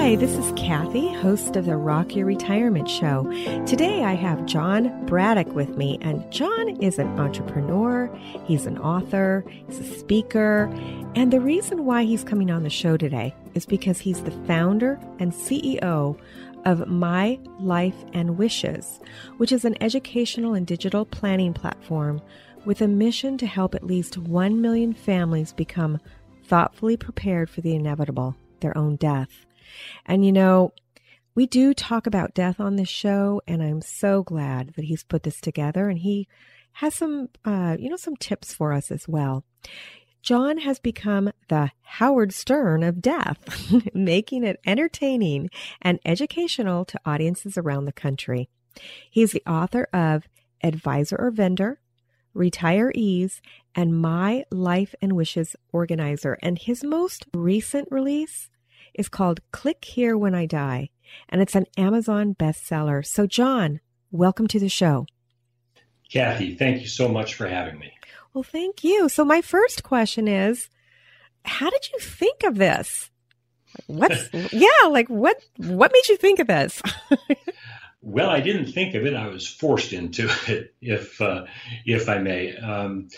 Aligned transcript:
Hi, 0.00 0.14
this 0.14 0.36
is 0.36 0.52
Kathy, 0.56 1.12
host 1.12 1.56
of 1.56 1.66
the 1.66 1.76
Rock 1.76 2.14
Your 2.14 2.24
Retirement 2.24 2.88
Show. 2.88 3.24
Today 3.66 4.04
I 4.04 4.12
have 4.14 4.46
John 4.46 5.04
Braddock 5.06 5.56
with 5.56 5.76
me, 5.76 5.98
and 6.00 6.30
John 6.30 6.80
is 6.80 7.00
an 7.00 7.18
entrepreneur, 7.18 8.08
he's 8.44 8.64
an 8.64 8.78
author, 8.78 9.44
he's 9.66 9.80
a 9.80 9.98
speaker, 9.98 10.70
and 11.16 11.32
the 11.32 11.40
reason 11.40 11.84
why 11.84 12.04
he's 12.04 12.22
coming 12.22 12.48
on 12.48 12.62
the 12.62 12.70
show 12.70 12.96
today 12.96 13.34
is 13.54 13.66
because 13.66 13.98
he's 13.98 14.22
the 14.22 14.30
founder 14.46 15.00
and 15.18 15.32
CEO 15.32 16.16
of 16.64 16.86
My 16.86 17.40
Life 17.58 18.04
and 18.12 18.38
Wishes, 18.38 19.00
which 19.38 19.50
is 19.50 19.64
an 19.64 19.76
educational 19.82 20.54
and 20.54 20.64
digital 20.64 21.06
planning 21.06 21.52
platform 21.52 22.22
with 22.64 22.80
a 22.80 22.88
mission 22.88 23.36
to 23.36 23.46
help 23.48 23.74
at 23.74 23.84
least 23.84 24.16
1 24.16 24.60
million 24.60 24.94
families 24.94 25.52
become 25.52 25.98
thoughtfully 26.44 26.96
prepared 26.96 27.50
for 27.50 27.62
the 27.62 27.74
inevitable, 27.74 28.36
their 28.60 28.78
own 28.78 28.94
death. 28.94 29.47
And 30.06 30.24
you 30.24 30.32
know, 30.32 30.72
we 31.34 31.46
do 31.46 31.72
talk 31.72 32.06
about 32.06 32.34
death 32.34 32.58
on 32.58 32.76
this 32.76 32.88
show, 32.88 33.40
and 33.46 33.62
I'm 33.62 33.80
so 33.80 34.22
glad 34.22 34.74
that 34.74 34.86
he's 34.86 35.04
put 35.04 35.22
this 35.22 35.40
together 35.40 35.88
and 35.88 35.98
he 35.98 36.26
has 36.72 36.94
some, 36.94 37.28
uh, 37.44 37.76
you 37.78 37.88
know, 37.88 37.96
some 37.96 38.16
tips 38.16 38.54
for 38.54 38.72
us 38.72 38.90
as 38.90 39.08
well. 39.08 39.44
John 40.22 40.58
has 40.58 40.78
become 40.78 41.30
the 41.48 41.70
Howard 41.82 42.32
Stern 42.32 42.82
of 42.82 43.00
death, 43.00 43.38
making 43.94 44.44
it 44.44 44.60
entertaining 44.66 45.50
and 45.80 46.00
educational 46.04 46.84
to 46.86 47.00
audiences 47.06 47.56
around 47.56 47.84
the 47.84 47.92
country. 47.92 48.48
He's 49.10 49.32
the 49.32 49.42
author 49.46 49.88
of 49.92 50.24
Advisor 50.62 51.16
or 51.18 51.30
Vendor, 51.30 51.80
Retirees, 52.34 53.40
and 53.74 54.00
My 54.00 54.44
Life 54.50 54.94
and 55.00 55.14
Wishes 55.14 55.56
Organizer. 55.72 56.36
And 56.42 56.58
his 56.58 56.84
most 56.84 57.26
recent 57.32 57.88
release 57.90 58.50
is 58.98 59.08
called 59.08 59.40
Click 59.52 59.84
Here 59.84 60.18
When 60.18 60.34
I 60.34 60.44
Die, 60.44 60.90
and 61.28 61.40
it's 61.40 61.54
an 61.54 61.66
Amazon 61.78 62.34
bestseller. 62.34 63.06
So, 63.06 63.26
John, 63.26 63.80
welcome 64.10 64.48
to 64.48 64.58
the 64.58 64.68
show. 64.68 65.06
Kathy, 66.12 66.56
thank 66.56 66.80
you 66.80 66.88
so 66.88 67.08
much 67.08 67.34
for 67.34 67.46
having 67.46 67.78
me. 67.78 67.92
Well, 68.34 68.42
thank 68.42 68.82
you. 68.82 69.08
So, 69.08 69.24
my 69.24 69.40
first 69.40 69.84
question 69.84 70.26
is 70.26 70.68
how 71.44 71.70
did 71.70 71.88
you 71.92 71.98
think 72.00 72.42
of 72.42 72.56
this? 72.56 73.10
What's, 73.86 74.28
yeah, 74.52 74.88
like 74.90 75.08
what, 75.08 75.40
what 75.56 75.92
made 75.92 76.08
you 76.08 76.16
think 76.16 76.40
of 76.40 76.48
this? 76.48 76.82
well, 78.02 78.30
I 78.30 78.40
didn't 78.40 78.72
think 78.72 78.94
of 78.94 79.06
it. 79.06 79.14
I 79.14 79.28
was 79.28 79.46
forced 79.46 79.92
into 79.92 80.28
it, 80.48 80.74
if, 80.80 81.20
uh, 81.20 81.44
if 81.86 82.08
I 82.08 82.18
may. 82.18 82.56
Um, 82.56 83.08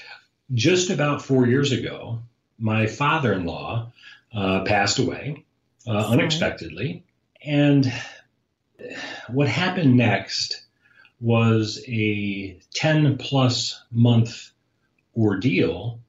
just 0.53 0.91
about 0.91 1.23
four 1.23 1.47
years 1.47 1.73
ago, 1.73 2.19
my 2.59 2.87
father 2.87 3.33
in 3.33 3.47
law 3.47 3.93
uh, 4.35 4.65
passed 4.65 4.99
away 4.99 5.45
uh, 5.87 6.07
unexpectedly. 6.09 7.05
And 7.45 7.93
what 9.29 9.49
happened 9.49 9.97
next 9.97 10.63
was 11.21 11.83
a 11.87 12.59
10 12.75 13.19
plus 13.19 13.81
month 13.91 14.51
ordeal 15.17 16.01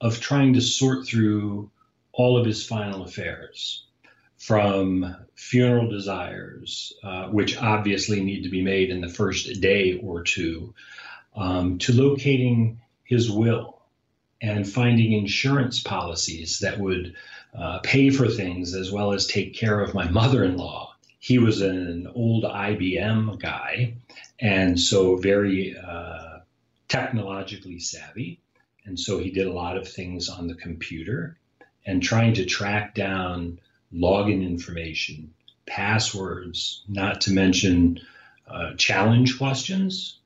of 0.00 0.20
trying 0.20 0.54
to 0.54 0.60
sort 0.60 1.06
through 1.06 1.70
all 2.12 2.38
of 2.38 2.46
his 2.46 2.64
final 2.64 3.02
affairs 3.02 3.84
from 4.38 5.16
funeral 5.34 5.88
desires, 5.88 6.92
uh, 7.02 7.26
which 7.28 7.56
obviously 7.56 8.22
need 8.22 8.42
to 8.42 8.50
be 8.50 8.62
made 8.62 8.90
in 8.90 9.00
the 9.00 9.08
first 9.08 9.60
day 9.60 9.98
or 10.02 10.22
two, 10.22 10.74
um, 11.34 11.78
to 11.78 11.92
locating 11.92 12.80
his 13.04 13.30
will 13.30 13.80
and 14.40 14.68
finding 14.68 15.12
insurance 15.12 15.80
policies 15.80 16.60
that 16.60 16.78
would 16.78 17.14
uh, 17.56 17.78
pay 17.80 18.10
for 18.10 18.28
things 18.28 18.74
as 18.74 18.90
well 18.90 19.12
as 19.12 19.26
take 19.26 19.54
care 19.54 19.80
of 19.80 19.94
my 19.94 20.08
mother 20.08 20.44
in 20.44 20.56
law. 20.56 20.94
He 21.18 21.38
was 21.38 21.62
an 21.62 22.06
old 22.14 22.44
IBM 22.44 23.40
guy, 23.40 23.94
and 24.38 24.78
so 24.78 25.16
very 25.16 25.76
uh, 25.76 26.40
technologically 26.88 27.78
savvy. 27.78 28.40
And 28.84 28.98
so 28.98 29.18
he 29.18 29.30
did 29.30 29.46
a 29.46 29.52
lot 29.52 29.76
of 29.76 29.88
things 29.88 30.28
on 30.28 30.46
the 30.46 30.54
computer 30.54 31.38
and 31.86 32.02
trying 32.02 32.34
to 32.34 32.44
track 32.44 32.94
down 32.94 33.58
login 33.92 34.42
information, 34.42 35.32
passwords, 35.66 36.84
not 36.88 37.22
to 37.22 37.32
mention 37.32 38.00
uh, 38.46 38.74
challenge 38.76 39.38
questions, 39.38 40.18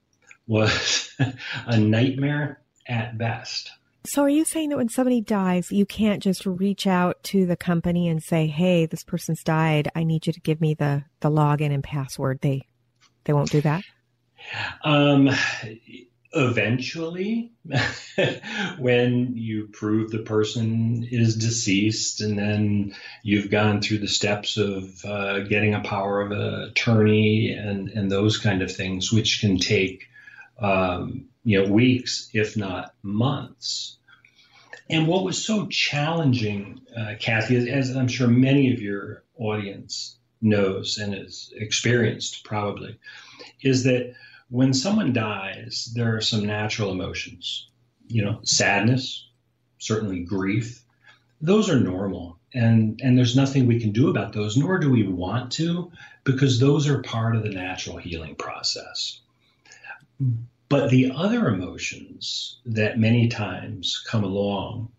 was 0.47 1.15
a 1.67 1.79
nightmare 1.79 2.61
at 2.87 3.17
best. 3.17 3.71
So, 4.05 4.23
are 4.23 4.29
you 4.29 4.45
saying 4.45 4.71
that 4.71 4.77
when 4.77 4.89
somebody 4.89 5.21
dies, 5.21 5.71
you 5.71 5.85
can't 5.85 6.23
just 6.23 6.47
reach 6.47 6.87
out 6.87 7.23
to 7.25 7.47
the 7.47 7.57
company 7.57 8.09
and 8.09 8.23
say, 8.23 8.47
"Hey, 8.47 8.87
this 8.87 9.05
person's 9.05 9.43
died. 9.43 9.89
I 9.95 10.05
need 10.05 10.27
you 10.27 10.33
to 10.33 10.41
give 10.41 10.61
me 10.61 10.75
the 10.75 11.05
the 11.21 11.31
login 11.31 11.73
and 11.73 11.83
password." 11.83 12.41
They 12.41 12.67
they 13.25 13.33
won't 13.33 13.51
do 13.51 13.61
that. 13.63 13.83
Um, 14.85 15.29
eventually, 16.33 17.53
when 18.79 19.37
you 19.37 19.69
prove 19.73 20.11
the 20.11 20.19
person 20.19 21.07
is 21.11 21.37
deceased, 21.37 22.21
and 22.21 22.39
then 22.39 22.95
you've 23.23 23.51
gone 23.51 23.81
through 23.81 23.99
the 23.99 24.09
steps 24.09 24.57
of 24.57 25.05
uh, 25.05 25.41
getting 25.41 25.75
a 25.75 25.81
power 25.81 26.21
of 26.21 26.31
attorney 26.31 27.53
and 27.53 27.89
and 27.89 28.11
those 28.11 28.39
kind 28.39 28.63
of 28.63 28.75
things, 28.75 29.13
which 29.13 29.41
can 29.41 29.59
take 29.59 30.09
um, 30.59 31.27
you 31.45 31.63
know 31.63 31.71
weeks, 31.73 32.31
if 32.33 32.57
not 32.57 32.95
months 33.03 33.99
and 34.91 35.07
what 35.07 35.25
was 35.25 35.45
so 35.45 35.67
challenging, 35.67 36.81
uh, 36.97 37.15
Kathy, 37.21 37.71
as 37.71 37.95
I'm 37.95 38.09
sure 38.09 38.29
many 38.29 38.73
of 38.73 38.81
your 38.81 39.23
audience 39.37 40.17
knows 40.41 40.99
and 40.99 41.13
has 41.15 41.53
experienced 41.55 42.45
probably, 42.45 42.99
is 43.63 43.85
that 43.85 44.15
when 44.49 44.73
someone 44.73 45.13
dies, 45.13 45.93
there 45.95 46.17
are 46.17 46.23
some 46.23 46.47
natural 46.47 46.91
emotions. 46.91 47.69
You 48.07 48.25
know, 48.25 48.41
sadness, 48.45 49.29
certainly 49.79 50.21
grief. 50.21 50.83
Those 51.43 51.69
are 51.69 51.79
normal. 51.79 52.39
And, 52.55 52.99
and 53.05 53.19
there's 53.19 53.37
nothing 53.37 53.67
we 53.67 53.81
can 53.81 53.93
do 53.93 54.09
about 54.09 54.33
those, 54.33 54.57
nor 54.57 54.79
do 54.79 54.91
we 54.91 55.07
want 55.07 55.53
to, 55.53 55.93
because 56.25 56.59
those 56.59 56.89
are 56.89 57.03
part 57.03 57.37
of 57.37 57.43
the 57.43 57.51
natural 57.51 57.99
healing 57.99 58.37
process. 58.37 59.21
But 60.69 60.91
the 60.91 61.13
other 61.15 61.49
emotions 61.49 62.59
that 62.67 62.99
many 62.99 63.29
times 63.29 64.05
come 64.07 64.25
along 64.25 64.91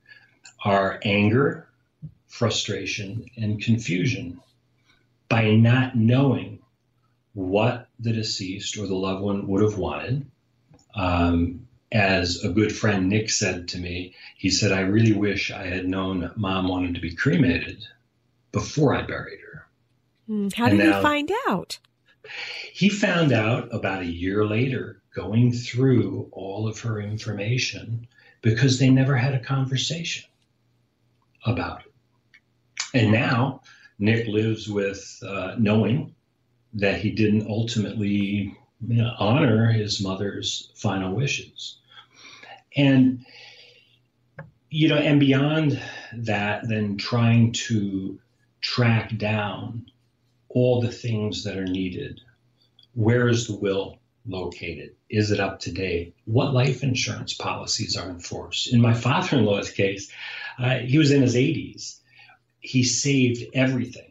are 0.63 1.00
anger, 1.03 1.68
frustration, 2.28 3.25
and 3.38 3.62
confusion 3.62 4.40
by 5.28 5.56
not 5.56 5.96
knowing 5.96 6.59
what 7.34 7.88
the 8.00 8.13
deceased 8.13 8.78
or 8.78 8.88
the 8.88 8.96
loved 8.96 9.22
one 9.22 9.47
would 9.47 9.62
have 9.62 9.78
wanted. 9.78 10.25
Um, 10.96 11.68
as 11.91 12.44
a 12.44 12.50
good 12.50 12.75
friend 12.75 13.09
Nick 13.09 13.29
said 13.29 13.68
to 13.69 13.78
me, 13.78 14.16
he 14.38 14.50
said, 14.50 14.72
I 14.72 14.81
really 14.81 15.13
wish 15.13 15.52
I 15.52 15.66
had 15.66 15.88
known 15.88 16.31
mom 16.35 16.68
wanted 16.68 16.96
to 16.96 17.02
be 17.02 17.13
cremated 17.13 17.85
before 18.52 18.94
I 18.94 19.03
buried 19.03 19.40
her. 19.41 19.68
Hmm, 20.28 20.47
how 20.56 20.66
and 20.66 20.78
did 20.78 20.88
now, 20.88 20.97
he 20.97 21.03
find 21.03 21.31
out? 21.47 21.79
He 22.74 22.90
found 22.90 23.31
out 23.31 23.74
about 23.74 24.03
a 24.03 24.12
year 24.12 24.46
later 24.46 25.02
going 25.13 25.52
through 25.52 26.30
all 26.31 26.68
of 26.68 26.80
her 26.81 27.00
information 27.02 28.07
because 28.41 28.80
they 28.80 28.90
never 28.90 29.16
had 29.16 29.34
a 29.34 29.40
conversation 29.40 30.29
about 31.46 31.81
it. 31.81 31.94
And 32.94 33.12
now 33.12 33.62
Nick 33.97 34.28
lives 34.28 34.69
with 34.69 35.22
uh, 35.25 35.56
knowing 35.58 36.16
that 36.74 37.02
he 37.02 37.12
didn't 37.12 37.47
ultimately 37.47 38.58
you 38.88 39.02
know, 39.02 39.13
honor 39.18 39.72
his 39.72 40.02
mother's 40.02 40.72
final 40.75 41.13
wishes. 41.13 41.78
And, 42.75 43.25
you 44.70 44.88
know, 44.88 44.97
and 44.97 45.20
beyond 45.20 45.82
that, 46.14 46.67
then 46.67 46.97
trying 46.97 47.52
to 47.53 48.20
track 48.61 49.17
down 49.17 49.91
all 50.49 50.81
the 50.81 50.91
things 50.91 51.43
that 51.43 51.57
are 51.57 51.66
needed. 51.66 52.22
Where 52.93 53.28
is 53.28 53.47
the 53.47 53.55
will? 53.55 53.99
located? 54.29 54.96
Is 55.09 55.31
it 55.31 55.40
up 55.40 55.59
to 55.61 55.72
date? 55.72 56.16
What 56.25 56.53
life 56.53 56.84
insurance 56.84 57.34
policies 57.34 57.97
are 57.97 58.09
enforced? 58.09 58.72
In 58.73 58.81
my 58.81 58.93
father 58.93 59.37
in 59.37 59.46
law's 59.46 59.72
case, 59.72 60.11
uh, 60.57 60.79
he 60.79 60.97
was 60.97 61.11
in 61.11 61.22
his 61.22 61.35
80s. 61.35 61.99
He 62.59 62.84
saved 62.84 63.46
everything, 63.53 64.09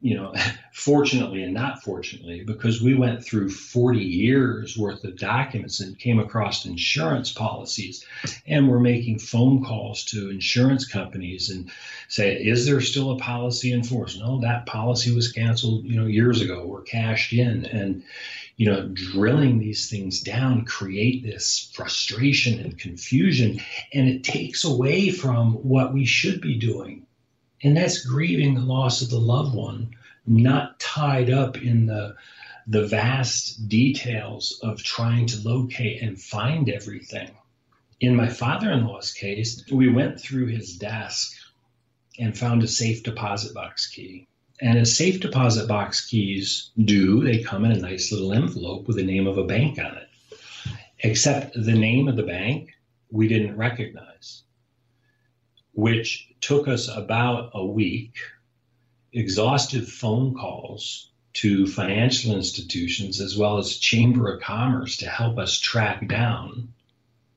you 0.00 0.16
know, 0.16 0.34
fortunately 0.72 1.42
and 1.42 1.54
not 1.54 1.82
fortunately, 1.82 2.42
because 2.44 2.82
we 2.82 2.94
went 2.94 3.24
through 3.24 3.50
40 3.50 3.98
years 3.98 4.76
worth 4.76 5.04
of 5.04 5.18
documents 5.18 5.80
and 5.80 5.98
came 5.98 6.18
across 6.18 6.64
insurance 6.64 7.32
policies. 7.32 8.04
And 8.46 8.68
we're 8.68 8.80
making 8.80 9.18
phone 9.18 9.64
calls 9.64 10.04
to 10.06 10.30
insurance 10.30 10.86
companies 10.86 11.50
and 11.50 11.70
say, 12.08 12.34
is 12.36 12.66
there 12.66 12.80
still 12.80 13.12
a 13.12 13.18
policy 13.18 13.72
in 13.72 13.82
force? 13.82 14.18
No, 14.18 14.40
that 14.40 14.66
policy 14.66 15.14
was 15.14 15.32
canceled, 15.32 15.84
you 15.84 16.00
know, 16.00 16.06
years 16.06 16.40
ago 16.40 16.62
or 16.62 16.82
cashed 16.82 17.32
in. 17.32 17.66
And, 17.66 18.02
you 18.56 18.66
know, 18.66 18.88
drilling 18.92 19.58
these 19.58 19.88
things 19.88 20.20
down 20.20 20.66
create 20.66 21.22
this 21.22 21.70
frustration 21.72 22.60
and 22.60 22.78
confusion, 22.78 23.58
and 23.94 24.06
it 24.06 24.22
takes 24.22 24.64
away 24.64 25.10
from 25.10 25.54
what 25.54 25.94
we 25.94 26.04
should 26.04 26.42
be 26.42 26.58
doing. 26.58 27.06
And 27.62 27.76
that's 27.76 28.04
grieving 28.04 28.54
the 28.54 28.60
loss 28.60 29.02
of 29.02 29.10
the 29.10 29.18
loved 29.18 29.54
one, 29.54 29.94
not 30.26 30.80
tied 30.80 31.30
up 31.30 31.60
in 31.60 31.86
the 31.86 32.16
the 32.66 32.86
vast 32.86 33.68
details 33.68 34.60
of 34.62 34.82
trying 34.82 35.26
to 35.26 35.48
locate 35.48 36.02
and 36.02 36.20
find 36.20 36.68
everything. 36.68 37.30
In 38.00 38.14
my 38.14 38.28
father-in-law's 38.28 39.12
case, 39.12 39.64
we 39.72 39.88
went 39.88 40.20
through 40.20 40.46
his 40.46 40.76
desk 40.76 41.36
and 42.18 42.36
found 42.36 42.62
a 42.62 42.68
safe 42.68 43.02
deposit 43.02 43.54
box 43.54 43.88
key. 43.88 44.28
And 44.60 44.78
as 44.78 44.96
safe 44.96 45.20
deposit 45.20 45.66
box 45.66 46.06
keys 46.06 46.70
do, 46.78 47.24
they 47.24 47.42
come 47.42 47.64
in 47.64 47.72
a 47.72 47.78
nice 47.80 48.12
little 48.12 48.32
envelope 48.32 48.86
with 48.86 48.96
the 48.96 49.02
name 49.02 49.26
of 49.26 49.38
a 49.38 49.44
bank 49.44 49.78
on 49.78 49.96
it. 49.96 50.08
Except 51.00 51.54
the 51.54 51.74
name 51.74 52.08
of 52.08 52.16
the 52.16 52.22
bank 52.22 52.70
we 53.10 53.26
didn't 53.26 53.56
recognize, 53.56 54.42
which 55.72 56.28
took 56.40 56.68
us 56.68 56.88
about 56.88 57.50
a 57.54 57.64
week, 57.64 58.18
exhaustive 59.12 59.88
phone 59.88 60.34
calls 60.34 61.10
to 61.32 61.66
financial 61.66 62.34
institutions 62.34 63.20
as 63.20 63.36
well 63.36 63.58
as 63.58 63.78
Chamber 63.78 64.34
of 64.34 64.42
Commerce 64.42 64.98
to 64.98 65.08
help 65.08 65.38
us 65.38 65.58
track 65.58 66.06
down 66.08 66.72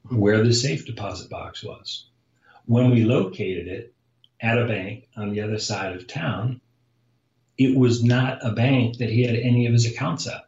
where 0.09 0.43
the 0.43 0.53
safe 0.53 0.85
deposit 0.85 1.29
box 1.29 1.63
was. 1.63 2.05
When 2.65 2.91
we 2.91 3.03
located 3.03 3.67
it 3.67 3.93
at 4.39 4.57
a 4.57 4.67
bank 4.67 5.07
on 5.15 5.31
the 5.31 5.41
other 5.41 5.59
side 5.59 5.95
of 5.95 6.07
town, 6.07 6.61
it 7.57 7.75
was 7.75 8.03
not 8.03 8.45
a 8.45 8.51
bank 8.51 8.97
that 8.97 9.09
he 9.09 9.23
had 9.23 9.35
any 9.35 9.67
of 9.67 9.73
his 9.73 9.85
accounts 9.85 10.27
at. 10.27 10.45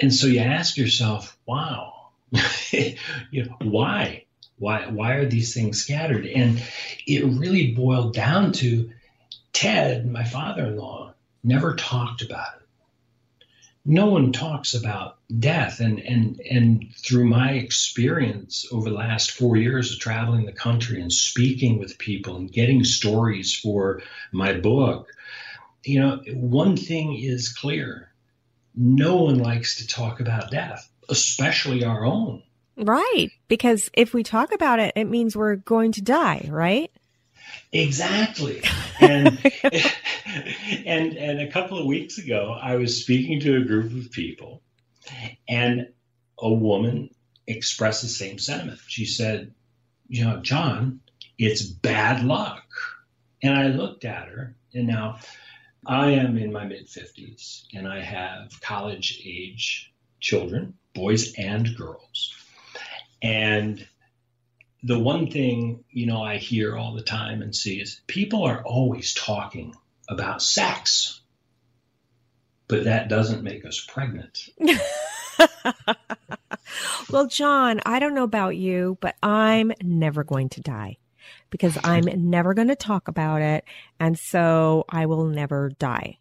And 0.00 0.14
so 0.14 0.26
you 0.26 0.40
ask 0.40 0.76
yourself, 0.76 1.36
wow, 1.46 2.10
you 2.70 3.44
know, 3.44 3.56
why? 3.60 4.24
Why, 4.58 4.86
why 4.86 5.14
are 5.14 5.26
these 5.26 5.54
things 5.54 5.82
scattered? 5.82 6.26
And 6.26 6.62
it 7.06 7.24
really 7.24 7.72
boiled 7.72 8.14
down 8.14 8.52
to 8.52 8.90
Ted, 9.52 10.10
my 10.10 10.24
father 10.24 10.66
in 10.66 10.76
law, 10.76 11.14
never 11.42 11.74
talked 11.74 12.22
about 12.22 12.56
it. 12.56 13.46
No 13.84 14.06
one 14.06 14.30
talks 14.32 14.74
about 14.74 15.18
death. 15.40 15.80
And, 15.80 15.98
and, 15.98 16.40
and 16.40 16.94
through 16.96 17.24
my 17.24 17.52
experience 17.52 18.66
over 18.70 18.90
the 18.90 18.96
last 18.96 19.32
four 19.32 19.56
years 19.56 19.92
of 19.92 19.98
traveling 19.98 20.46
the 20.46 20.52
country 20.52 21.00
and 21.00 21.12
speaking 21.12 21.78
with 21.78 21.98
people 21.98 22.36
and 22.36 22.52
getting 22.52 22.84
stories 22.84 23.54
for 23.54 24.02
my 24.30 24.52
book, 24.52 25.08
you 25.84 25.98
know, 25.98 26.22
one 26.34 26.76
thing 26.76 27.16
is 27.16 27.52
clear 27.52 28.12
no 28.74 29.16
one 29.16 29.38
likes 29.38 29.76
to 29.76 29.86
talk 29.86 30.20
about 30.20 30.50
death, 30.50 30.88
especially 31.08 31.84
our 31.84 32.04
own. 32.04 32.42
Right. 32.76 33.28
Because 33.48 33.90
if 33.92 34.14
we 34.14 34.22
talk 34.22 34.52
about 34.52 34.78
it, 34.78 34.92
it 34.96 35.04
means 35.04 35.36
we're 35.36 35.56
going 35.56 35.92
to 35.92 36.02
die, 36.02 36.48
right? 36.50 36.90
Exactly. 37.72 38.62
And 39.00 39.26
and 40.86 41.16
and 41.16 41.40
a 41.40 41.50
couple 41.50 41.76
of 41.76 41.86
weeks 41.86 42.16
ago, 42.18 42.56
I 42.60 42.76
was 42.76 43.02
speaking 43.02 43.40
to 43.40 43.56
a 43.56 43.64
group 43.64 43.92
of 43.92 44.12
people, 44.12 44.62
and 45.48 45.88
a 46.38 46.52
woman 46.52 47.10
expressed 47.48 48.02
the 48.02 48.08
same 48.08 48.38
sentiment. 48.38 48.78
She 48.86 49.04
said, 49.04 49.52
"You 50.06 50.24
know, 50.24 50.40
John, 50.40 51.00
it's 51.36 51.62
bad 51.62 52.22
luck." 52.22 52.62
And 53.42 53.54
I 53.54 53.68
looked 53.68 54.04
at 54.04 54.28
her, 54.28 54.54
and 54.72 54.86
now 54.86 55.18
I 55.84 56.10
am 56.10 56.38
in 56.38 56.52
my 56.52 56.64
mid 56.64 56.86
50s, 56.86 57.64
and 57.74 57.88
I 57.88 58.00
have 58.02 58.60
college 58.60 59.20
age 59.24 59.92
children, 60.20 60.74
boys 60.94 61.34
and 61.34 61.76
girls. 61.76 62.36
And 63.22 63.86
the 64.82 64.98
one 64.98 65.30
thing, 65.30 65.84
you 65.90 66.06
know, 66.06 66.22
I 66.22 66.38
hear 66.38 66.76
all 66.76 66.94
the 66.94 67.02
time 67.02 67.40
and 67.40 67.54
see 67.54 67.80
is 67.80 68.00
people 68.08 68.42
are 68.44 68.62
always 68.64 69.14
talking 69.14 69.74
about 70.08 70.42
sex, 70.42 71.20
but 72.66 72.84
that 72.84 73.08
doesn't 73.08 73.44
make 73.44 73.64
us 73.64 73.80
pregnant. 73.80 74.48
well, 77.10 77.28
John, 77.28 77.80
I 77.86 78.00
don't 78.00 78.14
know 78.14 78.24
about 78.24 78.56
you, 78.56 78.98
but 79.00 79.14
I'm 79.22 79.72
never 79.82 80.24
going 80.24 80.48
to 80.50 80.60
die 80.60 80.98
because 81.50 81.78
I'm 81.84 82.04
never 82.30 82.54
going 82.54 82.68
to 82.68 82.76
talk 82.76 83.06
about 83.06 83.40
it. 83.40 83.64
And 84.00 84.18
so 84.18 84.84
I 84.88 85.06
will 85.06 85.26
never 85.26 85.70
die. 85.78 86.18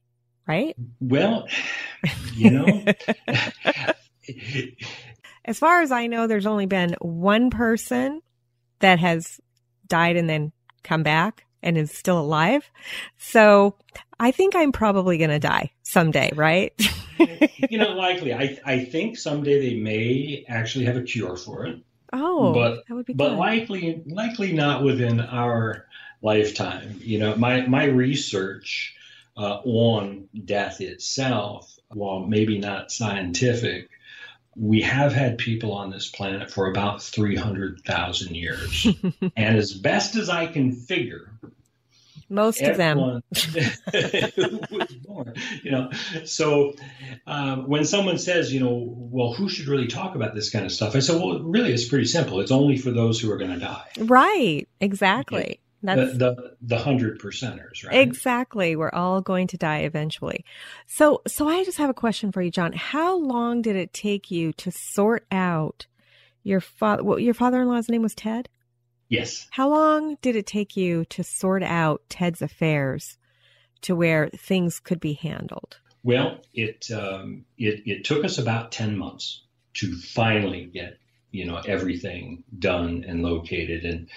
Right? 0.48 0.76
Well, 1.00 1.48
you 2.36 2.50
know, 2.50 2.86
as 5.46 5.60
far 5.60 5.82
as 5.82 5.92
I 5.92 6.08
know, 6.08 6.28
there's 6.28 6.46
only 6.46 6.66
been 6.66 6.96
one 7.02 7.50
person 7.50 8.22
that 8.80 9.00
has 9.00 9.40
died 9.88 10.16
and 10.16 10.30
then 10.30 10.52
come 10.84 11.04
back 11.04 11.46
and 11.64 11.78
is 11.78 11.92
still 11.92 12.20
alive. 12.20 12.70
So 13.18 13.76
I 14.20 14.32
think 14.32 14.56
I'm 14.56 14.72
probably 14.72 15.18
going 15.18 15.30
to 15.30 15.40
die 15.40 15.72
someday, 15.84 16.32
right? 16.36 16.74
you 17.70 17.78
know, 17.78 17.92
likely. 17.92 18.34
I, 18.34 18.60
I 18.66 18.86
think 18.86 19.18
someday 19.18 19.70
they 19.70 19.76
may 19.80 20.46
actually 20.48 20.86
have 20.86 20.98
a 20.98 21.04
cure 21.04 21.36
for 21.36 21.66
it. 21.66 21.80
Oh, 22.14 22.54
but, 22.54 22.84
that 22.88 22.94
would 22.94 23.06
be 23.06 23.14
but 23.14 23.30
good. 23.30 23.38
likely, 23.38 24.04
likely 24.08 24.54
not 24.54 24.84
within 24.84 25.20
our 25.22 25.86
lifetime. 26.22 27.00
You 27.00 27.20
know, 27.20 27.36
my, 27.36 27.66
my 27.68 27.86
research 27.86 28.96
uh, 29.38 29.60
on 29.64 30.28
death 30.46 30.82
itself, 30.82 31.74
while 31.90 32.20
maybe 32.20 32.58
not 32.58 32.92
scientific, 32.92 33.90
we 34.56 34.82
have 34.82 35.14
had 35.14 35.38
people 35.38 35.74
on 35.74 35.90
this 35.92 36.10
planet 36.10 36.52
for 36.52 36.68
about 36.68 37.02
300,000 37.02 38.36
years. 38.36 38.88
and 39.36 39.58
as 39.58 39.74
best 39.74 40.16
as 40.16 40.30
I 40.30 40.48
can 40.48 40.74
figure, 40.74 41.32
most 42.30 42.62
of 42.62 42.78
them 42.78 42.98
was 43.32 44.94
born, 45.06 45.34
you 45.64 45.72
know. 45.72 45.92
So 46.26 46.74
um, 47.28 47.68
when 47.68 47.86
someone 47.86 48.18
says, 48.18 48.54
you 48.54 48.62
know, 48.62 48.96
well, 48.96 49.34
who 49.34 49.50
should 49.50 49.68
really 49.68 49.88
talk 49.88 50.16
about 50.16 50.34
this 50.34 50.50
kind 50.50 50.66
of 50.66 50.72
stuff? 50.72 50.96
I 50.96 51.00
say, 51.00 51.14
well, 51.14 51.40
really, 51.40 51.74
it's 51.74 51.88
pretty 51.88 52.06
simple. 52.06 52.40
It's 52.40 52.52
only 52.52 52.78
for 52.78 52.92
those 52.92 53.20
who 53.20 53.32
are 53.32 53.38
going 53.38 53.52
to 53.52 53.60
die. 53.60 53.86
Right. 54.00 54.68
Exactly. 54.80 55.60
That's 55.84 56.12
the, 56.14 56.18
the 56.18 56.58
the 56.62 56.78
hundred 56.78 57.20
percenters, 57.20 57.86
right? 57.86 58.00
Exactly. 58.00 58.76
We're 58.76 58.92
all 58.92 59.22
going 59.22 59.48
to 59.48 59.58
die 59.58 59.80
eventually. 59.80 60.46
So 60.86 61.22
so 61.28 61.48
I 61.48 61.64
just 61.64 61.78
have 61.78 61.90
a 61.90 61.94
question 61.94 62.32
for 62.32 62.42
you, 62.42 62.52
John. 62.52 62.74
How 62.74 63.18
long 63.18 63.62
did 63.62 63.76
it 63.76 63.94
take 63.94 64.30
you 64.30 64.54
to 64.54 64.72
sort 64.72 65.26
out 65.32 65.88
your 66.44 66.62
father 66.62 67.04
well, 67.04 67.20
your 67.20 67.34
father 67.34 67.62
in 67.62 67.68
law's 67.68 67.90
name 67.90 68.04
was 68.04 68.16
Ted? 68.16 68.50
Yes. 69.10 69.48
How 69.52 69.70
long 69.70 70.18
did 70.22 70.36
it 70.36 70.46
take 70.46 70.78
you 70.78 71.04
to 71.06 71.24
sort 71.24 71.64
out 71.64 72.02
Ted's 72.10 72.42
affairs 72.42 73.18
to 73.82 73.96
where 73.96 74.30
things 74.30 74.80
could 74.80 75.00
be 75.00 75.14
handled? 75.14 75.80
Well, 76.04 76.40
it 76.54 76.90
um, 76.92 77.46
it 77.58 77.84
it 77.86 78.06
took 78.06 78.24
us 78.24 78.38
about 78.38 78.72
ten 78.72 78.98
months 78.98 79.44
to 79.74 79.96
finally 79.96 80.66
get 80.66 81.00
you 81.32 81.46
know 81.46 81.58
everything 81.66 82.44
done 82.58 83.06
and 83.08 83.24
located. 83.24 83.86
And 83.86 84.10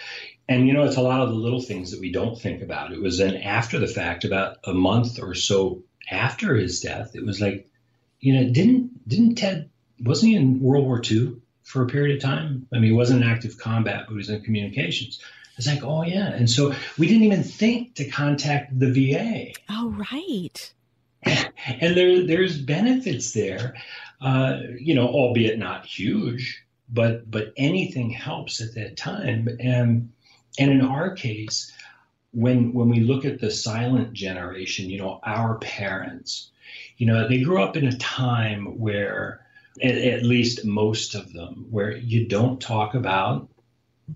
and 0.49 0.67
you 0.67 0.75
know 0.75 0.85
it's 0.85 0.97
a 0.97 1.03
lot 1.03 1.23
of 1.23 1.31
the 1.31 1.35
little 1.35 1.63
things 1.63 1.93
that 1.93 2.01
we 2.01 2.13
don't 2.13 2.39
think 2.39 2.63
about. 2.63 2.93
It 2.93 3.01
was 3.01 3.19
then 3.19 3.37
after 3.37 3.79
the 3.79 3.87
fact 3.87 4.25
about 4.25 4.59
a 4.65 4.75
month 4.75 5.21
or 5.21 5.35
so 5.35 5.83
after 6.11 6.55
his 6.55 6.81
death 6.81 7.13
it 7.15 7.25
was 7.25 7.41
like 7.41 7.69
you 8.21 8.35
know 8.35 8.51
didn't 8.51 9.09
didn't 9.09 9.37
ted 9.37 9.71
wasn't 10.01 10.33
he 10.33 10.37
in 10.37 10.61
world 10.61 10.85
war 10.85 11.01
ii 11.11 11.37
for 11.63 11.83
a 11.83 11.87
period 11.87 12.17
of 12.17 12.23
time? 12.23 12.67
I 12.73 12.77
mean 12.77 12.91
he 12.91 12.93
wasn't 12.93 13.23
in 13.23 13.31
active 13.31 13.59
combat 13.59 14.05
but 14.07 14.13
he 14.13 14.17
was 14.17 14.31
in 14.31 14.43
communications. 14.43 15.21
It's 15.57 15.69
like 15.69 15.85
oh 15.85 16.03
yeah. 16.03 16.33
And 16.33 16.51
so 16.51 16.75
we 16.99 17.07
didn't 17.07 17.25
even 17.25 17.45
think 17.45 17.95
to 17.95 18.09
contact 18.09 18.79
the 18.79 18.91
va 18.91 19.53
oh 19.71 19.95
right. 20.13 20.73
And 21.81 21.97
there 21.97 22.27
there's 22.27 22.61
benefits 22.61 23.33
there. 23.33 23.77
Uh, 24.21 24.61
you 24.79 24.95
know 24.95 25.07
albeit 25.09 25.59
not 25.59 25.87
huge 25.87 26.64
but 26.95 27.31
but 27.31 27.53
anything 27.57 28.11
helps 28.11 28.61
at 28.61 28.75
that 28.75 28.97
time. 28.97 29.49
And 29.61 30.13
and 30.59 30.71
in 30.71 30.81
our 30.81 31.15
case 31.15 31.73
when 32.33 32.73
when 32.73 32.89
we 32.89 33.01
look 33.01 33.25
at 33.25 33.41
the 33.41 33.51
silent 33.51 34.13
generation 34.13 34.91
you 34.91 34.99
know 34.99 35.21
our 35.23 35.57
parents 35.59 36.51
you 36.97 37.07
know 37.07 37.29
they 37.29 37.41
grew 37.41 37.63
up 37.63 37.77
in 37.77 37.87
a 37.87 37.97
time 37.99 38.79
where 38.79 39.41
at, 39.83 39.97
at 39.97 40.23
least 40.25 40.65
most 40.65 41.15
of 41.15 41.33
them 41.33 41.67
where 41.71 41.97
you 41.97 42.27
don't 42.27 42.61
talk 42.61 42.95
about 42.95 43.49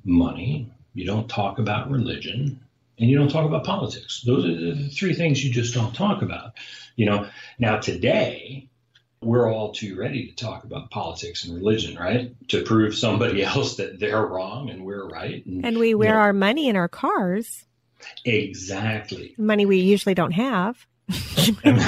money 0.05 0.71
you 0.95 1.05
don't 1.05 1.29
talk 1.29 1.59
about 1.61 1.91
religion 1.91 2.61
and 2.99 3.09
you 3.09 3.17
don't 3.17 3.31
talk 3.31 3.47
about 3.47 3.65
politics. 3.65 4.23
Those 4.27 4.45
are 4.45 4.75
the 4.75 4.89
three 4.89 5.15
things 5.15 5.45
you 5.45 5.53
just 5.53 5.73
don't 5.73 5.95
talk 5.95 6.23
about. 6.23 6.55
You 6.97 7.07
know 7.07 7.29
now 7.59 7.79
today 7.79 8.69
we're 9.21 9.53
all 9.53 9.73
too 9.73 9.97
ready 9.97 10.29
to 10.29 10.35
talk 10.35 10.65
about 10.65 10.91
politics 10.91 11.45
and 11.45 11.55
religion, 11.55 11.99
right? 11.99 12.35
To 12.49 12.63
prove 12.63 12.95
somebody 12.95 13.43
else 13.45 13.77
that 13.77 13.99
they're 13.99 14.25
wrong 14.25 14.71
and 14.71 14.85
we're 14.85 15.07
right. 15.07 15.45
And, 15.45 15.65
and 15.65 15.79
we 15.79 15.95
wear 15.95 16.11
you 16.11 16.15
know, 16.15 16.21
our 16.21 16.33
money 16.33 16.69
in 16.69 16.77
our 16.77 16.89
cars. 16.89 17.65
Exactly. 18.25 19.35
Money 19.37 19.67
we 19.67 19.81
usually 19.81 20.15
don't 20.15 20.33
have. 20.33 20.87
that 21.09 21.83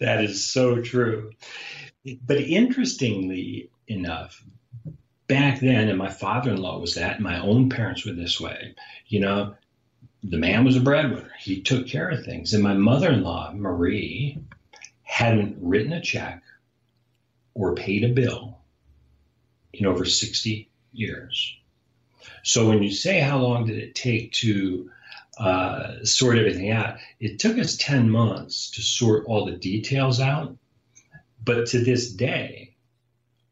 is 0.00 0.44
so 0.44 0.80
true. 0.80 1.32
But 2.24 2.38
interestingly 2.38 3.70
enough, 3.88 4.42
back 5.26 5.60
then, 5.60 5.88
and 5.88 5.98
my 5.98 6.10
father 6.10 6.50
in 6.50 6.58
law 6.58 6.78
was 6.78 6.96
that, 6.96 7.16
and 7.16 7.24
my 7.24 7.40
own 7.40 7.70
parents 7.70 8.04
were 8.04 8.12
this 8.12 8.40
way, 8.40 8.74
you 9.06 9.20
know, 9.20 9.54
the 10.22 10.36
man 10.36 10.64
was 10.64 10.76
a 10.76 10.80
breadwinner. 10.80 11.32
He 11.38 11.62
took 11.62 11.88
care 11.88 12.08
of 12.08 12.24
things. 12.24 12.54
And 12.54 12.62
my 12.62 12.74
mother 12.74 13.10
in 13.10 13.22
law, 13.22 13.52
Marie, 13.52 14.38
hadn't 15.12 15.58
written 15.60 15.92
a 15.92 16.00
check 16.00 16.42
or 17.52 17.74
paid 17.74 18.02
a 18.02 18.08
bill 18.08 18.56
in 19.74 19.84
over 19.84 20.06
60 20.06 20.70
years. 20.94 21.54
So 22.42 22.70
when 22.70 22.82
you 22.82 22.90
say 22.90 23.20
how 23.20 23.36
long 23.36 23.66
did 23.66 23.76
it 23.76 23.94
take 23.94 24.32
to 24.32 24.90
uh, 25.36 26.02
sort 26.04 26.38
everything 26.38 26.70
out, 26.70 26.96
it 27.20 27.38
took 27.38 27.58
us 27.58 27.76
10 27.76 28.08
months 28.08 28.70
to 28.70 28.80
sort 28.80 29.26
all 29.26 29.44
the 29.44 29.52
details 29.52 30.18
out. 30.18 30.56
But 31.44 31.66
to 31.66 31.84
this 31.84 32.10
day, 32.10 32.74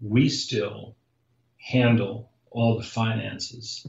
we 0.00 0.30
still 0.30 0.96
handle 1.58 2.30
all 2.50 2.78
the 2.78 2.84
finances 2.84 3.86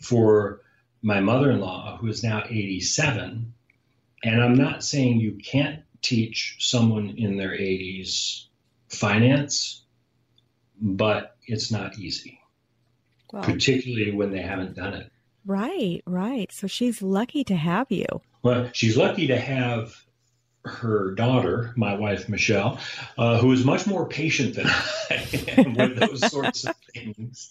for 0.00 0.62
my 1.00 1.20
mother 1.20 1.52
in 1.52 1.60
law, 1.60 1.96
who 1.98 2.08
is 2.08 2.24
now 2.24 2.42
87. 2.44 3.54
And 4.24 4.42
I'm 4.42 4.56
not 4.56 4.82
saying 4.82 5.20
you 5.20 5.38
can't 5.44 5.84
teach 6.02 6.56
someone 6.58 7.14
in 7.16 7.36
their 7.36 7.52
80s 7.52 8.46
finance, 8.88 9.84
but 10.80 11.36
it's 11.46 11.70
not 11.70 11.98
easy, 11.98 12.38
particularly 13.30 14.12
when 14.12 14.32
they 14.32 14.42
haven't 14.42 14.74
done 14.74 14.94
it. 14.94 15.10
Right, 15.44 16.02
right. 16.06 16.52
So 16.52 16.66
she's 16.66 17.02
lucky 17.02 17.44
to 17.44 17.56
have 17.56 17.90
you. 17.90 18.06
Well, 18.42 18.70
she's 18.72 18.96
lucky 18.96 19.28
to 19.28 19.38
have 19.38 19.94
her 20.64 21.12
daughter, 21.14 21.72
my 21.76 21.94
wife 21.94 22.28
Michelle, 22.28 22.78
uh, 23.18 23.38
who 23.38 23.52
is 23.52 23.64
much 23.64 23.86
more 23.86 24.06
patient 24.08 24.54
than 24.54 24.66
I 24.66 25.28
am 25.56 25.74
with 25.76 25.98
those 25.98 26.30
sorts 26.30 26.64
of 26.64 26.76
things. 26.92 27.50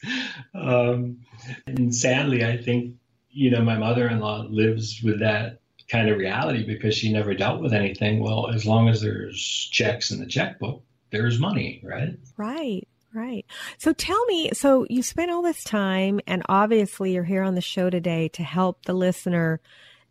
Um, 0.53 1.19
and 1.67 1.93
sadly, 1.93 2.45
I 2.45 2.57
think 2.57 2.95
you 3.29 3.51
know 3.51 3.61
my 3.61 3.77
mother-in-law 3.77 4.47
lives 4.49 5.01
with 5.03 5.19
that 5.19 5.60
kind 5.91 6.09
of 6.09 6.17
reality 6.17 6.65
because 6.65 6.95
she 6.95 7.11
never 7.11 7.33
dealt 7.33 7.61
with 7.61 7.73
anything. 7.73 8.19
Well, 8.19 8.49
as 8.49 8.65
long 8.65 8.87
as 8.87 9.01
there's 9.01 9.69
checks 9.71 10.11
in 10.11 10.19
the 10.19 10.25
checkbook, 10.25 10.83
there's 11.11 11.39
money, 11.39 11.81
right? 11.83 12.17
Right. 12.37 12.87
Right. 13.13 13.45
So 13.77 13.91
tell 13.91 14.25
me, 14.27 14.51
so 14.53 14.85
you 14.89 15.03
spent 15.03 15.31
all 15.31 15.41
this 15.41 15.65
time 15.65 16.21
and 16.27 16.43
obviously 16.47 17.13
you're 17.13 17.25
here 17.25 17.43
on 17.43 17.55
the 17.55 17.61
show 17.61 17.89
today 17.89 18.29
to 18.29 18.43
help 18.43 18.85
the 18.85 18.93
listener 18.93 19.59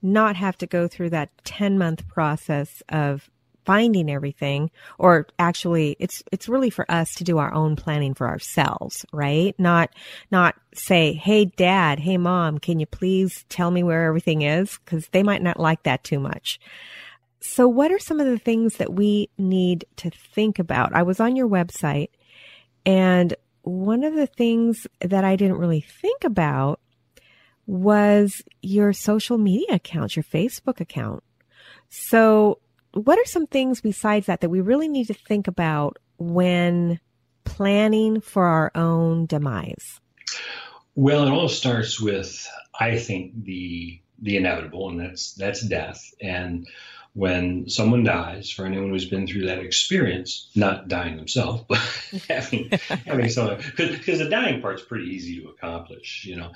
not 0.03 0.37
have 0.37 0.59
to 0.59 0.67
go 0.67 0.87
through 0.87 1.11
that 1.11 1.31
10 1.45 1.79
month 1.79 2.07
process 2.09 2.83
of 2.91 3.31
finding 3.71 4.11
everything 4.11 4.69
or 4.99 5.29
actually 5.39 5.95
it's 6.01 6.25
it's 6.33 6.49
really 6.49 6.71
for 6.71 6.91
us 6.91 7.15
to 7.15 7.23
do 7.23 7.39
our 7.39 7.55
own 7.55 7.77
planning 7.77 8.15
for 8.15 8.27
ourselves 8.27 9.07
right? 9.13 9.55
Not 9.61 9.91
not 10.33 10.57
say 10.75 11.13
hey 11.13 11.45
dad 11.45 12.01
hey 12.01 12.17
mom 12.17 12.59
can 12.59 12.81
you 12.81 12.87
please 12.87 13.45
tell 13.49 13.71
me 13.71 13.85
where 13.85 14.07
everything 14.07 14.43
is? 14.43 14.77
Cuz 14.79 15.07
they 15.13 15.23
might 15.23 15.41
not 15.41 15.61
like 15.61 15.85
that 15.85 16.03
too 16.03 16.19
much. 16.19 16.59
So 17.39 17.69
what 17.69 17.93
are 17.93 18.01
some 18.01 18.19
of 18.19 18.27
the 18.27 18.41
things 18.41 18.79
that 18.79 18.93
we 18.93 19.31
need 19.39 19.85
to 19.99 20.11
think 20.11 20.59
about? 20.59 20.93
I 20.93 21.05
was 21.05 21.21
on 21.21 21.37
your 21.37 21.49
website 21.49 22.11
and 22.85 23.37
one 23.63 24.03
of 24.03 24.15
the 24.15 24.27
things 24.27 24.89
that 25.01 25.23
i 25.23 25.37
didn't 25.37 25.59
really 25.59 25.85
think 26.03 26.25
about 26.25 26.81
was 27.71 28.43
your 28.63 28.93
social 28.93 29.39
media 29.39 29.77
account, 29.77 30.17
your 30.17 30.25
Facebook 30.25 30.81
account. 30.81 31.23
So, 31.89 32.59
what 32.93 33.19
are 33.19 33.25
some 33.25 33.47
things 33.47 33.81
besides 33.81 34.27
that 34.27 34.41
that 34.41 34.51
we 34.51 34.61
really 34.61 34.89
need 34.89 35.07
to 35.07 35.15
think 35.15 35.47
about 35.49 35.99
when 36.19 37.01
planning 37.45 38.21
for 38.21 38.45
our 38.45 38.71
own 38.75 39.27
demise? 39.27 40.01
Well, 40.95 41.27
it 41.27 41.31
all 41.31 41.49
starts 41.49 42.01
with, 42.01 42.49
I 42.79 42.99
think, 42.99 43.45
the 43.45 44.01
the 44.23 44.37
inevitable, 44.37 44.89
and 44.91 45.01
that's 45.01 45.35
that's 45.35 45.63
death. 45.63 46.13
And 46.21 46.67
when 47.15 47.69
someone 47.69 48.05
dies, 48.05 48.51
for 48.51 48.67
anyone 48.67 48.91
who's 48.91 49.09
been 49.09 49.27
through 49.27 49.47
that 49.47 49.59
experience, 49.59 50.51
not 50.55 50.89
dying 50.89 51.17
themselves, 51.17 51.65
but 51.69 51.79
having 52.29 52.71
having 53.07 53.29
someone 53.31 53.59
because 53.77 54.19
the 54.19 54.29
dying 54.29 54.61
part's 54.61 54.83
pretty 54.83 55.07
easy 55.07 55.41
to 55.41 55.49
accomplish. 55.49 56.25
You 56.27 56.37
know, 56.37 56.53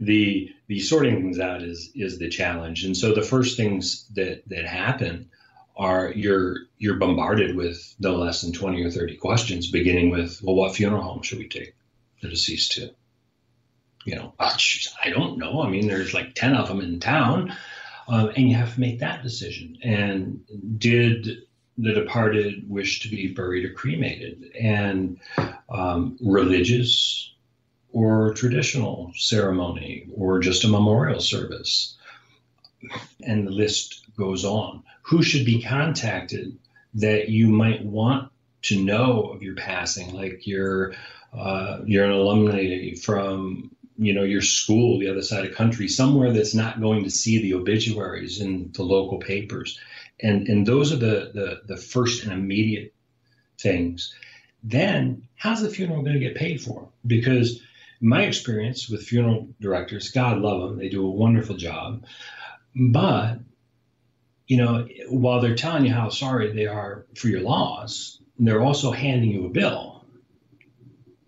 the 0.00 0.50
the 0.66 0.80
sorting 0.80 1.16
things 1.16 1.38
out 1.38 1.62
is 1.62 1.90
is 1.94 2.18
the 2.18 2.28
challenge. 2.28 2.84
And 2.84 2.96
so 2.96 3.14
the 3.14 3.22
first 3.22 3.56
things 3.56 4.06
that 4.14 4.48
that 4.48 4.66
happen 4.66 5.30
are 5.76 6.12
you're 6.12 6.56
you're 6.78 6.96
bombarded 6.96 7.56
with 7.56 7.94
no 7.98 8.16
less 8.16 8.42
than 8.42 8.52
20 8.52 8.82
or 8.84 8.90
30 8.90 9.16
questions 9.16 9.70
beginning 9.70 10.10
with 10.10 10.40
well 10.42 10.56
what 10.56 10.74
funeral 10.74 11.02
home 11.02 11.22
should 11.22 11.38
we 11.38 11.48
take 11.48 11.74
the 12.22 12.28
deceased 12.28 12.72
to 12.72 12.90
you 14.04 14.14
know 14.14 14.32
oh, 14.40 14.56
i 15.04 15.10
don't 15.10 15.38
know 15.38 15.62
i 15.62 15.68
mean 15.68 15.86
there's 15.86 16.14
like 16.14 16.34
10 16.34 16.54
of 16.54 16.68
them 16.68 16.80
in 16.80 16.98
town 16.98 17.54
um, 18.08 18.30
and 18.36 18.48
you 18.48 18.56
have 18.56 18.74
to 18.74 18.80
make 18.80 19.00
that 19.00 19.22
decision. 19.22 19.78
And 19.82 20.40
did 20.78 21.42
the 21.78 21.92
departed 21.92 22.68
wish 22.68 23.00
to 23.00 23.08
be 23.08 23.32
buried 23.32 23.64
or 23.64 23.72
cremated? 23.72 24.52
And 24.58 25.18
um, 25.68 26.16
religious 26.20 27.32
or 27.92 28.34
traditional 28.34 29.12
ceremony 29.16 30.08
or 30.14 30.38
just 30.38 30.64
a 30.64 30.68
memorial 30.68 31.20
service? 31.20 31.95
And 33.22 33.46
the 33.46 33.50
list 33.50 34.04
goes 34.16 34.44
on. 34.44 34.82
Who 35.02 35.22
should 35.22 35.44
be 35.44 35.62
contacted 35.62 36.58
that 36.94 37.28
you 37.28 37.48
might 37.48 37.84
want 37.84 38.30
to 38.62 38.82
know 38.82 39.24
of 39.24 39.42
your 39.42 39.54
passing, 39.54 40.12
like 40.12 40.46
you're 40.46 40.94
uh, 41.32 41.80
you're 41.84 42.04
an 42.04 42.10
alumni 42.10 42.94
from 42.94 43.70
you 43.98 44.12
know 44.12 44.24
your 44.24 44.42
school 44.42 44.98
the 44.98 45.08
other 45.08 45.22
side 45.22 45.44
of 45.44 45.54
country 45.54 45.88
somewhere 45.88 46.32
that's 46.32 46.54
not 46.54 46.80
going 46.80 47.04
to 47.04 47.10
see 47.10 47.40
the 47.40 47.54
obituaries 47.54 48.40
in 48.40 48.72
the 48.74 48.82
local 48.82 49.18
papers. 49.18 49.78
And 50.20 50.48
and 50.48 50.66
those 50.66 50.92
are 50.92 50.96
the 50.96 51.30
the, 51.32 51.60
the 51.66 51.76
first 51.76 52.24
and 52.24 52.32
immediate 52.32 52.94
things. 53.58 54.14
Then 54.64 55.28
how's 55.36 55.62
the 55.62 55.70
funeral 55.70 56.02
going 56.02 56.14
to 56.14 56.26
get 56.26 56.34
paid 56.34 56.60
for? 56.60 56.88
Because 57.06 57.60
my 58.00 58.22
experience 58.22 58.88
with 58.88 59.02
funeral 59.02 59.48
directors 59.60 60.10
god 60.10 60.38
love 60.38 60.60
them 60.60 60.78
they 60.78 60.88
do 60.90 61.06
a 61.06 61.10
wonderful 61.10 61.56
job 61.56 62.04
but 62.76 63.38
you 64.46 64.56
know 64.58 64.86
while 65.08 65.40
they're 65.40 65.56
telling 65.56 65.84
you 65.86 65.92
how 65.92 66.08
sorry 66.08 66.52
they 66.52 66.66
are 66.66 67.06
for 67.16 67.28
your 67.28 67.40
loss 67.40 68.20
they're 68.38 68.62
also 68.62 68.90
handing 68.90 69.30
you 69.30 69.46
a 69.46 69.48
bill 69.48 70.04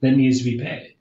that 0.00 0.12
needs 0.12 0.38
to 0.38 0.44
be 0.44 0.58
paid. 0.58 0.94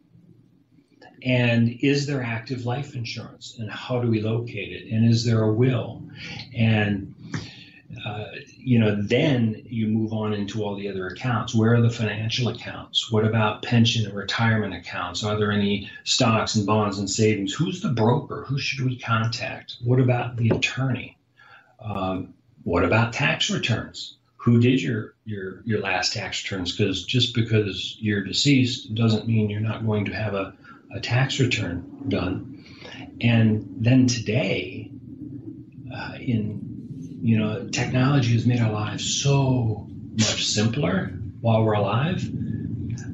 And 1.23 1.79
is 1.81 2.05
there 2.05 2.23
active 2.23 2.65
life 2.65 2.95
insurance? 2.95 3.57
And 3.59 3.69
how 3.69 4.01
do 4.01 4.09
we 4.09 4.21
locate 4.21 4.71
it? 4.71 4.91
And 4.93 5.09
is 5.09 5.25
there 5.25 5.43
a 5.43 5.51
will? 5.51 6.03
And 6.55 7.15
uh, 8.05 8.25
you 8.67 8.77
know 8.79 9.01
then 9.01 9.61
you 9.65 9.87
move 9.87 10.11
on 10.11 10.33
into 10.33 10.61
all 10.61 10.75
the 10.75 10.89
other 10.89 11.07
accounts. 11.07 11.55
Where 11.55 11.73
are 11.75 11.81
the 11.81 11.89
financial 11.89 12.49
accounts? 12.49 13.09
What 13.09 13.23
about 13.23 13.61
pension 13.61 14.05
and 14.05 14.13
retirement 14.13 14.73
accounts? 14.73 15.23
Are 15.23 15.37
there 15.37 15.53
any 15.53 15.89
stocks 16.03 16.55
and 16.55 16.65
bonds 16.65 16.99
and 16.99 17.09
savings? 17.09 17.53
Who's 17.53 17.79
the 17.79 17.93
broker? 17.93 18.43
Who 18.45 18.59
should 18.59 18.83
we 18.85 18.99
contact? 18.99 19.77
What 19.81 20.01
about 20.01 20.35
the 20.35 20.49
attorney? 20.49 21.17
Um, 21.79 22.33
what 22.63 22.83
about 22.83 23.13
tax 23.13 23.49
returns? 23.49 24.17
Who 24.35 24.59
did 24.59 24.81
your 24.81 25.13
your 25.23 25.61
your 25.63 25.79
last 25.79 26.11
tax 26.11 26.43
returns? 26.43 26.75
Because 26.75 27.05
just 27.05 27.33
because 27.33 27.95
you're 28.01 28.25
deceased 28.25 28.93
doesn't 28.93 29.27
mean 29.27 29.49
you're 29.49 29.61
not 29.61 29.85
going 29.85 30.03
to 30.05 30.13
have 30.13 30.33
a 30.33 30.53
a 30.93 30.99
tax 30.99 31.39
return 31.39 32.03
done. 32.09 32.65
And 33.21 33.75
then 33.79 34.07
today, 34.07 34.91
uh, 35.89 36.15
in 36.19 36.76
you 37.19 37.37
know, 37.37 37.67
technology 37.69 38.33
has 38.33 38.45
made 38.45 38.59
our 38.59 38.71
lives 38.71 39.21
so 39.21 39.87
much 40.11 40.45
simpler 40.45 41.07
while 41.41 41.63
we're 41.63 41.73
alive, 41.73 42.27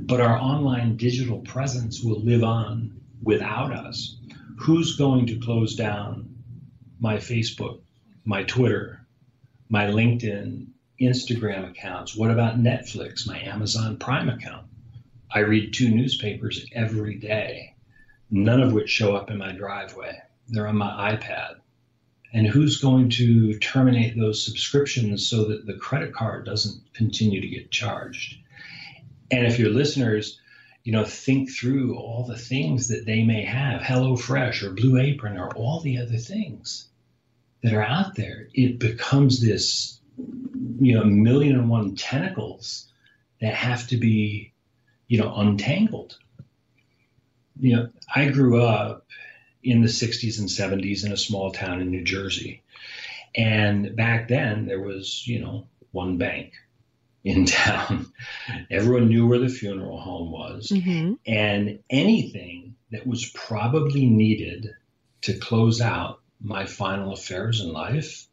but 0.08 0.20
our 0.20 0.38
online 0.38 0.98
digital 0.98 1.40
presence 1.40 2.02
will 2.02 2.20
live 2.20 2.44
on 2.44 3.02
without 3.22 3.72
us. 3.74 4.18
Who's 4.58 4.98
going 4.98 5.28
to 5.28 5.40
close 5.40 5.76
down 5.76 6.36
my 7.00 7.18
Facebook, 7.18 7.82
my 8.26 8.44
Twitter, 8.44 9.06
my 9.70 9.86
LinkedIn, 9.88 10.68
Instagram 11.02 11.70
accounts? 11.70 12.16
What 12.16 12.32
about 12.32 12.60
Netflix, 12.60 13.28
my 13.28 13.40
Amazon 13.40 13.98
Prime 13.98 14.30
account? 14.30 14.68
I 15.32 15.40
read 15.40 15.74
two 15.74 15.90
newspapers 15.90 16.66
every 16.74 17.16
day, 17.16 17.76
none 18.30 18.62
of 18.62 18.72
which 18.74 18.90
show 18.90 19.16
up 19.16 19.32
in 19.32 19.38
my 19.38 19.52
driveway. 19.52 20.22
They're 20.48 20.68
on 20.68 20.78
my 20.78 21.16
iPad. 21.16 21.56
And 22.34 22.48
who's 22.48 22.82
going 22.82 23.10
to 23.12 23.58
terminate 23.60 24.18
those 24.18 24.44
subscriptions 24.44 25.28
so 25.28 25.46
that 25.46 25.66
the 25.66 25.76
credit 25.76 26.14
card 26.14 26.46
doesn't 26.46 26.82
continue 26.94 27.42
to 27.42 27.48
get 27.48 27.72
charged? 27.72 28.38
And 29.32 29.46
if 29.46 29.60
your 29.60 29.70
listeners, 29.70 30.40
you 30.84 30.92
know, 30.92 31.06
think 31.06 31.52
through 31.52 31.96
all 31.96 32.26
the 32.26 32.38
things 32.38 32.88
that 32.88 33.06
they 33.06 33.24
may 33.24 33.44
have, 33.44 33.82
HelloFresh 33.82 34.64
or 34.64 34.72
Blue 34.72 35.00
Apron 35.00 35.38
or 35.38 35.50
all 35.56 35.80
the 35.82 36.00
other 36.00 36.18
things 36.18 36.88
that 37.62 37.74
are 37.74 37.84
out 37.84 38.16
there, 38.16 38.48
it 38.54 38.80
becomes 38.80 39.40
this, 39.40 40.00
you 40.80 40.96
know, 40.96 41.04
million 41.04 41.56
and 41.56 41.70
one 41.70 41.96
tentacles 41.96 42.92
that 43.40 43.54
have 43.54 43.88
to 43.88 43.98
be 43.98 44.54
you 45.14 45.20
know, 45.20 45.32
untangled. 45.36 46.18
You 47.60 47.76
know, 47.76 47.90
I 48.16 48.30
grew 48.30 48.62
up 48.62 49.06
in 49.64 49.82
the 49.82 49.88
60s 49.88 50.40
and 50.40 50.50
70s 50.50 51.06
in 51.06 51.12
a 51.12 51.18
small 51.18 51.52
town 51.52 51.82
in 51.82 51.90
New 51.90 52.04
Jersey. 52.04 52.64
And 53.36 53.96
back 53.96 54.28
then, 54.28 54.66
there 54.66 54.82
was, 54.82 55.26
you 55.26 55.40
know, 55.40 55.68
one 55.92 56.18
bank 56.18 56.54
in 57.24 57.46
town. 57.46 58.12
Everyone 58.70 59.08
knew 59.08 59.28
where 59.28 59.40
the 59.40 59.50
funeral 59.50 60.00
home 60.00 60.32
was. 60.32 60.70
Mm-hmm. 60.70 61.14
And 61.26 61.80
anything 61.90 62.76
that 62.92 63.08
was 63.08 63.30
probably 63.30 64.06
needed 64.06 64.70
to 65.22 65.38
close 65.38 65.82
out 65.82 66.20
my 66.42 66.66
final 66.66 67.14
affairs 67.14 67.62
in 67.62 67.72
life 67.72 68.28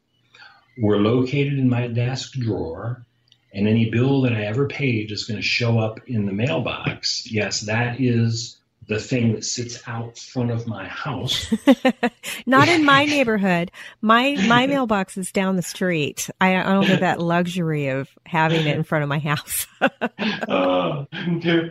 were 0.77 0.97
located 0.97 1.57
in 1.57 1.69
my 1.69 1.87
desk 1.87 2.33
drawer. 2.33 3.05
And 3.53 3.67
any 3.67 3.89
bill 3.89 4.21
that 4.21 4.33
I 4.33 4.45
ever 4.45 4.67
paid 4.67 5.11
is 5.11 5.25
going 5.25 5.39
to 5.39 5.45
show 5.45 5.79
up 5.79 5.99
in 6.07 6.25
the 6.25 6.31
mailbox. 6.31 7.29
Yes, 7.29 7.61
that 7.61 7.99
is 7.99 8.60
the 8.87 8.99
thing 8.99 9.33
that 9.33 9.45
sits 9.45 9.81
out 9.87 10.17
front 10.17 10.51
of 10.51 10.67
my 10.67 10.85
house. 10.85 11.53
Not 12.45 12.67
in 12.67 12.83
my 12.83 13.05
neighborhood. 13.05 13.71
My 14.01 14.35
my 14.47 14.67
mailbox 14.67 15.17
is 15.17 15.31
down 15.31 15.55
the 15.55 15.61
street. 15.61 16.29
I, 16.41 16.57
I 16.57 16.63
don't 16.63 16.87
get 16.87 16.99
that 17.01 17.19
luxury 17.19 17.87
of 17.87 18.09
having 18.25 18.65
it 18.65 18.75
in 18.75 18.83
front 18.83 19.03
of 19.03 19.09
my 19.09 19.19
house. 19.19 19.67
uh, 19.81 21.05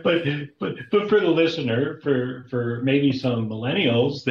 but 0.03 0.23
but 0.59 0.75
but 0.91 1.09
for 1.09 1.19
the 1.19 1.27
listener, 1.27 1.99
for 2.01 2.45
for 2.49 2.81
maybe 2.83 3.11
some 3.11 3.49
millennials 3.49 4.23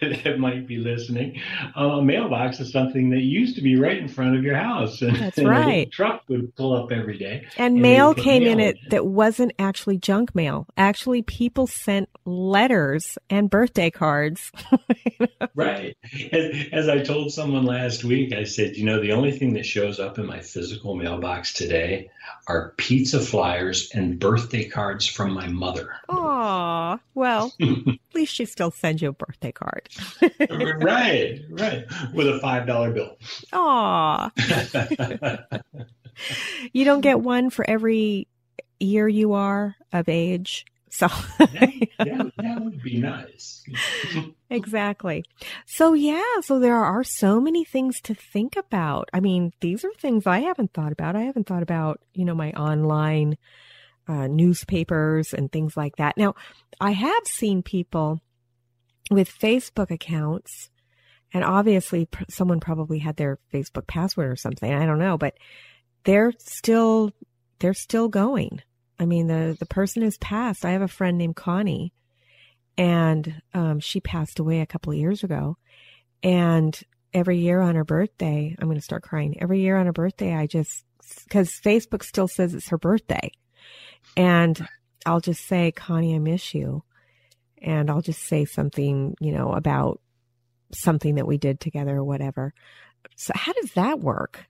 that 0.24 0.38
might 0.38 0.66
be 0.66 0.76
listening, 0.76 1.40
a 1.74 2.02
mailbox 2.02 2.60
is 2.60 2.72
something 2.72 3.10
that 3.10 3.20
used 3.20 3.56
to 3.56 3.62
be 3.62 3.78
right 3.78 3.98
in 3.98 4.08
front 4.08 4.36
of 4.36 4.42
your 4.42 4.56
house. 4.56 5.02
And, 5.02 5.16
That's 5.16 5.38
and 5.38 5.48
right. 5.48 5.90
truck 5.90 6.22
would 6.28 6.54
pull 6.56 6.74
up 6.74 6.92
every 6.92 7.18
day. 7.18 7.46
And, 7.56 7.74
and 7.74 7.82
mail 7.82 8.14
came 8.14 8.44
mail 8.44 8.52
in 8.52 8.60
it 8.60 8.76
that 8.90 9.06
wasn't 9.06 9.52
actually 9.58 9.98
junk 9.98 10.34
mail. 10.34 10.66
Actually, 10.76 11.22
people 11.22 11.66
sent 11.66 12.08
letters 12.24 13.18
and 13.30 13.50
birthday 13.50 13.90
cards. 13.90 14.52
right. 15.54 15.96
As, 16.32 16.66
as 16.72 16.88
I 16.88 17.02
told 17.02 17.32
someone 17.32 17.64
last 17.64 18.04
week, 18.04 18.32
I 18.32 18.44
said, 18.44 18.76
you 18.76 18.84
know, 18.84 19.00
the 19.00 19.12
only 19.12 19.32
thing 19.32 19.54
that 19.54 19.66
shows 19.66 19.98
up 19.98 20.18
in 20.18 20.26
my 20.26 20.40
physical 20.40 20.94
mailbox 20.94 21.52
today 21.52 22.10
are 22.46 22.74
pizza 22.76 23.20
flyers 23.20 23.90
and 23.94 24.18
birthday 24.18 24.68
cards 24.68 25.06
from 25.06 25.32
my 25.32 25.48
mother. 25.48 25.94
Aw, 26.08 26.98
well, 27.14 27.52
at 27.60 28.14
least 28.14 28.34
she 28.34 28.44
still 28.44 28.70
sends 28.70 29.02
you 29.02 29.10
a 29.10 29.12
birthday 29.12 29.52
card. 29.52 29.87
Right, 30.20 31.40
right, 31.50 31.86
with 32.12 32.28
a 32.28 32.38
five 32.40 32.66
dollar 32.66 32.90
bill. 32.92 33.16
Aw. 33.52 34.30
you 36.72 36.84
don't 36.84 37.00
get 37.00 37.20
one 37.20 37.50
for 37.50 37.68
every 37.68 38.28
year 38.80 39.08
you 39.08 39.32
are 39.32 39.76
of 39.92 40.08
age. 40.08 40.66
So 40.90 41.06
that, 41.38 41.48
that, 41.98 42.32
that, 42.38 42.64
would 42.64 42.82
be 42.82 42.98
nice. 42.98 43.62
exactly. 44.50 45.24
So 45.66 45.92
yeah, 45.92 46.40
so 46.40 46.58
there 46.58 46.76
are 46.76 47.04
so 47.04 47.40
many 47.40 47.64
things 47.64 48.00
to 48.02 48.14
think 48.14 48.56
about. 48.56 49.10
I 49.12 49.20
mean, 49.20 49.52
these 49.60 49.84
are 49.84 49.92
things 49.98 50.26
I 50.26 50.40
haven't 50.40 50.72
thought 50.72 50.92
about. 50.92 51.14
I 51.14 51.22
haven't 51.22 51.46
thought 51.46 51.62
about, 51.62 52.00
you 52.14 52.24
know, 52.24 52.34
my 52.34 52.52
online 52.52 53.36
uh, 54.08 54.26
newspapers 54.26 55.34
and 55.34 55.52
things 55.52 55.76
like 55.76 55.96
that. 55.96 56.16
Now, 56.16 56.34
I 56.80 56.92
have 56.92 57.26
seen 57.26 57.62
people 57.62 58.20
with 59.10 59.30
Facebook 59.30 59.90
accounts, 59.90 60.70
and 61.32 61.44
obviously 61.44 62.06
pr- 62.06 62.24
someone 62.28 62.60
probably 62.60 62.98
had 62.98 63.16
their 63.16 63.38
Facebook 63.52 63.86
password 63.86 64.30
or 64.30 64.36
something. 64.36 64.72
I 64.72 64.86
don't 64.86 64.98
know, 64.98 65.18
but 65.18 65.34
they're 66.04 66.32
still 66.38 67.12
they're 67.58 67.74
still 67.74 68.08
going. 68.08 68.62
I 68.98 69.06
mean, 69.06 69.26
the, 69.28 69.56
the 69.58 69.66
person 69.66 70.02
has 70.02 70.18
passed. 70.18 70.64
I 70.64 70.70
have 70.70 70.82
a 70.82 70.88
friend 70.88 71.18
named 71.18 71.36
Connie 71.36 71.92
and, 72.76 73.42
um, 73.54 73.80
she 73.80 74.00
passed 74.00 74.38
away 74.38 74.60
a 74.60 74.66
couple 74.66 74.92
of 74.92 74.98
years 74.98 75.24
ago. 75.24 75.56
And 76.22 76.78
every 77.12 77.38
year 77.38 77.60
on 77.60 77.74
her 77.74 77.84
birthday, 77.84 78.54
I'm 78.58 78.68
going 78.68 78.78
to 78.78 78.82
start 78.82 79.02
crying. 79.02 79.40
Every 79.40 79.60
year 79.60 79.76
on 79.76 79.86
her 79.86 79.92
birthday, 79.92 80.34
I 80.34 80.46
just, 80.46 80.84
cause 81.30 81.60
Facebook 81.64 82.02
still 82.02 82.28
says 82.28 82.54
it's 82.54 82.68
her 82.68 82.78
birthday. 82.78 83.30
And 84.16 84.66
I'll 85.06 85.20
just 85.20 85.46
say, 85.46 85.72
Connie, 85.72 86.14
I 86.14 86.18
miss 86.18 86.54
you. 86.54 86.82
And 87.62 87.90
I'll 87.90 88.00
just 88.00 88.22
say 88.22 88.44
something, 88.44 89.16
you 89.20 89.32
know, 89.32 89.52
about 89.52 90.00
something 90.72 91.16
that 91.16 91.26
we 91.26 91.38
did 91.38 91.60
together 91.60 91.96
or 91.96 92.04
whatever. 92.04 92.52
So 93.16 93.32
how 93.34 93.52
does 93.52 93.72
that 93.72 94.00
work? 94.00 94.46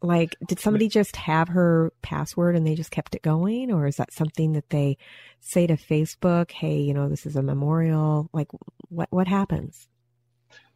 Like, 0.00 0.36
did 0.46 0.60
somebody 0.60 0.88
just 0.88 1.16
have 1.16 1.48
her 1.48 1.92
password 2.02 2.54
and 2.54 2.66
they 2.66 2.76
just 2.76 2.92
kept 2.92 3.16
it 3.16 3.22
going? 3.22 3.72
Or 3.72 3.86
is 3.86 3.96
that 3.96 4.12
something 4.12 4.52
that 4.52 4.70
they 4.70 4.96
say 5.40 5.66
to 5.66 5.76
Facebook, 5.76 6.52
hey, 6.52 6.78
you 6.78 6.94
know, 6.94 7.08
this 7.08 7.26
is 7.26 7.34
a 7.34 7.42
memorial? 7.42 8.30
Like, 8.32 8.48
what, 8.88 9.08
what 9.10 9.26
happens? 9.26 9.88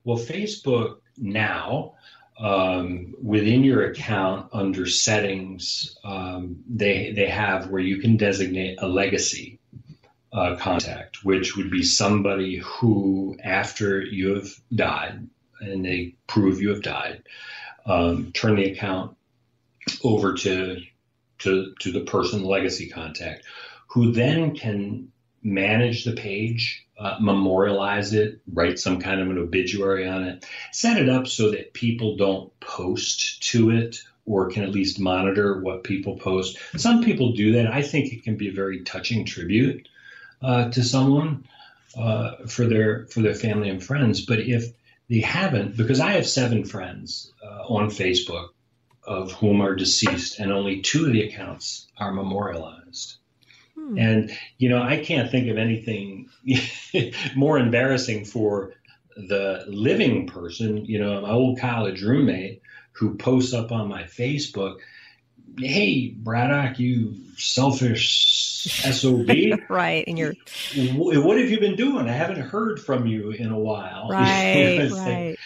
Well, 0.04 0.18
Facebook 0.18 0.96
now, 1.16 1.94
um, 2.40 3.14
within 3.22 3.62
your 3.62 3.84
account 3.84 4.48
under 4.52 4.86
settings, 4.86 5.96
um, 6.02 6.56
they, 6.68 7.12
they 7.12 7.28
have 7.28 7.70
where 7.70 7.82
you 7.82 7.98
can 7.98 8.16
designate 8.16 8.78
a 8.80 8.88
legacy 8.88 9.60
uh, 10.32 10.56
contact, 10.56 11.24
which 11.24 11.56
would 11.56 11.70
be 11.70 11.82
somebody 11.82 12.56
who, 12.56 13.36
after 13.42 14.02
you 14.02 14.34
have 14.34 14.48
died 14.74 15.28
and 15.60 15.84
they 15.84 16.14
prove 16.26 16.60
you 16.60 16.70
have 16.70 16.82
died, 16.82 17.22
um, 17.84 18.32
turn 18.32 18.56
the 18.56 18.70
account 18.70 19.16
over 20.02 20.34
to 20.34 20.80
to 21.38 21.74
to 21.80 21.92
the 21.92 22.00
person 22.00 22.44
legacy 22.44 22.88
contact, 22.88 23.44
who 23.88 24.12
then 24.12 24.54
can 24.54 25.12
manage 25.42 26.04
the 26.04 26.12
page, 26.12 26.86
uh, 26.98 27.16
memorialize 27.20 28.14
it, 28.14 28.40
write 28.52 28.78
some 28.78 29.00
kind 29.00 29.20
of 29.20 29.28
an 29.28 29.38
obituary 29.38 30.06
on 30.06 30.22
it, 30.22 30.46
set 30.70 30.96
it 30.96 31.08
up 31.08 31.26
so 31.26 31.50
that 31.50 31.74
people 31.74 32.16
don't 32.16 32.58
post 32.60 33.42
to 33.42 33.70
it 33.70 34.02
or 34.24 34.48
can 34.48 34.62
at 34.62 34.70
least 34.70 35.00
monitor 35.00 35.60
what 35.60 35.82
people 35.82 36.16
post. 36.16 36.56
Some 36.76 37.02
people 37.02 37.32
do 37.32 37.52
that. 37.52 37.66
I 37.66 37.82
think 37.82 38.12
it 38.12 38.22
can 38.22 38.36
be 38.36 38.48
a 38.48 38.52
very 38.52 38.82
touching 38.84 39.24
tribute 39.24 39.88
uh, 40.42 40.70
to 40.70 40.82
someone 40.82 41.44
uh, 41.96 42.46
for 42.46 42.66
their 42.66 43.06
for 43.06 43.20
their 43.20 43.34
family 43.34 43.68
and 43.68 43.82
friends. 43.82 44.24
But 44.24 44.40
if 44.40 44.72
they 45.08 45.20
haven't, 45.20 45.76
because 45.76 46.00
I 46.00 46.12
have 46.12 46.26
seven 46.26 46.64
friends 46.64 47.32
uh, 47.44 47.66
on 47.68 47.88
Facebook 47.88 48.48
of 49.04 49.32
whom 49.32 49.60
are 49.60 49.74
deceased, 49.74 50.38
and 50.38 50.52
only 50.52 50.80
two 50.80 51.06
of 51.06 51.12
the 51.12 51.22
accounts 51.22 51.88
are 51.98 52.12
memorialized. 52.12 53.16
Hmm. 53.74 53.98
And, 53.98 54.38
you 54.58 54.68
know, 54.68 54.82
I 54.82 54.98
can't 54.98 55.30
think 55.30 55.48
of 55.48 55.58
anything 55.58 56.28
more 57.34 57.58
embarrassing 57.58 58.24
for 58.24 58.74
the 59.16 59.64
living 59.66 60.26
person, 60.26 60.84
you 60.84 60.98
know, 60.98 61.20
my 61.20 61.30
old 61.30 61.58
college 61.58 62.02
roommate 62.02 62.62
who 62.92 63.16
posts 63.16 63.52
up 63.52 63.72
on 63.72 63.88
my 63.88 64.04
Facebook, 64.04 64.78
hey, 65.58 66.08
Braddock, 66.08 66.78
you 66.78 67.14
selfish 67.36 68.24
SOB. 68.70 69.28
right. 69.68 70.04
And 70.06 70.18
you're. 70.18 70.34
What 70.74 71.38
have 71.38 71.50
you 71.50 71.60
been 71.60 71.76
doing? 71.76 72.08
I 72.08 72.12
haven't 72.12 72.40
heard 72.40 72.80
from 72.80 73.06
you 73.06 73.30
in 73.30 73.50
a 73.50 73.58
while. 73.58 74.08
Right. 74.08 74.90
right. 74.90 75.36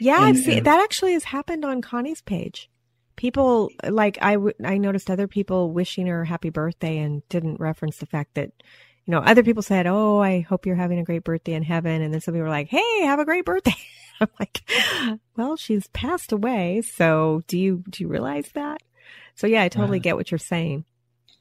Yeah, 0.00 0.16
and, 0.16 0.24
I've 0.24 0.38
seen 0.38 0.58
and, 0.58 0.66
that 0.66 0.80
actually 0.80 1.14
has 1.14 1.24
happened 1.24 1.64
on 1.64 1.80
Connie's 1.80 2.20
page 2.20 2.68
people 3.16 3.70
like 3.82 4.18
I, 4.22 4.34
w- 4.34 4.54
I 4.62 4.78
noticed 4.78 5.10
other 5.10 5.26
people 5.26 5.72
wishing 5.72 6.06
her 6.06 6.24
happy 6.24 6.50
birthday 6.50 6.98
and 6.98 7.26
didn't 7.28 7.58
reference 7.58 7.96
the 7.96 8.06
fact 8.06 8.34
that 8.34 8.50
you 9.06 9.12
know 9.12 9.18
other 9.18 9.42
people 9.42 9.62
said 9.62 9.86
oh 9.86 10.18
i 10.18 10.40
hope 10.40 10.66
you're 10.66 10.76
having 10.76 10.98
a 10.98 11.04
great 11.04 11.24
birthday 11.24 11.54
in 11.54 11.62
heaven 11.62 12.02
and 12.02 12.12
then 12.12 12.20
some 12.20 12.34
people 12.34 12.44
were 12.44 12.50
like 12.50 12.68
hey 12.68 13.02
have 13.02 13.18
a 13.18 13.24
great 13.24 13.44
birthday 13.44 13.74
i'm 14.20 14.28
like 14.38 14.70
well 15.36 15.56
she's 15.56 15.88
passed 15.88 16.32
away 16.32 16.82
so 16.82 17.42
do 17.48 17.58
you 17.58 17.82
do 17.88 18.04
you 18.04 18.08
realize 18.08 18.50
that 18.54 18.82
so 19.34 19.46
yeah 19.46 19.62
i 19.62 19.68
totally 19.68 19.98
get 19.98 20.16
what 20.16 20.30
you're 20.30 20.38
saying 20.38 20.84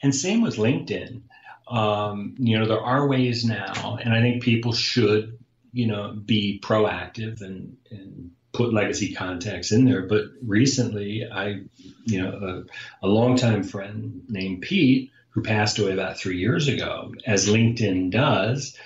and 0.02 0.14
same 0.14 0.42
with 0.42 0.58
linkedin 0.58 1.22
um, 1.68 2.36
you 2.38 2.58
know 2.58 2.68
there 2.68 2.82
are 2.82 3.08
ways 3.08 3.44
now 3.44 3.98
and 4.02 4.14
i 4.14 4.22
think 4.22 4.44
people 4.44 4.74
should 4.74 5.38
you 5.74 5.88
know 5.88 6.14
be 6.14 6.60
proactive 6.64 7.42
and, 7.42 7.78
and 7.90 8.32
put 8.56 8.74
legacy 8.74 9.14
contacts 9.14 9.72
in 9.72 9.86
there. 9.86 10.04
But 10.04 10.26
recently, 10.42 11.28
I, 11.30 11.62
you 12.06 12.22
know, 12.22 12.66
a, 13.02 13.06
a 13.06 13.08
longtime 13.08 13.64
friend 13.64 14.24
named 14.30 14.62
Pete, 14.62 15.12
who 15.30 15.42
passed 15.44 15.78
away 15.78 15.92
about 15.92 16.18
three 16.18 16.38
years 16.38 16.70
ago, 16.70 17.14
as 17.28 17.50
LinkedIn 17.50 18.12
does, 18.12 18.78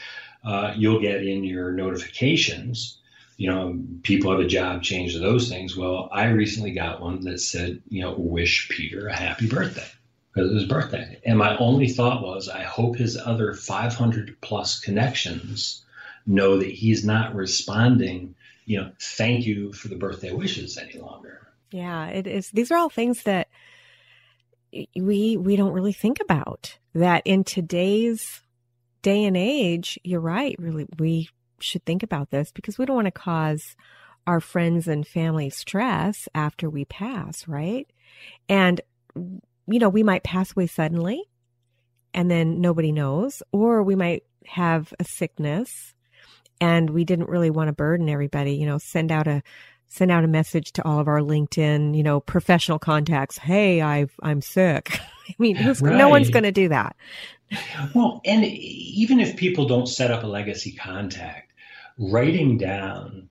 uh, 0.44 0.74
you'll 0.76 1.02
get 1.02 1.24
in 1.24 1.44
your 1.44 1.72
notifications. 1.72 2.98
You 3.38 3.52
know, 3.52 3.80
people 4.02 4.32
have 4.32 4.40
a 4.40 4.48
job 4.48 4.82
change 4.82 5.14
to 5.14 5.20
those 5.20 5.48
things. 5.48 5.78
Well, 5.78 6.10
I 6.12 6.26
recently 6.30 6.72
got 6.72 7.02
one 7.02 7.22
that 7.22 7.40
said, 7.40 7.82
you 7.88 8.02
know, 8.02 8.16
wish 8.18 8.68
Peter 8.70 9.08
a 9.08 9.16
happy 9.16 9.48
birthday 9.48 9.88
because 10.40 10.52
it 10.52 10.54
was 10.54 10.64
his 10.64 10.72
birthday. 10.72 11.20
And 11.26 11.38
my 11.38 11.58
only 11.58 11.88
thought 11.88 12.22
was, 12.22 12.50
I 12.50 12.64
hope 12.64 12.96
his 12.96 13.18
other 13.18 13.54
500 13.54 14.38
plus 14.42 14.80
connections 14.80 15.84
know 16.26 16.58
that 16.58 16.70
he's 16.70 17.06
not 17.06 17.36
responding 17.36 18.36
you 18.70 18.80
know, 18.80 18.92
thank 19.02 19.48
you 19.48 19.74
for 19.74 19.88
the 19.88 19.96
birthday 19.96 20.32
wishes 20.32 20.78
any 20.78 21.00
longer. 21.00 21.48
Yeah, 21.72 22.06
it 22.06 22.28
is. 22.28 22.52
These 22.52 22.70
are 22.70 22.78
all 22.78 22.90
things 22.90 23.24
that 23.24 23.48
we 24.96 25.38
we 25.38 25.56
don't 25.56 25.74
really 25.74 25.92
think 25.92 26.20
about. 26.20 26.78
That 26.94 27.24
in 27.26 27.44
today's 27.44 28.42
day 29.02 29.26
and 29.26 29.36
age, 29.36 29.98
you're 30.04 30.20
right. 30.20 30.56
Really, 30.60 30.86
we 31.00 31.30
should 31.60 31.84
think 31.84 32.04
about 32.04 32.30
this 32.30 32.52
because 32.52 32.78
we 32.78 32.86
don't 32.86 32.96
want 32.96 33.08
to 33.08 33.12
cause 33.12 33.76
our 34.28 34.40
friends 34.40 34.88
and 34.88 35.08
family 35.08 35.50
stress 35.50 36.30
after 36.36 36.70
we 36.70 36.86
pass, 36.86 37.48
right? 37.48 37.90
And, 38.48 38.82
you 39.70 39.80
know, 39.80 39.90
we 39.90 40.04
might 40.04 40.24
pass 40.24 40.52
away 40.52 40.68
suddenly 40.68 41.24
and 42.14 42.30
then 42.30 42.62
nobody 42.62 42.92
knows, 42.92 43.44
or 43.52 43.84
we 43.84 43.96
might 43.96 44.24
have 44.46 44.94
a 45.00 45.04
sickness 45.04 45.94
and 46.60 46.90
we 46.90 47.04
didn't 47.04 47.30
really 47.30 47.50
want 47.50 47.68
to 47.68 47.74
burden 47.74 48.10
everybody, 48.10 48.54
you 48.54 48.66
know, 48.66 48.78
send 48.78 49.12
out 49.12 49.28
a, 49.28 49.42
send 49.88 50.12
out 50.12 50.24
a 50.24 50.28
message 50.28 50.72
to 50.74 50.86
all 50.86 51.00
of 51.00 51.08
our 51.08 51.20
LinkedIn, 51.20 51.96
you 51.96 52.04
know, 52.04 52.20
professional 52.20 52.80
contacts. 52.80 53.38
Hey, 53.38 53.82
I've, 53.82 54.14
I'm 54.22 54.42
sick. 54.42 55.00
I 55.30 55.36
mean, 55.38 55.58
right. 55.58 55.82
no 55.82 56.10
one's 56.10 56.30
going 56.30 56.44
to 56.44 56.52
do 56.52 56.70
that. 56.70 56.96
Well, 57.94 58.22
and 58.26 58.46
even 58.46 59.20
if 59.20 59.36
people 59.36 59.66
don't 59.66 59.88
set 59.88 60.12
up 60.12 60.24
a 60.24 60.28
legacy 60.28 60.72
contact, 60.72 61.52
writing 61.98 62.58
down 62.58 63.30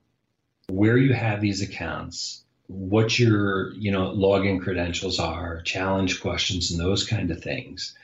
where 0.69 0.97
you 0.97 1.13
have 1.13 1.41
these 1.41 1.63
accounts, 1.63 2.45
what 2.69 3.19
your 3.19 3.73
you 3.75 3.91
know 3.91 4.15
login 4.15 4.61
credentials 4.63 5.19
are, 5.19 5.63
challenge 5.63 6.21
questions, 6.21 6.71
and 6.71 6.79
those 6.79 7.05
kind 7.05 7.31
of 7.31 7.43
things, 7.43 7.97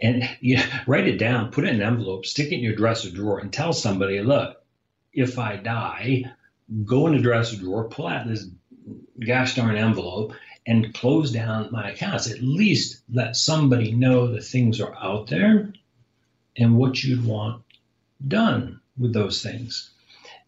and 0.00 0.28
you 0.40 0.56
know, 0.56 0.64
write 0.86 1.08
it 1.08 1.18
down, 1.18 1.50
put 1.50 1.64
it 1.64 1.70
in 1.70 1.76
an 1.76 1.86
envelope, 1.86 2.24
stick 2.24 2.52
it 2.52 2.54
in 2.56 2.60
your 2.60 2.76
dresser 2.76 3.10
drawer, 3.10 3.40
and 3.40 3.52
tell 3.52 3.72
somebody, 3.72 4.20
look, 4.20 4.62
if 5.12 5.38
I 5.38 5.56
die, 5.56 6.24
go 6.84 7.06
in 7.08 7.16
the 7.16 7.22
dresser 7.22 7.56
drawer, 7.56 7.88
pull 7.88 8.06
out 8.06 8.26
this 8.26 8.46
gosh 9.26 9.56
darn 9.56 9.76
envelope, 9.76 10.32
and 10.66 10.94
close 10.94 11.32
down 11.32 11.72
my 11.72 11.90
accounts. 11.90 12.30
At 12.30 12.42
least 12.42 13.02
let 13.12 13.36
somebody 13.36 13.92
know 13.92 14.28
the 14.28 14.40
things 14.40 14.80
are 14.80 14.94
out 14.94 15.26
there 15.26 15.72
and 16.56 16.76
what 16.76 17.02
you'd 17.02 17.24
want 17.24 17.62
done 18.26 18.80
with 18.96 19.12
those 19.12 19.42
things. 19.42 19.90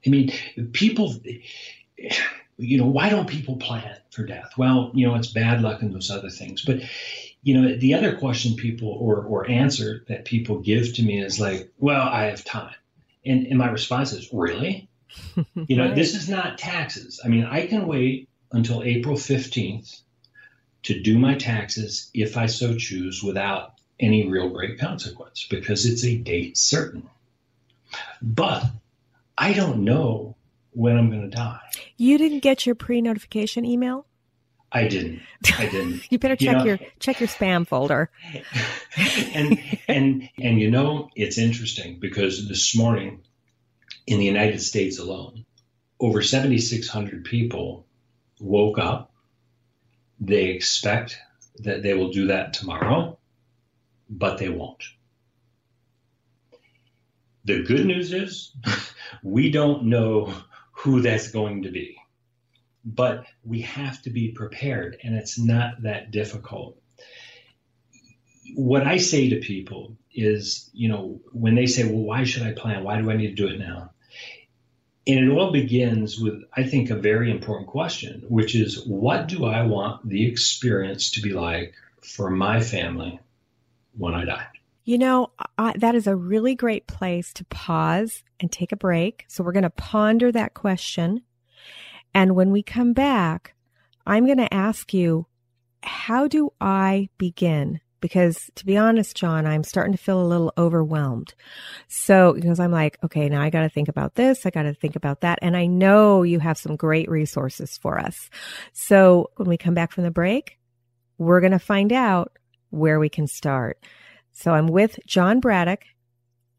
I 0.06 0.10
mean, 0.10 0.32
people, 0.72 1.14
you 2.56 2.78
know, 2.78 2.86
why 2.86 3.08
don't 3.08 3.28
people 3.28 3.56
plan 3.56 3.96
for 4.10 4.24
death? 4.24 4.52
Well, 4.56 4.90
you 4.94 5.06
know, 5.06 5.14
it's 5.14 5.28
bad 5.28 5.62
luck 5.62 5.82
and 5.82 5.94
those 5.94 6.10
other 6.10 6.30
things. 6.30 6.64
But, 6.64 6.82
you 7.42 7.60
know, 7.60 7.76
the 7.76 7.94
other 7.94 8.16
question 8.16 8.54
people 8.54 8.88
or, 8.88 9.22
or 9.22 9.48
answer 9.50 10.04
that 10.08 10.24
people 10.24 10.58
give 10.58 10.94
to 10.94 11.02
me 11.02 11.22
is 11.22 11.40
like, 11.40 11.70
well, 11.78 12.08
I 12.08 12.24
have 12.24 12.44
time. 12.44 12.74
And, 13.24 13.46
and 13.46 13.58
my 13.58 13.70
response 13.70 14.12
is, 14.12 14.32
really? 14.32 14.88
you 15.54 15.76
know, 15.76 15.86
right. 15.86 15.94
this 15.94 16.14
is 16.14 16.28
not 16.28 16.58
taxes. 16.58 17.20
I 17.24 17.28
mean, 17.28 17.44
I 17.44 17.66
can 17.66 17.86
wait 17.86 18.28
until 18.52 18.82
April 18.82 19.16
15th 19.16 20.00
to 20.84 21.00
do 21.00 21.18
my 21.18 21.34
taxes 21.34 22.10
if 22.14 22.36
I 22.36 22.46
so 22.46 22.76
choose 22.76 23.22
without 23.22 23.74
any 23.98 24.28
real 24.28 24.50
great 24.50 24.78
consequence 24.78 25.46
because 25.48 25.86
it's 25.86 26.04
a 26.04 26.16
date 26.16 26.58
certain. 26.58 27.08
But 28.20 28.64
I 29.36 29.52
don't 29.52 29.84
know 29.84 30.33
when 30.74 30.98
I'm 30.98 31.08
going 31.08 31.30
to 31.30 31.36
die. 31.36 31.60
You 31.96 32.18
didn't 32.18 32.40
get 32.40 32.66
your 32.66 32.74
pre-notification 32.74 33.64
email? 33.64 34.06
I 34.74 34.88
didn't. 34.88 35.22
I 35.56 35.66
didn't. 35.66 36.02
you 36.10 36.18
better 36.18 36.34
check 36.34 36.48
you 36.48 36.58
know, 36.58 36.64
your 36.64 36.78
check 36.98 37.20
your 37.20 37.28
spam 37.28 37.66
folder. 37.66 38.10
and 39.34 39.58
and 39.86 40.28
and 40.36 40.60
you 40.60 40.68
know 40.68 41.10
it's 41.14 41.38
interesting 41.38 42.00
because 42.00 42.48
this 42.48 42.76
morning 42.76 43.22
in 44.06 44.18
the 44.18 44.24
United 44.24 44.60
States 44.60 44.98
alone, 44.98 45.44
over 46.00 46.22
7,600 46.22 47.24
people 47.24 47.86
woke 48.40 48.78
up. 48.78 49.12
They 50.18 50.46
expect 50.46 51.18
that 51.60 51.82
they 51.84 51.94
will 51.94 52.10
do 52.10 52.26
that 52.26 52.52
tomorrow, 52.52 53.18
but 54.10 54.38
they 54.38 54.48
won't. 54.48 54.82
The 57.44 57.62
good 57.62 57.86
news 57.86 58.12
is 58.12 58.52
we 59.22 59.50
don't 59.50 59.84
know 59.84 60.34
who 60.84 61.00
that's 61.00 61.30
going 61.30 61.62
to 61.62 61.70
be, 61.70 61.96
but 62.84 63.24
we 63.42 63.62
have 63.62 64.02
to 64.02 64.10
be 64.10 64.32
prepared, 64.32 64.98
and 65.02 65.14
it's 65.14 65.38
not 65.38 65.82
that 65.82 66.10
difficult. 66.10 66.78
What 68.54 68.86
I 68.86 68.98
say 68.98 69.30
to 69.30 69.40
people 69.40 69.96
is, 70.14 70.68
you 70.74 70.90
know, 70.90 71.22
when 71.32 71.54
they 71.54 71.64
say, 71.64 71.84
well, 71.84 72.02
why 72.02 72.24
should 72.24 72.42
I 72.42 72.52
plan? 72.52 72.84
Why 72.84 73.00
do 73.00 73.10
I 73.10 73.16
need 73.16 73.28
to 73.28 73.34
do 73.34 73.48
it 73.48 73.58
now? 73.58 73.92
And 75.06 75.20
it 75.20 75.30
all 75.30 75.52
begins 75.52 76.20
with, 76.20 76.42
I 76.54 76.64
think, 76.64 76.90
a 76.90 76.96
very 76.96 77.30
important 77.30 77.68
question, 77.68 78.22
which 78.28 78.54
is 78.54 78.84
what 78.86 79.26
do 79.28 79.46
I 79.46 79.62
want 79.62 80.06
the 80.06 80.26
experience 80.26 81.12
to 81.12 81.22
be 81.22 81.32
like 81.32 81.72
for 82.02 82.28
my 82.28 82.60
family 82.60 83.20
when 83.96 84.12
I 84.12 84.26
die? 84.26 84.46
You 84.84 84.98
know, 84.98 85.32
I, 85.56 85.74
that 85.78 85.94
is 85.94 86.06
a 86.06 86.14
really 86.14 86.54
great 86.54 86.86
place 86.86 87.32
to 87.34 87.44
pause 87.46 88.22
and 88.38 88.52
take 88.52 88.70
a 88.70 88.76
break. 88.76 89.24
So 89.28 89.42
we're 89.42 89.52
going 89.52 89.62
to 89.62 89.70
ponder 89.70 90.30
that 90.30 90.52
question. 90.54 91.22
And 92.12 92.34
when 92.36 92.50
we 92.50 92.62
come 92.62 92.92
back, 92.92 93.54
I'm 94.06 94.26
going 94.26 94.38
to 94.38 94.52
ask 94.52 94.92
you, 94.92 95.26
how 95.82 96.28
do 96.28 96.52
I 96.60 97.08
begin? 97.16 97.80
Because 98.00 98.50
to 98.56 98.66
be 98.66 98.76
honest, 98.76 99.16
John, 99.16 99.46
I'm 99.46 99.64
starting 99.64 99.94
to 99.94 99.98
feel 99.98 100.20
a 100.20 100.28
little 100.28 100.52
overwhelmed. 100.58 101.32
So, 101.88 102.34
because 102.34 102.60
I'm 102.60 102.70
like, 102.70 102.98
okay, 103.02 103.30
now 103.30 103.40
I 103.40 103.48
got 103.48 103.62
to 103.62 103.70
think 103.70 103.88
about 103.88 104.14
this. 104.14 104.44
I 104.44 104.50
got 104.50 104.64
to 104.64 104.74
think 104.74 104.96
about 104.96 105.22
that. 105.22 105.38
And 105.40 105.56
I 105.56 105.64
know 105.64 106.22
you 106.22 106.38
have 106.40 106.58
some 106.58 106.76
great 106.76 107.08
resources 107.08 107.78
for 107.78 107.98
us. 107.98 108.28
So 108.74 109.30
when 109.36 109.48
we 109.48 109.56
come 109.56 109.72
back 109.72 109.92
from 109.92 110.04
the 110.04 110.10
break, 110.10 110.58
we're 111.16 111.40
going 111.40 111.52
to 111.52 111.58
find 111.58 111.90
out 111.94 112.36
where 112.68 113.00
we 113.00 113.08
can 113.08 113.26
start. 113.26 113.78
So 114.34 114.52
I'm 114.52 114.66
with 114.66 114.98
John 115.06 115.38
Braddock 115.38 115.84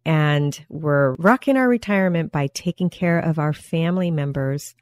and 0.06 0.66
we're 0.70 1.14
rocking 1.16 1.58
our 1.58 1.68
retirement 1.68 2.32
by 2.32 2.48
taking 2.48 2.90
care 2.90 3.20
of 3.20 3.38
our 3.38 3.52
family 3.52 4.10
members, 4.10 4.76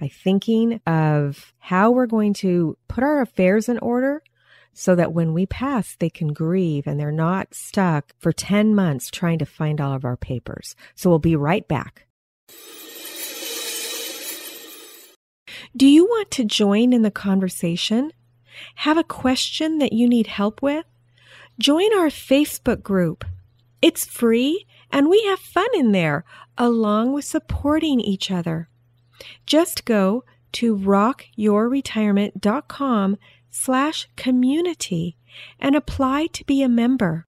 by 0.00 0.08
thinking 0.08 0.80
of 0.86 1.52
how 1.58 1.90
we're 1.90 2.06
going 2.06 2.32
to 2.34 2.78
put 2.88 3.04
our 3.04 3.20
affairs 3.20 3.68
in 3.68 3.78
order 3.80 4.22
so 4.72 4.94
that 4.94 5.12
when 5.12 5.34
we 5.34 5.44
pass, 5.44 5.94
they 5.98 6.08
can 6.08 6.32
grieve 6.32 6.86
and 6.86 6.98
they're 6.98 7.12
not 7.12 7.52
stuck 7.52 8.14
for 8.18 8.32
10 8.32 8.74
months 8.74 9.10
trying 9.10 9.38
to 9.38 9.46
find 9.46 9.78
all 9.78 9.92
of 9.92 10.06
our 10.06 10.16
papers. 10.16 10.74
So 10.94 11.10
we'll 11.10 11.18
be 11.18 11.36
right 11.36 11.68
back. 11.68 12.06
Do 15.76 15.86
you 15.86 16.06
want 16.06 16.30
to 16.30 16.44
join 16.44 16.94
in 16.94 17.02
the 17.02 17.10
conversation? 17.10 18.10
Have 18.76 18.96
a 18.96 19.04
question 19.04 19.78
that 19.78 19.92
you 19.92 20.08
need 20.08 20.28
help 20.28 20.62
with? 20.62 20.86
Join 21.58 21.92
our 21.98 22.06
Facebook 22.06 22.82
group. 22.84 23.24
It's 23.82 24.04
free 24.04 24.64
and 24.92 25.08
we 25.08 25.24
have 25.24 25.40
fun 25.40 25.66
in 25.74 25.90
there 25.90 26.24
along 26.56 27.14
with 27.14 27.24
supporting 27.24 27.98
each 27.98 28.30
other. 28.30 28.68
Just 29.44 29.84
go 29.84 30.22
to 30.52 30.76
rockyourretirement.com 30.76 33.18
slash 33.50 34.08
community 34.14 35.16
and 35.58 35.74
apply 35.74 36.28
to 36.28 36.44
be 36.44 36.62
a 36.62 36.68
member. 36.68 37.26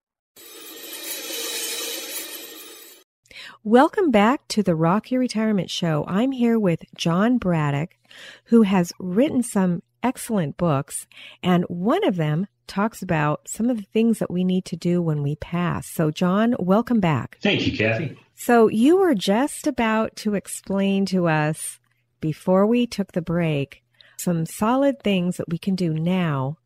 Welcome 3.65 4.13
back 4.13 4.47
to 4.49 4.63
the 4.63 4.77
Rock 4.77 5.11
Your 5.11 5.19
Retirement 5.19 5.71
Show. 5.71 6.05
I'm 6.07 6.31
here 6.31 6.57
with 6.57 6.85
John 6.97 7.37
Braddock, 7.37 7.97
who 8.45 8.63
has 8.63 8.93
written 9.01 9.43
some 9.43 9.83
excellent 10.05 10.57
books, 10.57 11.09
and 11.43 11.65
one 11.65 12.05
of 12.05 12.15
them 12.15 12.47
talks 12.67 13.03
about 13.03 13.49
some 13.49 13.69
of 13.69 13.77
the 13.77 13.87
things 13.93 14.19
that 14.19 14.31
we 14.31 14.45
need 14.45 14.65
to 14.67 14.77
do 14.77 15.03
when 15.03 15.23
we 15.23 15.37
pass. 15.37 15.89
So, 15.89 16.11
John, 16.11 16.55
welcome 16.59 17.01
back. 17.01 17.39
Thank 17.43 17.67
you, 17.67 17.77
Kathy. 17.77 18.17
So, 18.35 18.69
you 18.69 18.97
were 18.97 19.15
just 19.15 19.67
about 19.67 20.17
to 20.17 20.35
explain 20.35 21.07
to 21.07 21.29
us 21.29 21.79
before 22.21 22.67
we 22.67 22.87
took 22.87 23.13
the 23.13 23.23
break 23.23 23.83
some 24.17 24.45
solid 24.45 25.03
things 25.03 25.39
that 25.39 25.49
we 25.49 25.59
can 25.59 25.75
do 25.75 25.95
now 25.95 26.59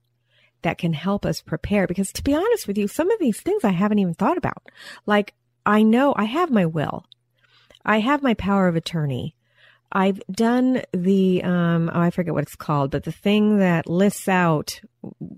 that 0.62 0.78
can 0.78 0.92
help 0.92 1.24
us 1.24 1.40
prepare. 1.40 1.86
Because 1.86 2.12
to 2.12 2.22
be 2.22 2.34
honest 2.34 2.66
with 2.66 2.76
you, 2.76 2.88
some 2.88 3.10
of 3.10 3.20
these 3.20 3.40
things 3.40 3.64
I 3.64 3.70
haven't 3.70 4.00
even 4.00 4.14
thought 4.14 4.36
about. 4.36 4.62
Like, 5.06 5.34
I 5.64 5.82
know 5.82 6.14
I 6.16 6.24
have 6.24 6.50
my 6.50 6.66
will, 6.66 7.04
I 7.84 8.00
have 8.00 8.22
my 8.22 8.34
power 8.34 8.68
of 8.68 8.76
attorney. 8.76 9.34
I've 9.94 10.20
done 10.30 10.82
the, 10.92 11.42
um, 11.44 11.90
oh, 11.94 12.00
I 12.00 12.10
forget 12.10 12.34
what 12.34 12.42
it's 12.42 12.56
called, 12.56 12.90
but 12.90 13.04
the 13.04 13.12
thing 13.12 13.58
that 13.58 13.88
lists 13.88 14.28
out 14.28 14.80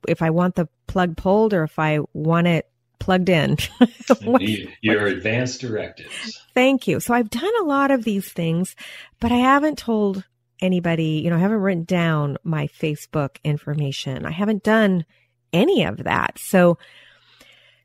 if 0.09 0.23
I 0.23 0.31
want 0.31 0.55
the 0.55 0.69
plug 0.87 1.17
pulled 1.17 1.53
or 1.53 1.63
if 1.65 1.79
I 1.79 2.01
want 2.15 2.47
it 2.47 2.67
plugged 2.99 3.29
in. 3.29 3.59
Your 4.81 5.07
advanced 5.07 5.61
directives. 5.61 6.43
Thank 6.55 6.89
you. 6.89 7.01
So 7.01 7.13
I've 7.13 7.29
done 7.29 7.53
a 7.61 7.65
lot 7.65 7.91
of 7.91 8.05
these 8.05 8.33
things, 8.33 8.75
but 9.21 9.31
I 9.31 9.37
haven't 9.37 9.77
told 9.79 10.25
anybody, 10.61 11.21
you 11.23 11.31
know, 11.31 11.37
I 11.37 11.41
haven't 11.41 11.59
written 11.59 11.85
down 11.85 12.39
my 12.43 12.67
Facebook 12.69 13.37
information. 13.45 14.25
I 14.25 14.31
haven't 14.31 14.63
done 14.63 15.05
any 15.53 15.85
of 15.85 16.05
that. 16.05 16.39
So, 16.39 16.79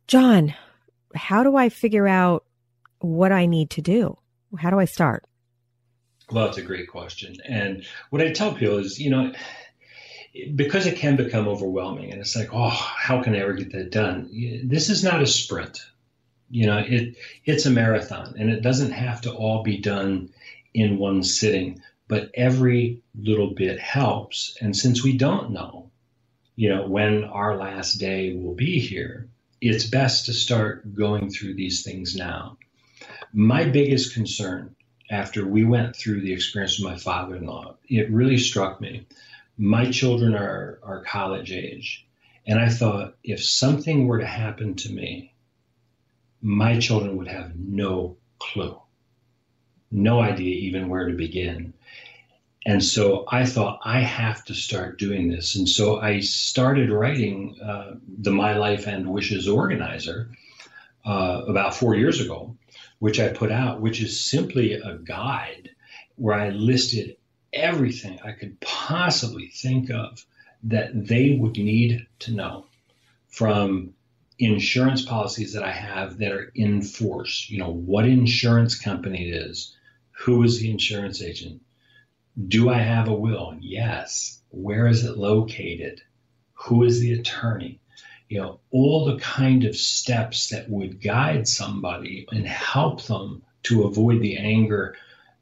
John, 0.07 0.53
how 1.13 1.43
do 1.43 1.55
I 1.55 1.69
figure 1.69 2.07
out 2.07 2.45
what 2.99 3.31
I 3.31 3.45
need 3.45 3.71
to 3.71 3.81
do? 3.81 4.17
How 4.57 4.69
do 4.69 4.79
I 4.79 4.85
start? 4.85 5.25
Well, 6.31 6.45
that's 6.45 6.57
a 6.57 6.63
great 6.63 6.87
question. 6.87 7.35
And 7.45 7.85
what 8.09 8.21
I 8.21 8.31
tell 8.31 8.53
people 8.53 8.77
is, 8.77 8.99
you 8.99 9.09
know, 9.09 9.33
because 10.55 10.85
it 10.85 10.97
can 10.97 11.17
become 11.17 11.47
overwhelming 11.47 12.11
and 12.11 12.21
it's 12.21 12.35
like, 12.35 12.53
oh, 12.53 12.69
how 12.69 13.21
can 13.21 13.35
I 13.35 13.39
ever 13.39 13.53
get 13.53 13.73
that 13.73 13.91
done? 13.91 14.29
This 14.63 14.89
is 14.89 15.03
not 15.03 15.21
a 15.21 15.27
sprint. 15.27 15.85
You 16.49 16.67
know, 16.67 16.77
it 16.77 17.15
it's 17.45 17.65
a 17.65 17.69
marathon 17.69 18.35
and 18.37 18.49
it 18.49 18.61
doesn't 18.61 18.91
have 18.91 19.21
to 19.21 19.33
all 19.33 19.63
be 19.63 19.77
done 19.77 20.29
in 20.73 20.97
one 20.97 21.23
sitting, 21.23 21.81
but 22.07 22.31
every 22.33 23.01
little 23.17 23.53
bit 23.53 23.79
helps. 23.79 24.57
And 24.61 24.75
since 24.75 25.03
we 25.03 25.17
don't 25.17 25.51
know, 25.51 25.91
you 26.55 26.69
know, 26.69 26.87
when 26.87 27.25
our 27.25 27.57
last 27.57 27.95
day 27.95 28.35
will 28.35 28.53
be 28.53 28.79
here, 28.79 29.27
it's 29.59 29.85
best 29.85 30.25
to 30.25 30.33
start 30.33 30.93
going 30.93 31.29
through 31.29 31.55
these 31.55 31.83
things 31.83 32.15
now. 32.15 32.57
My 33.33 33.65
biggest 33.65 34.13
concern 34.13 34.75
after 35.11 35.45
we 35.45 35.65
went 35.65 35.95
through 35.95 36.21
the 36.21 36.31
experience 36.31 36.79
with 36.79 36.89
my 36.89 36.97
father 36.97 37.35
in 37.35 37.45
law, 37.45 37.75
it 37.87 38.09
really 38.09 38.37
struck 38.37 38.79
me. 38.79 39.05
My 39.57 39.91
children 39.91 40.33
are, 40.33 40.79
are 40.81 41.03
college 41.03 41.51
age. 41.51 42.07
And 42.47 42.57
I 42.57 42.69
thought 42.69 43.15
if 43.23 43.43
something 43.43 44.07
were 44.07 44.19
to 44.19 44.25
happen 44.25 44.75
to 44.75 44.91
me, 44.91 45.33
my 46.41 46.79
children 46.79 47.17
would 47.17 47.27
have 47.27 47.55
no 47.55 48.17
clue, 48.39 48.81
no 49.91 50.21
idea 50.21 50.55
even 50.55 50.89
where 50.89 51.07
to 51.07 51.13
begin. 51.13 51.73
And 52.65 52.83
so 52.83 53.25
I 53.27 53.45
thought 53.45 53.81
I 53.83 53.99
have 53.99 54.45
to 54.45 54.53
start 54.53 54.97
doing 54.97 55.29
this. 55.29 55.55
And 55.55 55.67
so 55.67 55.99
I 55.99 56.21
started 56.21 56.89
writing 56.89 57.59
uh, 57.61 57.95
the 58.07 58.31
My 58.31 58.55
Life 58.55 58.87
and 58.87 59.11
Wishes 59.11 59.47
organizer 59.47 60.29
uh, 61.05 61.41
about 61.47 61.75
four 61.75 61.95
years 61.95 62.21
ago 62.21 62.55
which 63.01 63.19
I 63.19 63.29
put 63.29 63.51
out, 63.51 63.81
which 63.81 63.99
is 63.99 64.23
simply 64.23 64.73
a 64.73 64.95
guide 64.95 65.71
where 66.17 66.35
I 66.35 66.51
listed 66.51 67.17
everything 67.51 68.19
I 68.23 68.33
could 68.33 68.59
possibly 68.59 69.47
think 69.47 69.89
of 69.89 70.23
that 70.65 71.07
they 71.07 71.35
would 71.35 71.57
need 71.57 72.05
to 72.19 72.31
know 72.31 72.67
from 73.27 73.95
insurance 74.37 75.01
policies 75.03 75.53
that 75.53 75.63
I 75.63 75.71
have 75.71 76.19
that 76.19 76.31
are 76.31 76.51
in 76.53 76.83
force. 76.83 77.47
You 77.49 77.57
know, 77.57 77.71
what 77.71 78.07
insurance 78.07 78.79
company 78.79 79.31
it 79.31 79.35
is, 79.47 79.75
who 80.11 80.43
is 80.43 80.59
the 80.59 80.69
insurance 80.69 81.23
agent, 81.23 81.63
do 82.47 82.69
I 82.69 82.77
have 82.77 83.07
a 83.07 83.15
will? 83.15 83.55
Yes. 83.59 84.39
Where 84.51 84.85
is 84.85 85.05
it 85.05 85.17
located? 85.17 86.03
Who 86.53 86.83
is 86.83 86.99
the 86.99 87.13
attorney? 87.13 87.80
You 88.31 88.39
know, 88.39 88.61
all 88.71 89.03
the 89.03 89.17
kind 89.17 89.65
of 89.65 89.75
steps 89.75 90.47
that 90.47 90.69
would 90.69 91.03
guide 91.03 91.45
somebody 91.45 92.25
and 92.31 92.47
help 92.47 93.03
them 93.03 93.43
to 93.63 93.83
avoid 93.83 94.21
the 94.21 94.37
anger 94.37 94.95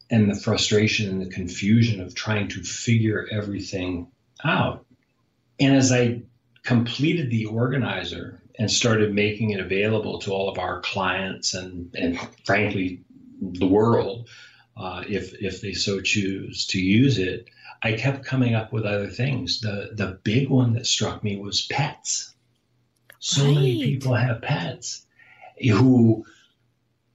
and 0.10 0.28
the 0.28 0.34
frustration 0.34 1.08
and 1.08 1.22
the 1.22 1.30
confusion 1.30 2.02
of 2.02 2.16
trying 2.16 2.48
to 2.48 2.64
figure 2.64 3.28
everything 3.32 4.08
out. 4.44 4.88
And 5.60 5.76
as 5.76 5.92
I 5.92 6.24
completed 6.64 7.30
the 7.30 7.46
organizer 7.46 8.42
and 8.58 8.72
started 8.72 9.14
making 9.14 9.52
it 9.52 9.60
available 9.60 10.18
to 10.22 10.32
all 10.32 10.50
of 10.50 10.58
our 10.58 10.82
clients 10.82 11.54
and, 11.54 11.94
and 11.96 12.20
frankly, 12.44 13.04
the 13.40 13.68
world, 13.68 14.28
uh, 14.76 15.04
if, 15.08 15.36
if 15.36 15.62
they 15.62 15.74
so 15.74 16.02
choose 16.02 16.66
to 16.66 16.82
use 16.82 17.20
it, 17.20 17.52
I 17.84 17.94
kept 17.94 18.26
coming 18.26 18.56
up 18.56 18.74
with 18.74 18.86
other 18.86 19.10
things. 19.10 19.60
The, 19.60 19.92
the 19.94 20.20
big 20.24 20.50
one 20.50 20.74
that 20.74 20.88
struck 20.88 21.24
me 21.24 21.38
was 21.38 21.68
pets 21.68 22.34
so 23.20 23.46
right. 23.46 23.54
many 23.54 23.84
people 23.84 24.16
have 24.16 24.42
pets 24.42 25.06
who 25.62 26.26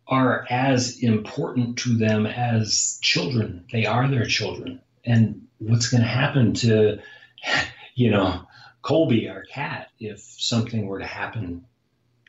are 0.07 0.47
as 0.51 0.99
important 1.03 1.79
to 1.79 1.97
them 1.97 2.27
as 2.27 2.99
children. 3.03 3.65
They 3.73 3.87
are 3.87 4.09
their 4.09 4.27
children. 4.27 4.81
And 5.05 5.47
what's 5.59 5.89
going 5.89 6.03
to 6.03 6.09
happen 6.09 6.53
to, 6.55 6.99
you 7.95 8.11
know, 8.11 8.47
Colby, 8.83 9.29
our 9.29 9.45
cat, 9.45 9.89
if 9.99 10.21
something 10.21 10.87
were 10.87 10.99
to 10.99 11.07
happen 11.07 11.65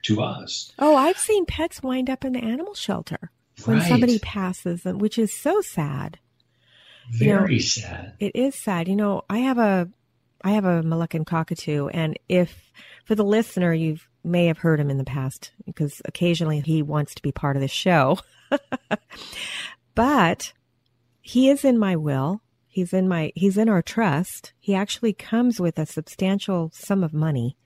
to 0.03 0.21
us? 0.21 0.71
Oh, 0.79 0.95
I've 0.95 1.17
seen 1.17 1.45
pets 1.45 1.83
wind 1.83 2.09
up 2.09 2.23
in 2.23 2.33
the 2.33 2.39
animal 2.39 2.73
shelter 2.73 3.31
when 3.65 3.79
right. 3.79 3.87
somebody 3.87 4.19
passes 4.19 4.83
them, 4.83 4.99
which 4.99 5.17
is 5.17 5.33
so 5.33 5.59
sad. 5.59 6.19
Very 7.11 7.55
you 7.55 7.59
know, 7.59 7.65
sad. 7.65 8.13
It 8.19 8.35
is 8.35 8.55
sad. 8.55 8.87
You 8.87 8.95
know, 8.95 9.23
I 9.29 9.39
have 9.39 9.57
a 9.57 9.89
I 10.45 10.51
have 10.51 10.65
a 10.65 10.83
Moluccan 10.83 11.25
cockatoo, 11.25 11.87
and 11.87 12.19
if 12.29 12.71
for 13.03 13.15
the 13.15 13.23
listener, 13.23 13.73
you 13.73 13.97
may 14.23 14.45
have 14.45 14.59
heard 14.59 14.79
him 14.79 14.91
in 14.91 14.99
the 14.99 15.03
past 15.03 15.51
because 15.65 16.03
occasionally 16.05 16.59
he 16.59 16.83
wants 16.83 17.15
to 17.15 17.23
be 17.23 17.31
part 17.31 17.55
of 17.55 17.63
the 17.63 17.67
show. 17.67 18.19
but 19.95 20.53
he 21.19 21.49
is 21.49 21.65
in 21.65 21.79
my 21.79 21.95
will. 21.95 22.41
He's 22.67 22.93
in 22.93 23.07
my 23.07 23.31
he's 23.33 23.57
in 23.57 23.69
our 23.69 23.81
trust. 23.81 24.53
He 24.59 24.75
actually 24.75 25.13
comes 25.13 25.59
with 25.59 25.79
a 25.79 25.85
substantial 25.87 26.69
sum 26.75 27.03
of 27.03 27.11
money. 27.11 27.57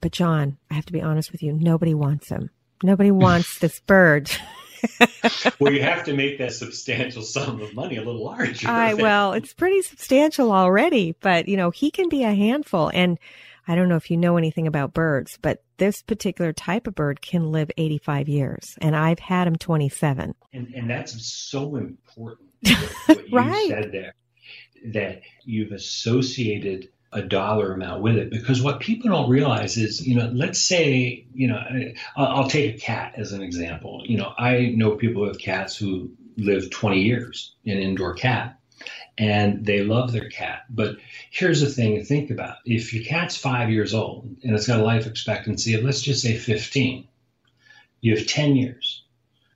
But 0.00 0.12
John, 0.12 0.56
I 0.70 0.74
have 0.74 0.86
to 0.86 0.94
be 0.94 1.02
honest 1.02 1.30
with 1.30 1.42
you, 1.42 1.52
nobody 1.52 1.92
wants 1.92 2.30
him. 2.30 2.48
Nobody 2.82 3.10
wants 3.10 3.58
this 3.60 3.80
bird. 3.80 4.30
well, 5.58 5.72
you 5.72 5.82
have 5.82 6.04
to 6.04 6.14
make 6.14 6.38
that 6.38 6.52
substantial 6.52 7.22
sum 7.22 7.60
of 7.60 7.74
money 7.74 7.96
a 7.96 8.02
little 8.02 8.24
larger. 8.24 8.68
I 8.68 8.94
well, 8.94 9.32
it's 9.32 9.52
pretty 9.52 9.82
substantial 9.82 10.52
already, 10.52 11.14
but 11.20 11.48
you 11.48 11.56
know, 11.56 11.70
he 11.70 11.90
can 11.90 12.08
be 12.08 12.24
a 12.24 12.34
handful 12.34 12.90
and 12.92 13.18
I 13.66 13.76
don't 13.76 13.88
know 13.88 13.96
if 13.96 14.10
you 14.10 14.16
know 14.16 14.36
anything 14.36 14.66
about 14.66 14.92
birds, 14.92 15.38
but 15.40 15.62
this 15.76 16.02
particular 16.02 16.52
type 16.52 16.86
of 16.86 16.94
bird 16.94 17.22
can 17.22 17.52
live 17.52 17.70
85 17.76 18.28
years, 18.28 18.76
and 18.80 18.96
I've 18.96 19.20
had 19.20 19.46
him 19.46 19.56
27. 19.56 20.34
And, 20.52 20.74
and 20.74 20.90
that's 20.90 21.24
so 21.24 21.76
important. 21.76 22.48
What 23.06 23.28
you 23.28 23.36
right. 23.36 23.68
said 23.68 23.92
there, 23.92 24.14
that 24.92 25.22
you've 25.44 25.72
associated 25.72 26.88
a 27.12 27.22
dollar 27.22 27.72
amount 27.72 28.02
with 28.02 28.16
it. 28.16 28.30
Because 28.30 28.62
what 28.62 28.80
people 28.80 29.10
don't 29.10 29.30
realize 29.30 29.76
is 29.76 30.06
you 30.06 30.16
know 30.16 30.30
let's 30.32 30.60
say 30.60 31.26
you 31.34 31.48
know 31.48 31.62
I'll, 32.16 32.48
take 32.48 32.76
a 32.76 32.78
cat 32.78 33.14
as 33.16 33.32
an 33.32 33.42
example. 33.42 34.02
You 34.04 34.18
know 34.18 34.32
i 34.38 34.72
know 34.76 34.96
people 34.96 35.22
with 35.22 35.38
cats 35.38 35.76
who 35.76 36.10
live 36.36 36.70
20 36.70 37.00
years 37.00 37.54
an 37.66 37.78
indoor 37.78 38.14
cat 38.14 38.58
and 39.18 39.64
they 39.64 39.82
love 39.84 40.12
their 40.12 40.30
cat. 40.30 40.62
But 40.70 40.96
here's 41.30 41.60
the 41.60 41.68
thing 41.68 41.96
to 41.96 42.04
think 42.04 42.30
about. 42.30 42.56
If 42.64 42.94
your 42.94 43.04
cat's 43.04 43.36
five 43.36 43.70
years 43.70 43.92
old 43.92 44.36
and 44.42 44.54
it's 44.54 44.66
got 44.66 44.80
a 44.80 44.84
life 44.84 45.06
expectancy 45.06 45.74
of 45.74 45.84
let's 45.84 46.00
just 46.00 46.22
say 46.22 46.36
15 46.36 47.06
you 48.00 48.16
have 48.16 48.26
10 48.26 48.56
years 48.56 49.01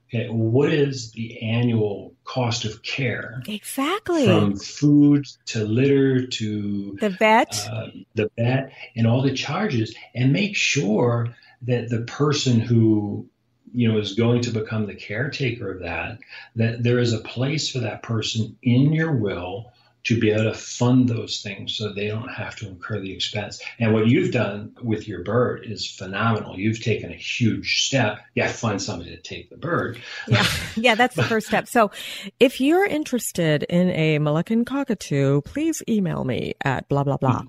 Okay, 0.09 0.29
what 0.29 0.71
is 0.71 1.11
the 1.11 1.41
annual 1.41 2.13
cost 2.23 2.63
of 2.63 2.81
care? 2.81 3.43
Exactly. 3.47 4.25
From 4.25 4.55
food 4.55 5.25
to 5.47 5.65
litter 5.65 6.25
to 6.25 6.97
the 7.01 7.09
vet, 7.09 7.67
uh, 7.69 7.87
the 8.15 8.31
vet, 8.37 8.71
and 8.95 9.05
all 9.05 9.21
the 9.21 9.33
charges, 9.33 9.93
and 10.15 10.31
make 10.31 10.55
sure 10.55 11.35
that 11.63 11.89
the 11.89 12.01
person 12.01 12.59
who 12.59 13.27
you 13.73 13.91
know 13.91 13.97
is 13.97 14.13
going 14.13 14.41
to 14.41 14.51
become 14.51 14.85
the 14.85 14.95
caretaker 14.95 15.71
of 15.71 15.81
that 15.81 16.19
that 16.55 16.83
there 16.83 16.99
is 16.99 17.11
a 17.11 17.19
place 17.19 17.69
for 17.69 17.79
that 17.79 18.01
person 18.01 18.57
in 18.63 18.93
your 18.93 19.11
will 19.11 19.71
to 20.03 20.19
be 20.19 20.31
able 20.31 20.43
to 20.43 20.53
fund 20.53 21.09
those 21.09 21.41
things 21.41 21.75
so 21.75 21.91
they 21.91 22.07
don't 22.07 22.29
have 22.29 22.55
to 22.55 22.67
incur 22.67 22.99
the 22.99 23.11
expense. 23.11 23.61
And 23.77 23.93
what 23.93 24.07
you've 24.07 24.31
done 24.31 24.73
with 24.81 25.07
your 25.07 25.23
bird 25.23 25.65
is 25.65 25.85
phenomenal. 25.85 26.57
You've 26.57 26.81
taken 26.81 27.11
a 27.11 27.15
huge 27.15 27.85
step. 27.85 28.19
You 28.33 28.43
have 28.43 28.53
to 28.53 28.57
find 28.57 28.81
somebody 28.81 29.11
to 29.11 29.21
take 29.21 29.49
the 29.49 29.57
bird. 29.57 29.99
Yeah, 30.27 30.45
yeah, 30.75 30.95
that's 30.95 31.15
the 31.15 31.23
first 31.23 31.47
step. 31.47 31.67
So 31.67 31.91
if 32.39 32.61
you're 32.61 32.85
interested 32.85 33.63
in 33.63 33.89
a 33.89 34.19
Moluccan 34.19 34.65
cockatoo, 34.65 35.41
please 35.41 35.83
email 35.89 36.23
me 36.23 36.53
at 36.63 36.87
blah, 36.87 37.03
blah, 37.03 37.17
blah. 37.17 37.43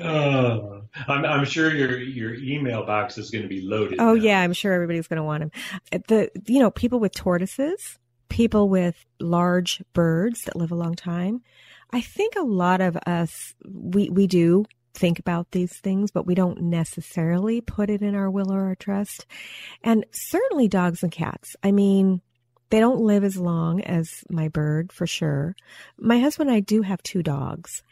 uh, 0.00 0.80
I'm, 1.08 1.24
I'm 1.24 1.44
sure 1.44 1.74
your, 1.74 1.98
your 1.98 2.34
email 2.34 2.86
box 2.86 3.18
is 3.18 3.30
going 3.30 3.42
to 3.42 3.48
be 3.48 3.60
loaded. 3.60 4.00
Oh, 4.00 4.14
now. 4.14 4.22
yeah, 4.22 4.40
I'm 4.40 4.54
sure 4.54 4.72
everybody's 4.72 5.08
going 5.08 5.18
to 5.18 5.24
want 5.24 5.40
them. 5.42 6.02
The, 6.08 6.30
you 6.46 6.60
know, 6.60 6.70
people 6.70 7.00
with 7.00 7.12
tortoises, 7.12 7.98
people 8.28 8.68
with 8.68 9.04
large 9.20 9.82
birds 9.92 10.42
that 10.42 10.56
live 10.56 10.70
a 10.70 10.76
long 10.76 10.94
time. 10.94 11.42
I 11.90 12.00
think 12.00 12.34
a 12.36 12.42
lot 12.42 12.80
of 12.80 12.96
us, 13.06 13.54
we, 13.64 14.10
we 14.10 14.26
do 14.26 14.64
think 14.94 15.18
about 15.18 15.50
these 15.52 15.78
things, 15.78 16.10
but 16.10 16.26
we 16.26 16.34
don't 16.34 16.60
necessarily 16.62 17.60
put 17.60 17.88
it 17.88 18.02
in 18.02 18.14
our 18.14 18.30
will 18.30 18.52
or 18.52 18.64
our 18.64 18.74
trust. 18.74 19.26
And 19.82 20.04
certainly 20.12 20.68
dogs 20.68 21.02
and 21.02 21.12
cats. 21.12 21.56
I 21.62 21.72
mean, 21.72 22.20
they 22.70 22.80
don't 22.80 23.00
live 23.00 23.24
as 23.24 23.36
long 23.36 23.80
as 23.82 24.24
my 24.28 24.48
bird 24.48 24.92
for 24.92 25.06
sure. 25.06 25.56
My 25.96 26.18
husband 26.18 26.50
and 26.50 26.56
I 26.56 26.60
do 26.60 26.82
have 26.82 27.02
two 27.02 27.22
dogs 27.22 27.82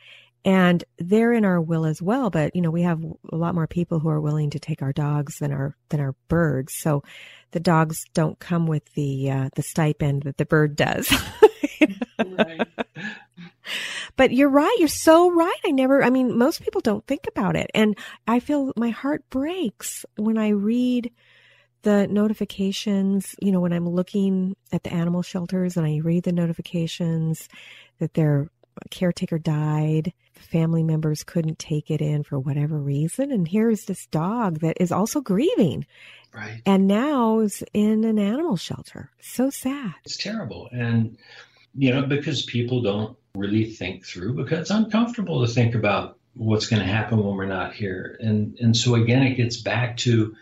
and 0.47 0.85
their 0.99 1.33
in 1.33 1.45
our 1.45 1.61
will 1.61 1.85
as 1.85 2.01
well. 2.01 2.31
But, 2.31 2.55
you 2.55 2.63
know, 2.63 2.71
we 2.71 2.83
have 2.83 3.03
a 3.31 3.37
lot 3.37 3.57
more 3.57 3.67
people 3.67 3.99
who 3.99 4.09
are 4.09 4.21
willing 4.21 4.51
to 4.51 4.61
take 4.61 4.81
our 4.81 4.93
dogs 4.93 5.39
than 5.41 5.53
our, 5.53 5.77
than 5.89 5.99
our 5.99 6.15
birds. 6.29 6.73
So 6.73 7.03
the 7.51 7.59
dogs 7.59 8.05
don't 8.15 8.39
come 8.39 8.69
with 8.69 8.85
the 8.95 9.31
uh, 9.31 9.51
the 9.57 9.63
stipend 9.63 10.23
that 10.23 10.37
the 10.37 10.47
bird 10.47 10.77
does. 10.77 11.13
right. 12.25 12.69
But 14.15 14.33
you're 14.33 14.49
right. 14.49 14.77
You're 14.79 14.89
so 14.89 15.31
right. 15.33 15.61
I 15.65 15.73
never, 15.73 16.03
I 16.03 16.11
mean, 16.11 16.39
most 16.39 16.63
people 16.63 16.81
don't 16.81 17.07
think 17.07 17.27
about 17.27 17.57
it. 17.57 17.69
And 17.75 17.99
I 18.29 18.39
feel 18.39 18.73
my 18.77 18.91
heart 18.91 19.29
breaks 19.29 20.07
when 20.17 20.39
I 20.39 20.51
read 20.51 21.13
the 21.83 22.07
notifications, 22.07 23.35
you 23.43 23.51
know, 23.51 23.61
when 23.61 23.73
I'm 23.73 23.89
looking 23.89 24.57
at 24.73 24.85
the 24.85 24.93
animal 24.93 25.23
shelters 25.23 25.77
and 25.77 25.87
I 25.87 25.99
read 25.99 26.23
the 26.23 26.33
notifications 26.33 27.49
that 27.99 28.15
they're 28.15 28.49
caretaker 28.91 29.39
died. 29.39 30.13
The 30.37 30.43
family 30.43 30.83
members 30.83 31.25
couldn't 31.25 31.59
take 31.59 31.91
it 31.91 32.01
in 32.01 32.23
for 32.23 32.39
whatever 32.39 32.79
reason. 32.79 33.33
And 33.33 33.47
here's 33.47 33.85
this 33.85 34.07
dog 34.07 34.61
that 34.61 34.77
is 34.81 34.93
also 34.93 35.21
grieving. 35.21 35.87
Right. 36.33 36.63
And 36.65 36.87
now 36.87 37.41
is 37.41 37.65
in 37.73 38.05
an 38.05 38.19
animal 38.19 38.57
shelter. 38.57 39.11
So 39.21 39.51
sad. 39.51 39.95
It's 40.05 40.17
terrible. 40.17 40.69
And, 40.71 41.17
you 41.75 41.93
know, 41.93 42.03
because 42.03 42.43
people 42.43 42.83
don't 42.83 43.17
really 43.35 43.71
think 43.71 44.05
through 44.05 44.35
because 44.35 44.61
it's 44.61 44.71
uncomfortable 44.71 45.45
to 45.45 45.53
think 45.53 45.75
about 45.75 46.19
what's 46.35 46.67
going 46.67 46.81
to 46.81 46.89
happen 46.89 47.19
when 47.19 47.37
we're 47.37 47.47
not 47.47 47.75
here. 47.75 48.17
And 48.21 48.57
and 48.61 48.77
so 48.77 48.95
again 48.95 49.23
it 49.23 49.37
gets 49.37 49.57
back 49.57 49.97
to 49.99 50.35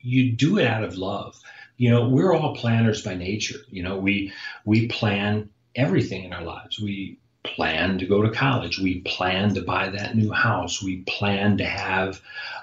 you 0.00 0.32
do 0.32 0.58
it 0.58 0.66
out 0.66 0.84
of 0.84 0.96
love. 0.96 1.38
You 1.76 1.90
know, 1.90 2.08
we're 2.08 2.32
all 2.32 2.56
planners 2.56 3.02
by 3.02 3.14
nature. 3.14 3.58
You 3.68 3.82
know, 3.82 3.98
we 3.98 4.32
we 4.64 4.88
plan 4.88 5.50
everything 5.74 6.24
in 6.24 6.32
our 6.32 6.42
lives. 6.42 6.80
We 6.80 7.18
plan 7.46 7.98
to 7.98 8.06
go 8.06 8.22
to 8.22 8.30
college. 8.30 8.78
We 8.78 9.00
plan 9.00 9.54
to 9.54 9.62
buy 9.62 9.88
that 9.88 10.16
new 10.16 10.32
house. 10.32 10.82
We 10.82 10.98
plan 11.02 11.58
to 11.58 11.64
have 11.64 12.20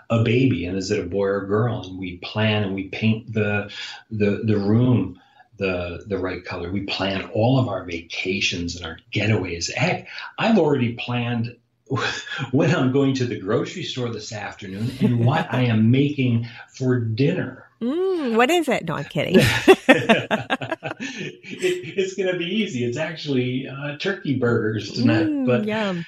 a 0.09 0.23
baby 0.23 0.65
and 0.65 0.77
is 0.77 0.91
it 0.91 0.99
a 0.99 1.07
boy 1.07 1.25
or 1.25 1.43
a 1.43 1.47
girl? 1.47 1.83
And 1.83 1.97
we 1.97 2.17
plan 2.17 2.63
and 2.63 2.75
we 2.75 2.89
paint 2.89 3.33
the 3.33 3.71
the 4.11 4.41
the 4.43 4.57
room 4.57 5.19
the 5.57 6.03
the 6.07 6.17
right 6.17 6.43
color. 6.43 6.71
We 6.71 6.81
plan 6.81 7.29
all 7.33 7.59
of 7.59 7.67
our 7.67 7.83
vacations 7.83 8.75
and 8.75 8.85
our 8.85 8.97
getaways. 9.13 9.73
Heck, 9.73 10.07
I've 10.37 10.57
already 10.57 10.93
planned 10.93 11.55
when 12.51 12.75
I'm 12.75 12.91
going 12.91 13.13
to 13.15 13.25
the 13.25 13.39
grocery 13.39 13.83
store 13.83 14.09
this 14.09 14.33
afternoon 14.33 14.91
and 15.01 15.25
what 15.25 15.53
I 15.53 15.63
am 15.63 15.91
making 15.91 16.47
for 16.69 16.99
dinner. 16.99 17.67
Mm, 17.81 18.37
what 18.37 18.49
is 18.49 18.69
it? 18.69 18.85
No, 18.85 18.95
I'm 18.95 19.03
kidding. 19.05 19.35
it, 21.03 21.97
it's 21.97 22.15
going 22.15 22.31
to 22.31 22.37
be 22.37 22.45
easy. 22.45 22.83
It's 22.83 22.97
actually 22.97 23.67
uh, 23.67 23.97
turkey 23.97 24.37
burgers 24.37 24.91
tonight. 24.91 25.27
Mm, 25.27 25.45
but 25.45 25.65
yum. 25.65 26.05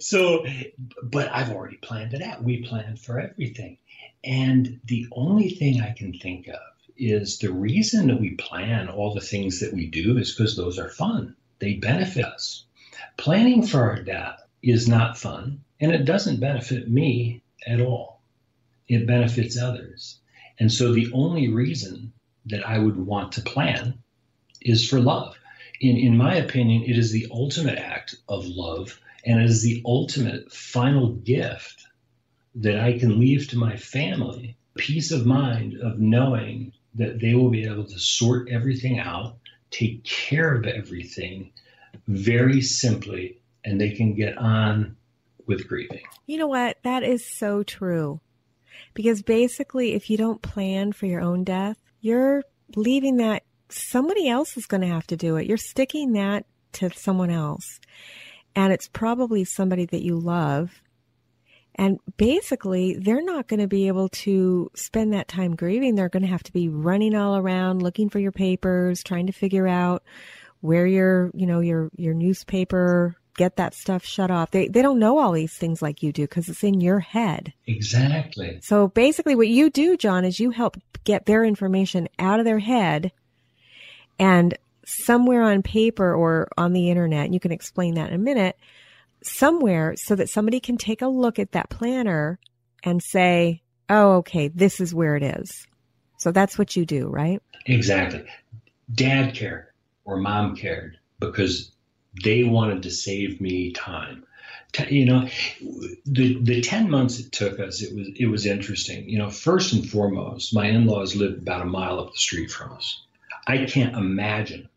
so, 0.00 0.46
but 1.02 1.28
I've 1.32 1.50
already 1.50 1.76
planned 1.76 2.14
it 2.14 2.22
out. 2.22 2.42
We 2.42 2.62
planned 2.62 3.00
for 3.00 3.20
everything. 3.20 3.78
And 4.22 4.80
the 4.84 5.06
only 5.12 5.50
thing 5.50 5.80
I 5.80 5.92
can 5.92 6.12
think 6.12 6.48
of 6.48 6.60
is 6.96 7.38
the 7.38 7.52
reason 7.52 8.08
that 8.08 8.20
we 8.20 8.30
plan 8.30 8.88
all 8.88 9.14
the 9.14 9.20
things 9.20 9.60
that 9.60 9.72
we 9.72 9.86
do 9.86 10.18
is 10.18 10.32
because 10.32 10.56
those 10.56 10.78
are 10.78 10.90
fun. 10.90 11.34
They 11.58 11.74
benefit 11.74 12.24
us. 12.24 12.64
Planning 13.16 13.66
for 13.66 13.82
our 13.82 14.02
death 14.02 14.42
is 14.62 14.88
not 14.88 15.16
fun 15.16 15.62
and 15.80 15.92
it 15.92 16.04
doesn't 16.04 16.40
benefit 16.40 16.90
me 16.90 17.42
at 17.66 17.80
all. 17.80 18.20
It 18.88 19.06
benefits 19.06 19.58
others. 19.58 20.18
And 20.58 20.70
so 20.70 20.92
the 20.92 21.10
only 21.14 21.48
reason 21.48 22.12
that 22.46 22.66
I 22.68 22.78
would 22.78 22.96
want 22.96 23.32
to 23.32 23.42
plan 23.42 24.02
is 24.60 24.88
for 24.88 25.00
love. 25.00 25.36
In, 25.80 25.96
in 25.96 26.16
my 26.16 26.34
opinion, 26.34 26.82
it 26.82 26.98
is 26.98 27.10
the 27.10 27.26
ultimate 27.30 27.78
act 27.78 28.16
of 28.28 28.46
love 28.46 29.00
and 29.24 29.40
it 29.40 29.44
is 29.44 29.62
the 29.62 29.82
ultimate 29.84 30.52
final 30.52 31.08
gift 31.08 31.86
that 32.54 32.78
I 32.78 32.98
can 32.98 33.20
leave 33.20 33.48
to 33.48 33.58
my 33.58 33.76
family 33.76 34.56
peace 34.76 35.10
of 35.10 35.26
mind 35.26 35.74
of 35.82 35.98
knowing 35.98 36.72
that 36.94 37.20
they 37.20 37.34
will 37.34 37.50
be 37.50 37.64
able 37.64 37.84
to 37.84 37.98
sort 37.98 38.48
everything 38.48 38.98
out, 38.98 39.36
take 39.70 40.02
care 40.04 40.54
of 40.54 40.66
everything 40.66 41.52
very 42.08 42.60
simply, 42.60 43.38
and 43.64 43.80
they 43.80 43.90
can 43.90 44.14
get 44.14 44.36
on 44.38 44.96
with 45.46 45.68
grieving. 45.68 46.02
You 46.26 46.38
know 46.38 46.46
what? 46.46 46.78
That 46.82 47.02
is 47.02 47.24
so 47.24 47.62
true. 47.62 48.20
Because 48.94 49.22
basically, 49.22 49.94
if 49.94 50.10
you 50.10 50.16
don't 50.16 50.42
plan 50.42 50.92
for 50.92 51.06
your 51.06 51.20
own 51.20 51.44
death, 51.44 51.76
you're 52.00 52.42
leaving 52.74 53.18
that 53.18 53.44
somebody 53.70 54.28
else 54.28 54.56
is 54.56 54.66
going 54.66 54.82
to 54.82 54.86
have 54.86 55.06
to 55.08 55.16
do 55.16 55.36
it. 55.36 55.46
You're 55.46 55.56
sticking 55.56 56.12
that 56.12 56.46
to 56.74 56.90
someone 56.90 57.30
else. 57.30 57.80
And 58.54 58.72
it's 58.72 58.88
probably 58.88 59.44
somebody 59.44 59.86
that 59.86 60.02
you 60.02 60.18
love. 60.18 60.82
And 61.76 61.98
basically, 62.16 62.96
they're 62.98 63.22
not 63.22 63.46
going 63.46 63.60
to 63.60 63.68
be 63.68 63.88
able 63.88 64.08
to 64.08 64.70
spend 64.74 65.12
that 65.12 65.28
time 65.28 65.54
grieving. 65.54 65.94
They're 65.94 66.08
going 66.08 66.24
to 66.24 66.28
have 66.28 66.42
to 66.42 66.52
be 66.52 66.68
running 66.68 67.14
all 67.14 67.36
around 67.36 67.82
looking 67.82 68.10
for 68.10 68.18
your 68.18 68.32
papers, 68.32 69.02
trying 69.02 69.26
to 69.28 69.32
figure 69.32 69.68
out 69.68 70.02
where 70.60 70.86
your, 70.86 71.30
you 71.32 71.46
know, 71.46 71.60
your, 71.60 71.90
your 71.96 72.12
newspaper 72.12 73.16
get 73.36 73.56
that 73.56 73.72
stuff 73.72 74.04
shut 74.04 74.30
off. 74.30 74.50
They 74.50 74.68
they 74.68 74.82
don't 74.82 74.98
know 74.98 75.18
all 75.18 75.32
these 75.32 75.54
things 75.54 75.80
like 75.80 76.02
you 76.02 76.12
do 76.12 76.24
because 76.24 76.48
it's 76.48 76.64
in 76.64 76.80
your 76.80 77.00
head. 77.00 77.54
Exactly. 77.66 78.58
So 78.62 78.88
basically 78.88 79.34
what 79.34 79.48
you 79.48 79.70
do, 79.70 79.96
John, 79.96 80.26
is 80.26 80.38
you 80.38 80.50
help 80.50 80.76
get 81.04 81.24
their 81.24 81.44
information 81.44 82.08
out 82.18 82.40
of 82.40 82.44
their 82.44 82.58
head 82.58 83.12
and 84.20 84.56
somewhere 84.84 85.42
on 85.42 85.62
paper 85.62 86.14
or 86.14 86.48
on 86.58 86.72
the 86.72 86.90
internet, 86.90 87.32
you 87.32 87.40
can 87.40 87.50
explain 87.50 87.94
that 87.94 88.10
in 88.10 88.14
a 88.14 88.18
minute, 88.18 88.56
somewhere 89.22 89.94
so 89.96 90.14
that 90.14 90.28
somebody 90.28 90.60
can 90.60 90.76
take 90.76 91.02
a 91.02 91.08
look 91.08 91.38
at 91.38 91.52
that 91.52 91.70
planner 91.70 92.38
and 92.84 93.02
say, 93.02 93.62
"Oh, 93.88 94.18
okay, 94.18 94.48
this 94.48 94.80
is 94.80 94.94
where 94.94 95.16
it 95.16 95.22
is." 95.22 95.66
So 96.18 96.30
that's 96.30 96.58
what 96.58 96.76
you 96.76 96.84
do, 96.84 97.08
right? 97.08 97.42
Exactly. 97.66 98.24
Dad 98.94 99.34
cared 99.34 99.66
or 100.04 100.18
mom 100.18 100.54
cared 100.54 100.98
because 101.18 101.72
they 102.22 102.44
wanted 102.44 102.82
to 102.82 102.90
save 102.90 103.40
me 103.40 103.72
time 103.72 104.24
you 104.88 105.04
know 105.04 105.28
the 106.06 106.38
the 106.42 106.60
10 106.60 106.90
months 106.90 107.18
it 107.18 107.32
took 107.32 107.58
us 107.58 107.82
it 107.82 107.94
was 107.94 108.08
it 108.16 108.26
was 108.26 108.46
interesting 108.46 109.08
you 109.08 109.18
know 109.18 109.30
first 109.30 109.72
and 109.72 109.88
foremost 109.88 110.54
my 110.54 110.66
in-laws 110.66 111.16
lived 111.16 111.38
about 111.38 111.62
a 111.62 111.64
mile 111.64 111.98
up 111.98 112.12
the 112.12 112.18
street 112.18 112.50
from 112.50 112.72
us 112.72 113.02
i 113.46 113.64
can't 113.64 113.96
imagine 113.96 114.68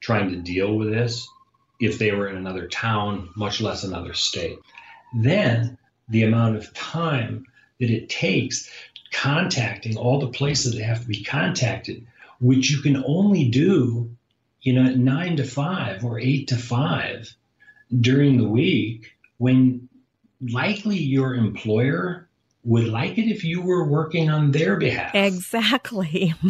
trying 0.00 0.30
to 0.30 0.36
deal 0.36 0.76
with 0.76 0.90
this 0.90 1.26
if 1.80 1.98
they 1.98 2.12
were 2.12 2.28
in 2.28 2.36
another 2.36 2.68
town 2.68 3.30
much 3.34 3.60
less 3.60 3.84
another 3.84 4.12
state. 4.14 4.58
Then 5.14 5.78
the 6.08 6.24
amount 6.24 6.56
of 6.56 6.74
time 6.74 7.46
that 7.80 7.90
it 7.90 8.08
takes 8.08 8.70
contacting 9.12 9.96
all 9.96 10.20
the 10.20 10.28
places 10.28 10.74
that 10.74 10.84
have 10.84 11.00
to 11.00 11.06
be 11.06 11.24
contacted 11.24 12.06
which 12.40 12.70
you 12.70 12.82
can 12.82 13.02
only 13.06 13.48
do 13.48 14.10
you 14.60 14.72
know, 14.72 14.84
at 14.84 14.98
nine 14.98 15.36
to 15.36 15.44
five 15.44 16.04
or 16.04 16.18
eight 16.18 16.48
to 16.48 16.56
five 16.56 17.34
during 18.00 18.38
the 18.38 18.48
week 18.48 19.12
when 19.38 19.88
likely 20.40 20.98
your 20.98 21.34
employer 21.34 22.23
would 22.64 22.88
like 22.88 23.18
it 23.18 23.30
if 23.30 23.44
you 23.44 23.60
were 23.60 23.86
working 23.86 24.30
on 24.30 24.50
their 24.50 24.76
behalf. 24.76 25.14
Exactly. 25.14 26.34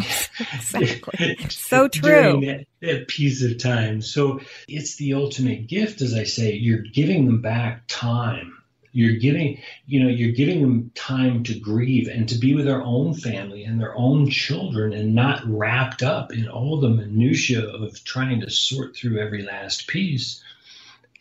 exactly. 0.55 1.37
so 1.51 1.89
true. 1.89 2.41
That, 2.45 2.67
that, 2.81 3.09
piece 3.09 3.43
of 3.43 3.59
time. 3.59 4.01
So 4.01 4.41
it's 4.69 4.97
the 4.97 5.15
ultimate 5.15 5.67
gift, 5.67 6.01
as 6.01 6.15
I 6.15 6.25
say. 6.25 6.53
You're 6.53 6.83
giving 6.83 7.27
them 7.27 7.43
back 7.43 7.83
time 7.89 8.55
you're 8.95 9.17
giving 9.17 9.61
you 9.87 10.03
know 10.03 10.09
you're 10.09 10.33
giving 10.33 10.63
them 10.63 10.91
time 10.95 11.43
to 11.43 11.59
grieve 11.59 12.09
and 12.09 12.29
to 12.29 12.39
be 12.39 12.55
with 12.55 12.65
their 12.65 12.83
own 12.83 13.13
family 13.13 13.65
and 13.65 13.81
their 13.81 13.95
own 13.97 14.31
children 14.31 14.93
and 14.93 15.15
not 15.15 15.43
wrapped 15.47 16.03
up 16.03 16.33
in 16.33 16.49
all 16.49 16.81
the 16.81 16.89
minutia 16.89 17.61
of 17.61 18.03
trying 18.05 18.41
to 18.41 18.49
sort 18.49 18.97
through 18.97 19.19
every 19.19 19.43
last 19.43 19.89
piece 19.89 20.43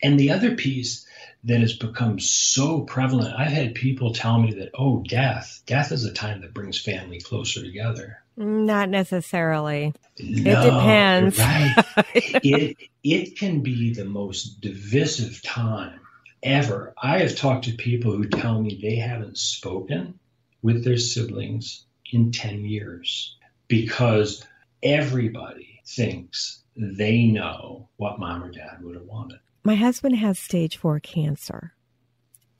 and 0.02 0.18
the 0.18 0.30
other 0.30 0.54
piece 0.54 1.03
that 1.44 1.60
has 1.60 1.74
become 1.74 2.18
so 2.18 2.80
prevalent. 2.80 3.34
I've 3.38 3.52
had 3.52 3.74
people 3.74 4.12
tell 4.12 4.40
me 4.40 4.54
that 4.54 4.70
oh 4.74 5.02
death 5.06 5.62
death 5.66 5.92
is 5.92 6.04
a 6.04 6.12
time 6.12 6.40
that 6.40 6.54
brings 6.54 6.80
family 6.80 7.20
closer 7.20 7.62
together. 7.62 8.18
Not 8.36 8.88
necessarily. 8.88 9.94
No, 10.18 10.60
it 10.60 10.64
depends. 10.64 11.38
right. 11.38 11.84
It 12.42 12.76
it 13.02 13.38
can 13.38 13.60
be 13.60 13.92
the 13.92 14.04
most 14.04 14.60
divisive 14.60 15.42
time 15.42 16.00
ever. 16.42 16.94
I 17.00 17.18
have 17.18 17.36
talked 17.36 17.66
to 17.66 17.72
people 17.72 18.12
who 18.12 18.28
tell 18.28 18.60
me 18.60 18.78
they 18.80 18.96
haven't 18.96 19.38
spoken 19.38 20.18
with 20.62 20.84
their 20.84 20.98
siblings 20.98 21.84
in 22.10 22.32
10 22.32 22.64
years 22.64 23.36
because 23.68 24.44
everybody 24.82 25.80
thinks 25.86 26.62
they 26.76 27.26
know 27.26 27.88
what 27.96 28.18
mom 28.18 28.44
or 28.44 28.50
dad 28.50 28.82
would 28.82 28.94
have 28.94 29.04
wanted. 29.04 29.38
My 29.66 29.76
husband 29.76 30.16
has 30.16 30.38
stage 30.38 30.76
four 30.76 31.00
cancer. 31.00 31.72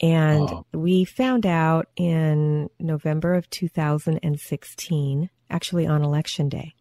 And 0.01 0.49
oh. 0.51 0.67
we 0.73 1.05
found 1.05 1.45
out 1.45 1.89
in 1.97 2.71
November 2.81 3.35
of 3.35 3.49
2016, 3.51 5.31
actually 5.51 5.87
on 5.87 6.03
election 6.03 6.49
day. 6.49 6.75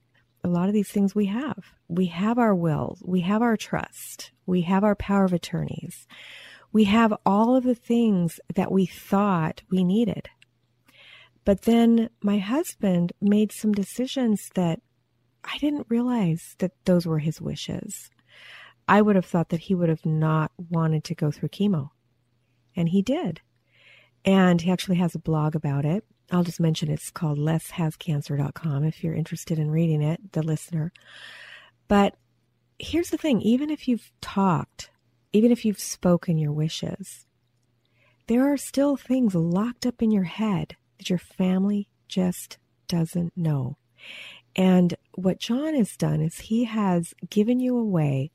A 0.46 0.48
lot 0.48 0.68
of 0.70 0.74
these 0.74 0.90
things 0.90 1.14
we 1.14 1.26
have. 1.26 1.74
We 1.90 2.06
have 2.08 2.40
our 2.40 2.56
will, 2.56 2.98
we 3.04 3.22
have 3.22 3.42
our 3.42 3.58
trust, 3.58 4.32
we 4.46 4.62
have 4.62 4.84
our 4.84 4.96
power 4.96 5.26
of 5.26 5.34
attorneys, 5.34 6.08
we 6.72 6.86
have 6.86 7.14
all 7.26 7.56
of 7.56 7.64
the 7.66 7.76
things 7.76 8.40
that 8.56 8.72
we 8.72 8.86
thought 8.86 9.62
we 9.70 9.84
needed. 9.84 10.30
But 11.46 11.64
then 11.64 12.10
my 12.22 12.40
husband 12.40 13.12
made 13.22 13.52
some 13.52 13.74
decisions 13.74 14.50
that 14.56 14.80
I 15.44 15.58
didn't 15.58 15.88
realize 15.90 16.56
that 16.60 16.72
those 16.86 17.06
were 17.06 17.20
his 17.20 17.42
wishes. 17.42 18.10
I 18.88 19.02
would 19.02 19.16
have 19.16 19.26
thought 19.26 19.50
that 19.50 19.62
he 19.62 19.76
would 19.76 19.90
have 19.90 20.06
not 20.06 20.52
wanted 20.70 21.04
to 21.06 21.16
go 21.16 21.32
through 21.32 21.50
chemo. 21.50 21.92
And 22.76 22.90
he 22.90 23.02
did. 23.02 23.42
And 24.26 24.62
he 24.62 24.72
actually 24.72 24.98
has 24.98 25.16
a 25.16 25.20
blog 25.20 25.56
about 25.56 25.86
it. 25.86 26.06
I'll 26.32 26.44
just 26.44 26.60
mention 26.60 26.90
it's 26.90 27.12
called 27.12 27.38
leshascancer.com 27.38 28.84
if 28.84 29.04
you're 29.04 29.14
interested 29.14 29.60
in 29.60 29.70
reading 29.70 30.02
it, 30.02 30.32
the 30.32 30.42
listener. 30.42 30.92
But 31.88 32.16
here's 32.80 33.10
the 33.10 33.18
thing 33.18 33.42
even 33.42 33.70
if 33.70 33.88
you've 33.88 34.12
talked 34.22 34.90
even 35.34 35.52
if 35.52 35.66
you've 35.66 35.80
spoken 35.80 36.38
your 36.38 36.52
wishes, 36.52 37.26
there 38.28 38.54
are 38.54 38.56
still 38.56 38.96
things 38.96 39.34
locked 39.34 39.86
up 39.86 40.02
in 40.02 40.12
your 40.12 40.24
head 40.24 40.78
that 40.98 41.10
your 41.10 41.20
family 41.20 41.90
just 42.08 42.60
doesn't 42.88 43.36
know. 43.36 43.78
And 44.56 44.94
what 45.16 45.40
John 45.40 45.74
has 45.74 45.98
done 45.98 46.22
is 46.22 46.38
he 46.38 46.66
has 46.66 47.16
given 47.30 47.60
you 47.60 47.78
a 47.78 47.84
way 47.84 48.32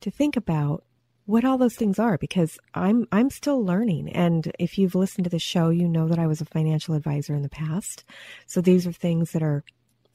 to 0.00 0.10
think 0.10 0.36
about 0.36 0.84
what 1.28 1.44
all 1.44 1.58
those 1.58 1.74
things 1.74 1.98
are 1.98 2.16
because 2.16 2.58
I'm 2.72 3.06
I'm 3.12 3.28
still 3.28 3.62
learning 3.62 4.10
and 4.10 4.50
if 4.58 4.78
you've 4.78 4.94
listened 4.94 5.24
to 5.24 5.30
the 5.30 5.38
show 5.38 5.68
you 5.68 5.86
know 5.86 6.08
that 6.08 6.18
I 6.18 6.26
was 6.26 6.40
a 6.40 6.46
financial 6.46 6.94
advisor 6.94 7.34
in 7.34 7.42
the 7.42 7.50
past. 7.50 8.02
So 8.46 8.62
these 8.62 8.86
are 8.86 8.92
things 8.92 9.32
that 9.32 9.42
are 9.42 9.62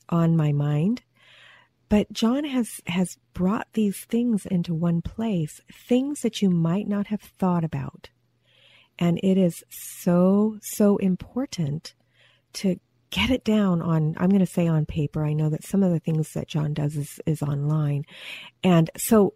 on 0.10 0.36
my 0.36 0.52
mind. 0.52 1.04
But 1.88 2.12
John 2.12 2.46
has 2.46 2.82
has 2.88 3.20
brought 3.36 3.68
these 3.74 4.06
things 4.06 4.48
into 4.48 4.74
one 4.74 5.04
place, 5.04 5.62
things 5.72 6.22
that 6.22 6.42
you 6.42 6.50
might 6.50 6.88
not 6.88 7.08
have 7.08 7.22
thought 7.22 7.64
about. 7.64 8.10
And 8.98 9.20
it 9.22 9.38
is 9.38 9.64
so 9.70 10.58
so 10.62 10.98
important 10.98 11.94
to 12.54 12.80
get 13.12 13.30
it 13.30 13.44
down 13.44 13.80
on 13.80 14.16
i'm 14.18 14.30
going 14.30 14.40
to 14.40 14.46
say 14.46 14.68
on 14.68 14.88
paper 14.88 15.24
i 15.24 15.34
know 15.34 15.48
that 15.48 15.64
some 15.64 15.84
of 15.84 15.92
the 15.92 16.00
things 16.00 16.34
that 16.34 16.48
john 16.48 16.74
does 16.74 16.98
is, 16.98 17.20
is 17.28 17.44
online 17.44 18.04
and 18.64 18.90
so 18.98 19.36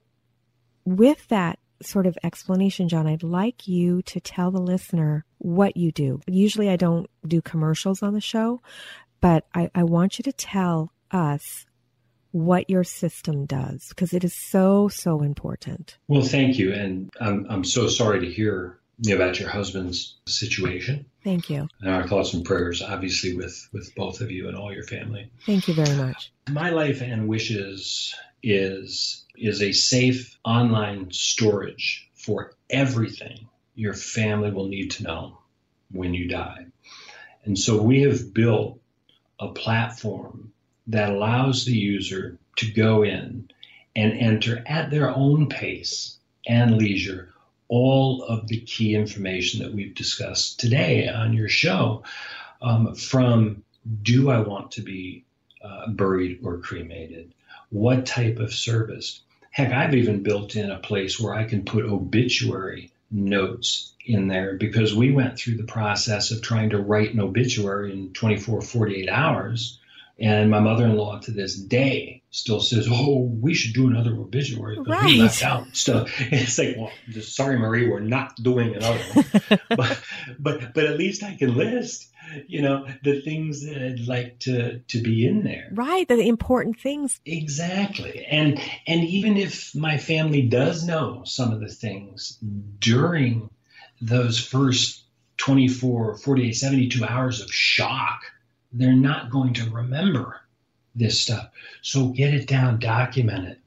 with 0.87 1.27
that 1.27 1.59
sort 1.81 2.07
of 2.07 2.17
explanation 2.23 2.87
john 2.87 3.05
i'd 3.05 3.21
like 3.21 3.67
you 3.67 4.01
to 4.03 4.19
tell 4.19 4.49
the 4.51 4.61
listener 4.61 5.25
what 5.37 5.75
you 5.75 5.91
do 5.91 6.19
usually 6.25 6.69
i 6.69 6.75
don't 6.75 7.09
do 7.27 7.41
commercials 7.41 8.01
on 8.01 8.13
the 8.13 8.21
show 8.21 8.61
but 9.19 9.45
i, 9.53 9.69
I 9.75 9.83
want 9.83 10.17
you 10.17 10.23
to 10.23 10.31
tell 10.31 10.93
us 11.11 11.65
what 12.31 12.69
your 12.69 12.83
system 12.83 13.45
does 13.45 13.89
because 13.89 14.13
it 14.13 14.23
is 14.23 14.33
so 14.33 14.87
so 14.87 15.21
important 15.21 15.97
well 16.07 16.23
thank 16.23 16.57
you 16.57 16.73
and 16.73 17.09
i'm, 17.19 17.45
I'm 17.49 17.63
so 17.63 17.87
sorry 17.89 18.21
to 18.21 18.31
hear 18.31 18.79
about 19.11 19.39
your 19.39 19.49
husband's 19.49 20.15
situation. 20.25 21.05
Thank 21.23 21.49
you. 21.49 21.67
And 21.81 21.93
our 21.93 22.07
thoughts 22.07 22.33
and 22.33 22.43
prayers, 22.43 22.81
obviously, 22.81 23.35
with 23.35 23.69
with 23.71 23.93
both 23.95 24.21
of 24.21 24.31
you 24.31 24.47
and 24.47 24.57
all 24.57 24.73
your 24.73 24.83
family. 24.83 25.29
Thank 25.45 25.67
you 25.67 25.73
very 25.73 25.95
much. 25.95 26.31
My 26.49 26.71
life 26.71 27.01
and 27.01 27.27
wishes 27.27 28.15
is 28.43 29.25
is 29.37 29.61
a 29.61 29.71
safe 29.71 30.37
online 30.43 31.11
storage 31.11 32.09
for 32.13 32.53
everything 32.69 33.47
your 33.75 33.93
family 33.93 34.51
will 34.51 34.67
need 34.67 34.91
to 34.91 35.03
know 35.03 35.37
when 35.91 36.13
you 36.13 36.27
die. 36.27 36.65
And 37.45 37.57
so 37.57 37.81
we 37.81 38.01
have 38.01 38.33
built 38.33 38.79
a 39.39 39.49
platform 39.49 40.51
that 40.87 41.11
allows 41.11 41.65
the 41.65 41.77
user 41.77 42.39
to 42.57 42.71
go 42.71 43.03
in 43.03 43.49
and 43.95 44.13
enter 44.13 44.63
at 44.65 44.89
their 44.89 45.15
own 45.15 45.47
pace 45.47 46.17
and 46.47 46.77
leisure 46.77 47.33
all 47.67 48.23
of 48.23 48.47
the 48.47 48.61
key 48.61 48.95
information 48.95 49.61
that 49.61 49.73
we've 49.73 49.95
discussed 49.95 50.59
today 50.59 51.07
on 51.07 51.33
your 51.33 51.49
show 51.49 52.03
um, 52.61 52.95
from 52.95 53.63
do 54.01 54.29
I 54.29 54.39
want 54.39 54.71
to 54.71 54.81
be 54.81 55.25
uh, 55.63 55.89
buried 55.89 56.39
or 56.43 56.57
cremated? 56.59 57.33
What 57.69 58.05
type 58.05 58.39
of 58.39 58.53
service? 58.53 59.21
Heck, 59.51 59.73
I've 59.73 59.93
even 59.93 60.23
built 60.23 60.55
in 60.55 60.71
a 60.71 60.79
place 60.79 61.19
where 61.19 61.33
I 61.33 61.43
can 61.43 61.65
put 61.65 61.83
obituary 61.83 62.91
notes 63.11 63.91
in 64.05 64.27
there 64.27 64.55
because 64.55 64.95
we 64.95 65.11
went 65.11 65.37
through 65.37 65.57
the 65.57 65.63
process 65.63 66.31
of 66.31 66.41
trying 66.41 66.69
to 66.69 66.79
write 66.79 67.13
an 67.13 67.19
obituary 67.19 67.91
in 67.91 68.13
24, 68.13 68.61
48 68.61 69.09
hours 69.09 69.79
and 70.19 70.49
my 70.49 70.59
mother-in-law 70.59 71.19
to 71.19 71.31
this 71.31 71.55
day 71.55 72.23
still 72.31 72.59
says, 72.59 72.87
"Oh, 72.89 73.19
we 73.19 73.53
should 73.53 73.73
do 73.73 73.87
another 73.87 74.15
obituary 74.15 74.77
because 74.77 74.91
right. 74.91 75.05
we 75.05 75.21
left 75.21 75.43
out 75.43 75.75
stuff." 75.75 76.09
it's 76.19 76.57
like, 76.57 76.75
well, 76.77 76.91
sorry, 77.21 77.57
Marie, 77.59 77.87
we're 77.87 77.99
not 77.99 78.35
doing 78.35 78.75
another 78.75 78.99
one. 79.13 79.25
but 79.69 80.01
but 80.39 80.73
but 80.73 80.85
at 80.85 80.97
least 80.97 81.23
I 81.23 81.35
can 81.35 81.55
list, 81.55 82.11
you 82.47 82.61
know, 82.61 82.87
the 83.03 83.21
things 83.21 83.63
that 83.65 83.77
I'd 83.77 84.07
like 84.07 84.39
to 84.39 84.79
to 84.79 85.01
be 85.01 85.27
in 85.27 85.43
there. 85.43 85.69
Right, 85.71 86.07
the 86.07 86.19
important 86.27 86.79
things. 86.79 87.19
Exactly, 87.25 88.25
and 88.25 88.59
and 88.87 89.03
even 89.03 89.37
if 89.37 89.75
my 89.75 89.97
family 89.97 90.41
does 90.41 90.83
know 90.83 91.23
some 91.25 91.51
of 91.53 91.59
the 91.59 91.69
things 91.69 92.39
during 92.79 93.51
those 94.01 94.39
first 94.39 95.03
24, 95.37 96.17
48, 96.17 96.53
72 96.53 97.05
hours 97.05 97.41
of 97.41 97.51
shock 97.51 98.21
they're 98.71 98.93
not 98.93 99.31
going 99.31 99.53
to 99.55 99.69
remember 99.69 100.41
this 100.95 101.21
stuff. 101.21 101.49
So 101.81 102.07
get 102.07 102.33
it 102.33 102.47
down, 102.47 102.79
document 102.79 103.47
it. 103.47 103.59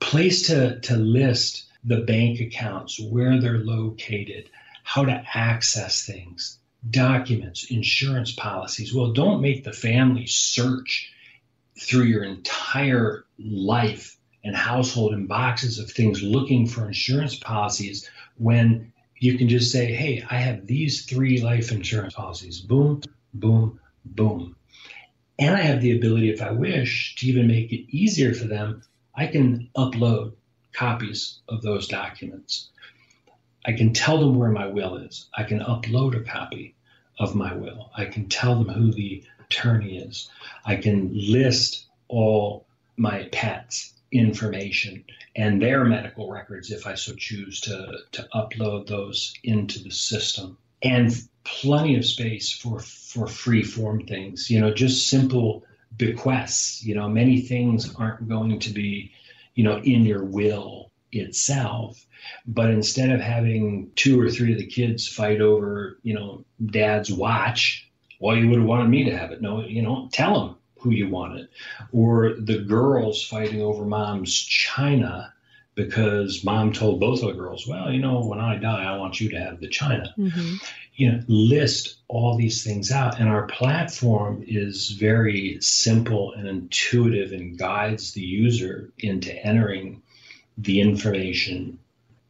Place 0.00 0.46
to, 0.48 0.80
to 0.80 0.96
list 0.96 1.66
the 1.84 2.02
bank 2.02 2.40
accounts, 2.40 3.00
where 3.00 3.40
they're 3.40 3.58
located, 3.58 4.50
how 4.82 5.04
to 5.04 5.24
access 5.34 6.04
things, 6.04 6.58
documents, 6.90 7.70
insurance 7.70 8.32
policies. 8.32 8.94
Well, 8.94 9.12
don't 9.12 9.40
make 9.40 9.64
the 9.64 9.72
family 9.72 10.26
search 10.26 11.12
through 11.80 12.04
your 12.04 12.24
entire 12.24 13.24
life 13.38 14.16
and 14.44 14.54
household 14.56 15.12
and 15.12 15.28
boxes 15.28 15.78
of 15.78 15.90
things 15.90 16.22
looking 16.22 16.66
for 16.66 16.86
insurance 16.86 17.36
policies 17.36 18.08
when 18.36 18.92
you 19.20 19.36
can 19.36 19.48
just 19.48 19.72
say, 19.72 19.92
hey, 19.92 20.24
I 20.28 20.36
have 20.36 20.66
these 20.66 21.04
three 21.04 21.40
life 21.40 21.72
insurance 21.72 22.14
policies. 22.14 22.60
Boom, 22.60 23.02
boom, 23.34 23.80
boom. 24.04 24.56
And 25.38 25.54
I 25.54 25.60
have 25.60 25.80
the 25.80 25.96
ability, 25.96 26.30
if 26.30 26.42
I 26.42 26.50
wish, 26.50 27.14
to 27.16 27.26
even 27.26 27.46
make 27.46 27.72
it 27.72 27.86
easier 27.96 28.34
for 28.34 28.46
them. 28.46 28.82
I 29.14 29.26
can 29.26 29.70
upload 29.76 30.32
copies 30.72 31.40
of 31.48 31.62
those 31.62 31.88
documents. 31.88 32.68
I 33.64 33.72
can 33.72 33.92
tell 33.92 34.18
them 34.18 34.36
where 34.36 34.50
my 34.50 34.66
will 34.66 34.96
is. 34.96 35.28
I 35.36 35.44
can 35.44 35.60
upload 35.60 36.16
a 36.16 36.24
copy 36.24 36.74
of 37.18 37.34
my 37.34 37.52
will. 37.54 37.90
I 37.96 38.06
can 38.06 38.28
tell 38.28 38.62
them 38.62 38.72
who 38.72 38.92
the 38.92 39.24
attorney 39.40 39.98
is. 39.98 40.30
I 40.64 40.76
can 40.76 41.10
list 41.14 41.86
all 42.08 42.66
my 42.96 43.28
pets' 43.32 43.94
information 44.10 45.04
and 45.36 45.60
their 45.60 45.84
medical 45.84 46.30
records 46.30 46.70
if 46.70 46.86
I 46.86 46.94
so 46.94 47.14
choose 47.14 47.60
to, 47.62 47.98
to 48.12 48.28
upload 48.34 48.86
those 48.86 49.34
into 49.42 49.82
the 49.82 49.90
system. 49.90 50.58
And 50.82 51.12
plenty 51.60 51.96
of 51.96 52.04
space 52.04 52.52
for 52.52 52.80
for 52.80 53.26
free 53.26 53.62
form 53.62 54.06
things 54.06 54.50
you 54.50 54.60
know 54.60 54.72
just 54.72 55.08
simple 55.08 55.64
bequests 55.96 56.84
you 56.84 56.94
know 56.94 57.08
many 57.08 57.40
things 57.40 57.94
aren't 57.96 58.28
going 58.28 58.58
to 58.58 58.70
be 58.70 59.10
you 59.54 59.64
know 59.64 59.78
in 59.78 60.04
your 60.04 60.24
will 60.24 60.88
itself. 61.12 62.04
But 62.46 62.70
instead 62.70 63.10
of 63.10 63.20
having 63.20 63.90
two 63.96 64.20
or 64.20 64.28
three 64.28 64.52
of 64.52 64.58
the 64.58 64.66
kids 64.66 65.08
fight 65.08 65.40
over 65.40 65.98
you 66.02 66.14
know 66.14 66.44
dad's 66.64 67.10
watch 67.10 67.90
well 68.20 68.36
you 68.36 68.48
would 68.48 68.58
have 68.58 68.68
wanted 68.68 68.88
me 68.88 69.04
to 69.04 69.16
have 69.16 69.32
it. 69.32 69.42
No 69.42 69.64
you 69.64 69.82
know 69.82 70.08
tell 70.12 70.40
them 70.40 70.56
who 70.80 70.90
you 70.90 71.08
want 71.08 71.38
it 71.38 71.50
or 71.92 72.34
the 72.38 72.58
girls 72.58 73.24
fighting 73.24 73.60
over 73.60 73.84
mom's 73.84 74.32
china 74.32 75.32
because 75.78 76.42
mom 76.42 76.72
told 76.72 76.98
both 76.98 77.22
of 77.22 77.28
the 77.28 77.34
girls, 77.34 77.64
well, 77.64 77.92
you 77.92 78.00
know, 78.00 78.24
when 78.24 78.40
I 78.40 78.56
die, 78.56 78.82
I 78.82 78.98
want 78.98 79.20
you 79.20 79.30
to 79.30 79.38
have 79.38 79.60
the 79.60 79.68
china. 79.68 80.12
Mm-hmm. 80.18 80.56
You 80.96 81.12
know, 81.12 81.20
list 81.28 81.98
all 82.08 82.36
these 82.36 82.64
things 82.64 82.90
out. 82.90 83.20
And 83.20 83.28
our 83.28 83.46
platform 83.46 84.42
is 84.44 84.90
very 84.90 85.58
simple 85.60 86.32
and 86.32 86.48
intuitive 86.48 87.30
and 87.30 87.56
guides 87.56 88.12
the 88.12 88.22
user 88.22 88.90
into 88.98 89.32
entering 89.46 90.02
the 90.58 90.80
information. 90.80 91.78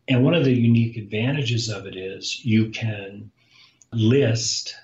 And 0.09 0.23
one 0.23 0.35
of 0.35 0.45
the 0.45 0.53
unique 0.53 0.99
advantages 0.99 1.71
of 1.71 1.87
it 1.87 1.97
is 1.97 2.45
you 2.45 2.69
can 2.69 3.31
list. 3.95 4.75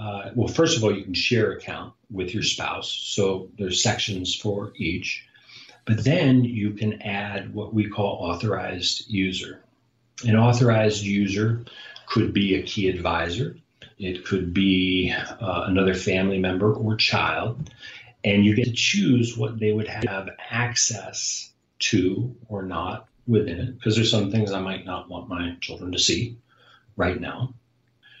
Uh, 0.00 0.30
well, 0.34 0.48
first 0.48 0.78
of 0.78 0.82
all, 0.82 0.96
you 0.96 1.04
can 1.04 1.12
share 1.12 1.52
account 1.52 1.92
with 2.10 2.32
your 2.32 2.42
spouse. 2.42 2.90
So 2.90 3.50
there's 3.58 3.82
sections 3.82 4.34
for 4.34 4.72
each. 4.76 5.26
But 5.86 6.04
then 6.04 6.44
you 6.44 6.70
can 6.70 7.02
add 7.02 7.54
what 7.54 7.74
we 7.74 7.88
call 7.88 8.30
authorized 8.30 9.10
user. 9.10 9.62
An 10.26 10.36
authorized 10.36 11.02
user 11.02 11.64
could 12.06 12.32
be 12.32 12.54
a 12.54 12.62
key 12.62 12.88
advisor, 12.88 13.56
it 13.98 14.24
could 14.24 14.52
be 14.52 15.12
uh, 15.12 15.64
another 15.66 15.94
family 15.94 16.38
member 16.38 16.72
or 16.72 16.96
child, 16.96 17.70
and 18.24 18.44
you 18.44 18.54
get 18.54 18.66
to 18.66 18.72
choose 18.72 19.36
what 19.36 19.58
they 19.58 19.72
would 19.72 19.88
have 19.88 20.30
access 20.50 21.52
to 21.78 22.34
or 22.48 22.62
not 22.62 23.08
within 23.26 23.60
it, 23.60 23.74
because 23.74 23.94
there's 23.94 24.10
some 24.10 24.30
things 24.30 24.52
I 24.52 24.60
might 24.60 24.84
not 24.84 25.08
want 25.08 25.28
my 25.28 25.56
children 25.60 25.92
to 25.92 25.98
see 25.98 26.38
right 26.96 27.20
now, 27.20 27.54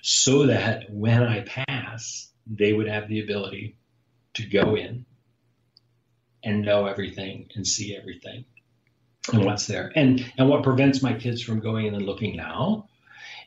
so 0.02 0.46
that 0.46 0.90
when 0.90 1.22
I 1.22 1.40
pass, 1.40 2.28
they 2.46 2.72
would 2.72 2.88
have 2.88 3.08
the 3.08 3.20
ability 3.20 3.76
to 4.34 4.46
go 4.46 4.76
in 4.76 5.06
and 6.44 6.62
know 6.62 6.86
everything 6.86 7.48
and 7.54 7.66
see 7.66 7.96
everything 7.96 8.44
and 9.32 9.44
what's 9.44 9.66
there. 9.66 9.92
And 9.94 10.24
and 10.38 10.48
what 10.48 10.62
prevents 10.62 11.02
my 11.02 11.14
kids 11.14 11.42
from 11.42 11.60
going 11.60 11.86
in 11.86 11.94
and 11.94 12.06
looking 12.06 12.36
now 12.36 12.88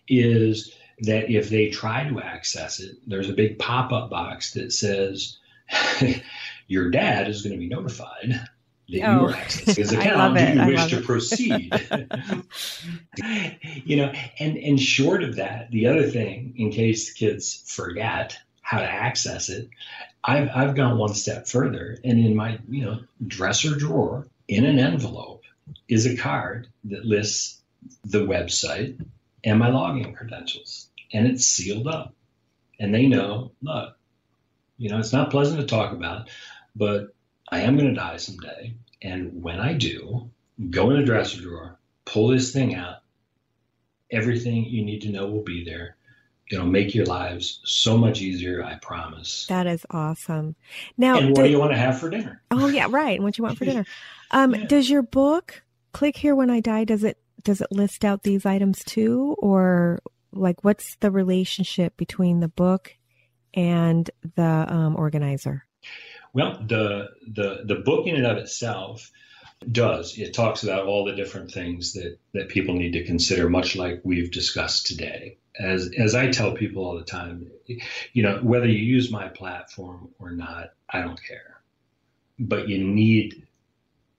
is 0.08 0.74
that 1.02 1.30
if 1.30 1.50
they 1.50 1.70
try 1.70 2.08
to 2.08 2.22
access 2.22 2.80
it, 2.80 2.98
there's 3.06 3.30
a 3.30 3.34
big 3.34 3.60
pop-up 3.60 4.10
box 4.10 4.54
that 4.54 4.74
says 4.74 5.38
your 6.68 6.90
dad 6.90 7.28
is 7.30 7.44
going 7.44 7.54
to 7.54 7.60
be 7.60 7.68
notified 7.68 8.42
that 8.90 9.04
oh, 9.04 9.14
you 9.14 9.28
are 9.28 9.34
accessing 9.34 9.78
his 9.78 9.92
account. 9.94 10.38
Do 10.38 10.44
you 10.44 10.62
I 10.62 10.68
wish 10.68 10.86
to 10.88 10.98
it. 11.00 11.06
proceed? 11.06 11.74
you 13.86 13.98
know, 13.98 14.12
and 14.40 14.58
and 14.58 14.80
short 14.80 15.24
of 15.24 15.36
that, 15.36 15.70
the 15.72 15.88
other 15.88 16.10
thing, 16.10 16.54
in 16.58 16.72
case 16.72 17.12
kids 17.12 17.64
forget 17.68 18.38
how 18.62 18.80
to 18.80 18.90
access 18.90 19.50
it, 19.50 19.70
I've 20.28 20.50
I've 20.54 20.76
gone 20.76 20.98
one 20.98 21.14
step 21.14 21.48
further, 21.48 21.98
and 22.04 22.20
in 22.20 22.36
my 22.36 22.60
you 22.70 22.84
know 22.84 23.00
dresser 23.26 23.76
drawer 23.76 24.28
in 24.48 24.66
an 24.66 24.78
envelope 24.78 25.44
is 25.88 26.06
a 26.06 26.18
card 26.18 26.68
that 26.86 27.06
lists 27.06 27.62
the 28.04 28.20
website 28.20 29.04
and 29.44 29.60
my 29.60 29.70
login 29.70 30.16
credentials, 30.16 30.90
and 31.14 31.26
it's 31.28 31.46
sealed 31.46 31.88
up, 31.88 32.14
and 32.80 32.94
they 32.94 33.08
know, 33.08 33.52
look, 33.62 33.98
you 34.78 34.90
know, 34.90 35.00
it's 35.00 35.14
not 35.14 35.32
pleasant 35.32 35.60
to 35.62 35.66
talk 35.66 35.94
about, 35.94 36.30
but 36.76 37.14
I 37.50 37.62
am 37.62 37.78
going 37.78 37.90
to 37.90 37.96
die 38.00 38.18
someday. 38.18 38.76
And 39.02 39.42
when 39.42 39.60
I 39.60 39.74
do, 39.74 40.30
go 40.70 40.90
in 40.90 40.98
the 40.98 41.06
dresser 41.06 41.42
drawer, 41.42 41.78
pull 42.06 42.30
this 42.30 42.52
thing 42.52 42.76
out. 42.76 42.98
Everything 44.12 44.66
you 44.66 44.84
need 44.84 45.02
to 45.02 45.10
know 45.10 45.28
will 45.28 45.44
be 45.44 45.64
there. 45.64 45.97
It'll 46.50 46.66
make 46.66 46.96
your 46.96 47.06
lives 47.06 47.60
so 47.66 47.98
much 47.98 48.22
easier, 48.22 48.64
I 48.64 48.76
promise. 48.76 49.48
That 49.48 49.68
is 49.68 49.86
awesome. 49.90 50.56
Now, 50.98 51.18
and 51.18 51.36
what 51.36 51.44
do 51.44 51.50
you 51.50 51.60
want 51.60 51.72
to 51.74 51.78
have 51.78 52.00
for 52.00 52.10
dinner? 52.10 52.42
Oh 52.52 52.68
yeah, 52.68 52.88
right. 52.90 53.16
And 53.16 53.24
what 53.24 53.38
you 53.38 53.44
want 53.44 53.58
for 53.58 53.66
dinner. 53.66 53.86
Um, 54.30 54.54
yeah. 54.54 54.66
Does 54.66 54.90
your 54.90 55.04
book 55.04 55.64
"Click 55.94 56.18
Here 56.18 56.36
When 56.36 56.50
I 56.50 56.60
Die" 56.60 56.84
does 56.84 57.06
it 57.06 57.18
does 57.44 57.62
it 57.62 57.72
list 57.72 58.04
out 58.04 58.24
these 58.24 58.46
items 58.46 58.84
too, 58.84 59.38
or 59.40 60.02
like 60.34 60.66
what's 60.66 60.96
the 60.96 61.12
relationship 61.12 61.96
between 61.96 62.42
the 62.42 62.50
book 62.50 62.94
and 63.54 64.10
the 64.36 64.66
um, 64.68 64.98
organizer? 64.98 65.66
Well, 66.34 66.62
the 66.68 67.10
the 67.26 67.62
the 67.64 67.76
book 67.76 68.06
in 68.06 68.16
and 68.16 68.26
of 68.26 68.36
itself 68.36 69.12
does. 69.72 70.18
It 70.18 70.34
talks 70.34 70.64
about 70.64 70.86
all 70.86 71.06
the 71.06 71.16
different 71.16 71.52
things 71.52 71.94
that 71.94 72.18
that 72.34 72.50
people 72.50 72.76
need 72.76 72.94
to 72.94 73.06
consider, 73.06 73.50
much 73.50 73.76
like 73.76 74.02
we've 74.04 74.32
discussed 74.32 74.88
today. 74.88 75.38
As 75.60 75.92
as 75.98 76.16
I 76.16 76.30
tell 76.32 76.54
people 76.54 76.86
all 76.86 76.98
the 76.98 77.04
time, 77.04 77.50
you 78.14 78.24
know, 78.24 78.40
whether 78.42 78.68
you 78.68 78.80
use 78.80 79.12
my 79.12 79.28
platform 79.28 80.10
or 80.20 80.32
not, 80.32 80.74
I 80.90 81.02
don't 81.02 81.22
care. 81.22 81.62
But 82.40 82.68
you 82.70 82.84
need 82.84 83.48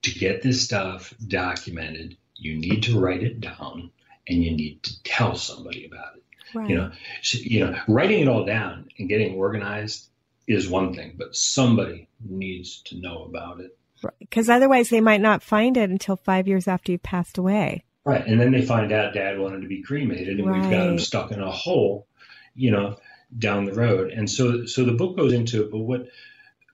to 0.01 0.11
get 0.11 0.41
this 0.41 0.63
stuff 0.63 1.13
documented. 1.25 2.17
You 2.35 2.57
need 2.57 2.83
to 2.83 2.99
write 2.99 3.23
it 3.23 3.39
down, 3.39 3.91
and 4.27 4.43
you 4.43 4.51
need 4.51 4.83
to 4.83 5.03
tell 5.03 5.35
somebody 5.35 5.85
about 5.85 6.15
it. 6.17 6.23
Right. 6.53 6.69
You 6.69 6.75
know, 6.77 6.91
so, 7.21 7.37
you 7.41 7.65
know, 7.65 7.79
writing 7.87 8.21
it 8.21 8.27
all 8.27 8.45
down 8.45 8.89
and 8.97 9.07
getting 9.07 9.35
organized 9.35 10.07
is 10.47 10.67
one 10.67 10.93
thing, 10.95 11.13
but 11.15 11.35
somebody 11.35 12.07
needs 12.27 12.81
to 12.83 12.97
know 12.97 13.23
about 13.23 13.59
it. 13.59 13.77
Because 14.19 14.49
otherwise, 14.49 14.89
they 14.89 15.01
might 15.01 15.21
not 15.21 15.43
find 15.43 15.77
it 15.77 15.89
until 15.89 16.15
five 16.15 16.47
years 16.47 16.67
after 16.67 16.91
you've 16.91 17.03
passed 17.03 17.37
away. 17.37 17.83
Right. 18.05 18.25
And 18.25 18.39
then 18.39 18.51
they 18.51 18.61
find 18.61 18.91
out 18.91 19.13
dad 19.13 19.39
wanted 19.39 19.61
to 19.61 19.67
be 19.67 19.81
cremated 19.81 20.39
and 20.39 20.47
right. 20.47 20.61
we've 20.61 20.71
got 20.71 20.87
him 20.87 20.99
stuck 20.99 21.31
in 21.31 21.41
a 21.41 21.51
hole, 21.51 22.07
you 22.55 22.71
know, 22.71 22.97
down 23.37 23.65
the 23.65 23.73
road. 23.73 24.11
And 24.11 24.29
so, 24.29 24.65
so 24.65 24.83
the 24.83 24.93
book 24.93 25.17
goes 25.17 25.33
into 25.33 25.63
it. 25.63 25.71
But 25.71 25.79
what, 25.79 26.07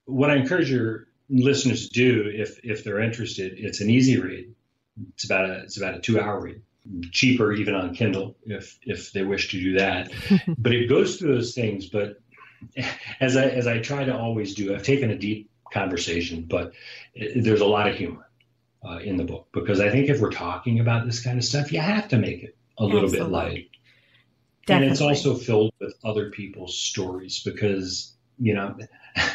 what 0.05 0.30
I 0.30 0.36
encourage 0.36 0.71
your 0.71 1.07
listeners 1.30 1.89
to 1.89 1.93
do, 1.93 2.32
if, 2.34 2.59
if 2.63 2.84
they're 2.84 3.01
interested, 3.01 3.53
it's 3.57 3.82
an 3.82 3.89
easy 3.89 4.19
read. 4.19 4.53
It's 5.13 5.26
about 5.26 5.49
a, 5.49 5.63
it's 5.63 5.78
about 5.78 5.95
a 5.95 5.99
two 5.99 6.19
hour 6.19 6.39
read 6.39 6.61
cheaper 7.11 7.51
even 7.51 7.73
on 7.73 7.95
Kindle 7.95 8.36
if 8.45 8.78
if 8.84 9.11
they 9.11 9.23
wish 9.23 9.51
to 9.51 9.59
do 9.59 9.78
that. 9.80 10.11
but 10.57 10.71
it 10.71 10.88
goes 10.88 11.17
through 11.17 11.36
those 11.36 11.53
things. 11.53 11.88
But 11.88 12.21
as 13.19 13.36
I 13.36 13.45
as 13.45 13.67
I 13.67 13.80
try 13.80 14.03
to 14.05 14.15
always 14.15 14.55
do, 14.55 14.73
I've 14.73 14.84
taken 14.84 15.09
a 15.09 15.17
deep 15.17 15.49
conversation, 15.76 16.45
but 16.49 16.73
it, 17.13 17.43
there's 17.43 17.61
a 17.61 17.65
lot 17.65 17.88
of 17.88 17.95
humor 17.95 18.28
uh, 18.84 18.97
in 18.97 19.17
the 19.17 19.23
book 19.23 19.47
because 19.53 19.80
I 19.80 19.89
think 19.89 20.09
if 20.09 20.19
we're 20.19 20.32
talking 20.32 20.80
about 20.80 21.05
this 21.05 21.23
kind 21.23 21.38
of 21.38 21.43
stuff, 21.43 21.71
you 21.71 21.80
have 21.80 22.07
to 22.07 22.17
make 22.17 22.41
it 22.43 22.57
a 22.78 22.86
little 22.86 23.03
Absolutely. 23.03 23.28
bit 23.28 23.32
light. 23.32 23.69
Definitely. 24.65 24.88
And 24.88 24.91
it's 24.91 25.01
also 25.01 25.36
filled 25.36 25.71
with 25.80 25.93
other 26.03 26.32
people's 26.32 26.76
stories 26.78 27.43
because 27.43 28.15
you 28.39 28.53
know, 28.53 28.76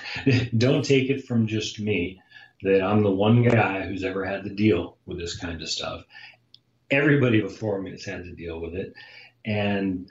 don't 0.56 0.84
take 0.84 1.10
it 1.10 1.26
from 1.26 1.46
just 1.46 1.80
me 1.80 2.20
that 2.62 2.82
I'm 2.82 3.02
the 3.02 3.10
one 3.10 3.42
guy 3.42 3.86
who's 3.86 4.04
ever 4.04 4.24
had 4.24 4.44
to 4.44 4.50
deal 4.50 4.98
with 5.06 5.18
this 5.18 5.36
kind 5.36 5.62
of 5.62 5.68
stuff. 5.68 6.04
Everybody 6.90 7.40
before 7.40 7.80
me 7.80 7.92
has 7.92 8.04
had 8.04 8.24
to 8.24 8.32
deal 8.32 8.60
with 8.60 8.74
it, 8.74 8.92
and 9.44 10.08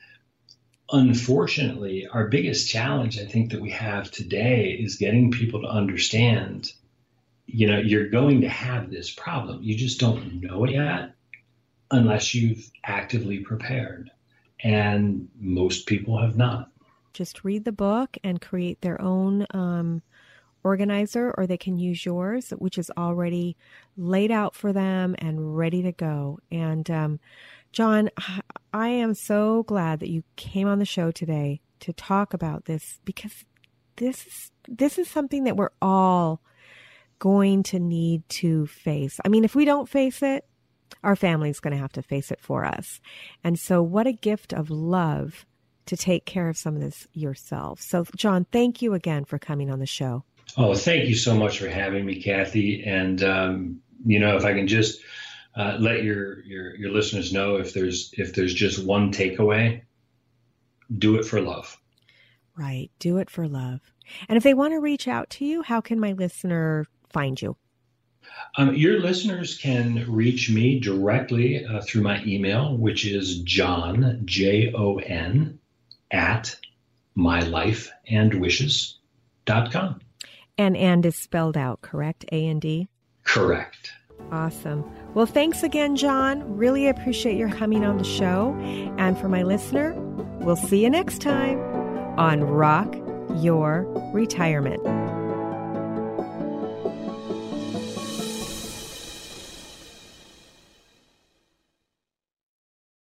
unfortunately, 0.91 2.07
our 2.07 2.27
biggest 2.27 2.69
challenge 2.69 3.19
I 3.19 3.25
think 3.25 3.51
that 3.51 3.61
we 3.61 3.71
have 3.71 4.11
today 4.11 4.71
is 4.71 4.95
getting 4.95 5.31
people 5.31 5.61
to 5.61 5.67
understand, 5.67 6.73
you 7.45 7.67
know, 7.67 7.77
you're 7.79 8.09
going 8.09 8.41
to 8.41 8.49
have 8.49 8.89
this 8.89 9.11
problem. 9.11 9.61
You 9.61 9.75
just 9.75 9.99
don't 9.99 10.41
know 10.41 10.63
it 10.65 10.71
yet 10.71 11.13
unless 11.91 12.33
you've 12.33 12.69
actively 12.83 13.39
prepared. 13.39 14.11
And 14.61 15.29
most 15.39 15.85
people 15.85 16.19
have 16.19 16.35
not. 16.35 16.71
Just 17.13 17.43
read 17.43 17.65
the 17.65 17.71
book 17.71 18.17
and 18.23 18.41
create 18.41 18.81
their 18.81 19.01
own 19.01 19.45
um, 19.51 20.01
organizer, 20.63 21.33
or 21.37 21.47
they 21.47 21.57
can 21.57 21.77
use 21.77 22.05
yours, 22.05 22.51
which 22.57 22.77
is 22.77 22.91
already 22.97 23.55
laid 23.97 24.31
out 24.31 24.53
for 24.53 24.73
them 24.73 25.15
and 25.19 25.57
ready 25.57 25.81
to 25.81 25.91
go. 25.91 26.39
And 26.51 26.89
um, 26.91 27.19
John, 27.71 28.09
I 28.73 28.89
am 28.89 29.13
so 29.13 29.63
glad 29.63 29.99
that 29.99 30.09
you 30.09 30.23
came 30.35 30.67
on 30.67 30.79
the 30.79 30.85
show 30.85 31.11
today 31.11 31.61
to 31.81 31.93
talk 31.93 32.33
about 32.33 32.65
this 32.65 32.99
because 33.05 33.45
this 33.95 34.25
is 34.25 34.51
this 34.67 34.97
is 34.97 35.09
something 35.09 35.45
that 35.45 35.57
we're 35.57 35.71
all 35.81 36.41
going 37.19 37.63
to 37.63 37.79
need 37.79 38.27
to 38.29 38.67
face. 38.67 39.19
I 39.25 39.29
mean, 39.29 39.43
if 39.43 39.55
we 39.55 39.65
don't 39.65 39.89
face 39.89 40.21
it, 40.21 40.45
our 41.03 41.15
family's 41.15 41.59
going 41.59 41.73
to 41.73 41.79
have 41.79 41.91
to 41.93 42.01
face 42.01 42.31
it 42.31 42.39
for 42.41 42.65
us. 42.65 43.01
And 43.43 43.59
so 43.59 43.81
what 43.81 44.07
a 44.07 44.11
gift 44.11 44.53
of 44.53 44.69
love 44.69 45.45
to 45.85 45.97
take 45.97 46.25
care 46.25 46.49
of 46.49 46.57
some 46.57 46.75
of 46.75 46.81
this 46.81 47.07
yourself. 47.13 47.81
So 47.81 48.05
John, 48.15 48.45
thank 48.51 48.81
you 48.81 48.93
again 48.93 49.25
for 49.25 49.37
coming 49.39 49.69
on 49.69 49.79
the 49.79 49.85
show. 49.85 50.23
Oh, 50.57 50.73
thank 50.73 51.07
you 51.07 51.15
so 51.15 51.35
much 51.35 51.59
for 51.59 51.69
having 51.69 52.05
me, 52.05 52.21
Kathy. 52.21 52.83
And 52.83 53.21
um, 53.23 53.81
you 54.05 54.19
know, 54.19 54.35
if 54.37 54.45
I 54.45 54.53
can 54.53 54.67
just 54.67 55.01
uh, 55.55 55.77
let 55.79 56.03
your, 56.03 56.41
your 56.43 56.75
your 56.75 56.91
listeners 56.91 57.33
know 57.33 57.57
if 57.57 57.73
there's 57.73 58.13
if 58.17 58.33
there's 58.33 58.53
just 58.53 58.83
one 58.83 59.11
takeaway, 59.11 59.81
do 60.97 61.15
it 61.15 61.25
for 61.25 61.41
love. 61.41 61.77
Right, 62.55 62.91
do 62.99 63.17
it 63.17 63.29
for 63.29 63.47
love. 63.47 63.79
And 64.27 64.37
if 64.37 64.43
they 64.43 64.53
want 64.53 64.73
to 64.73 64.79
reach 64.79 65.07
out 65.07 65.29
to 65.31 65.45
you, 65.45 65.61
how 65.61 65.81
can 65.81 65.99
my 65.99 66.13
listener 66.13 66.85
find 67.09 67.41
you? 67.41 67.55
Um, 68.57 68.75
your 68.75 68.99
listeners 68.99 69.57
can 69.57 70.05
reach 70.11 70.49
me 70.49 70.79
directly 70.79 71.65
uh, 71.65 71.81
through 71.81 72.03
my 72.03 72.23
email, 72.23 72.77
which 72.77 73.05
is 73.05 73.39
John 73.39 74.21
J 74.25 74.71
O 74.73 74.97
N 74.97 75.59
at 76.11 76.55
mylifeandwishes.com. 77.17 79.99
And 80.57 80.77
and 80.77 81.05
is 81.05 81.15
spelled 81.15 81.57
out, 81.57 81.81
correct? 81.81 82.25
A 82.31 82.47
and 82.47 82.61
D? 82.61 82.87
Correct. 83.23 83.91
Awesome. 84.31 84.83
Well, 85.13 85.25
thanks 85.25 85.63
again, 85.63 85.95
John. 85.95 86.57
Really 86.57 86.87
appreciate 86.87 87.37
your 87.37 87.49
coming 87.49 87.83
on 87.83 87.97
the 87.97 88.03
show. 88.03 88.55
And 88.97 89.17
for 89.17 89.27
my 89.27 89.43
listener, 89.43 89.93
we'll 90.39 90.55
see 90.55 90.83
you 90.83 90.89
next 90.89 91.21
time 91.21 91.59
on 92.19 92.43
Rock 92.43 92.95
Your 93.41 93.85
Retirement. 94.13 95.08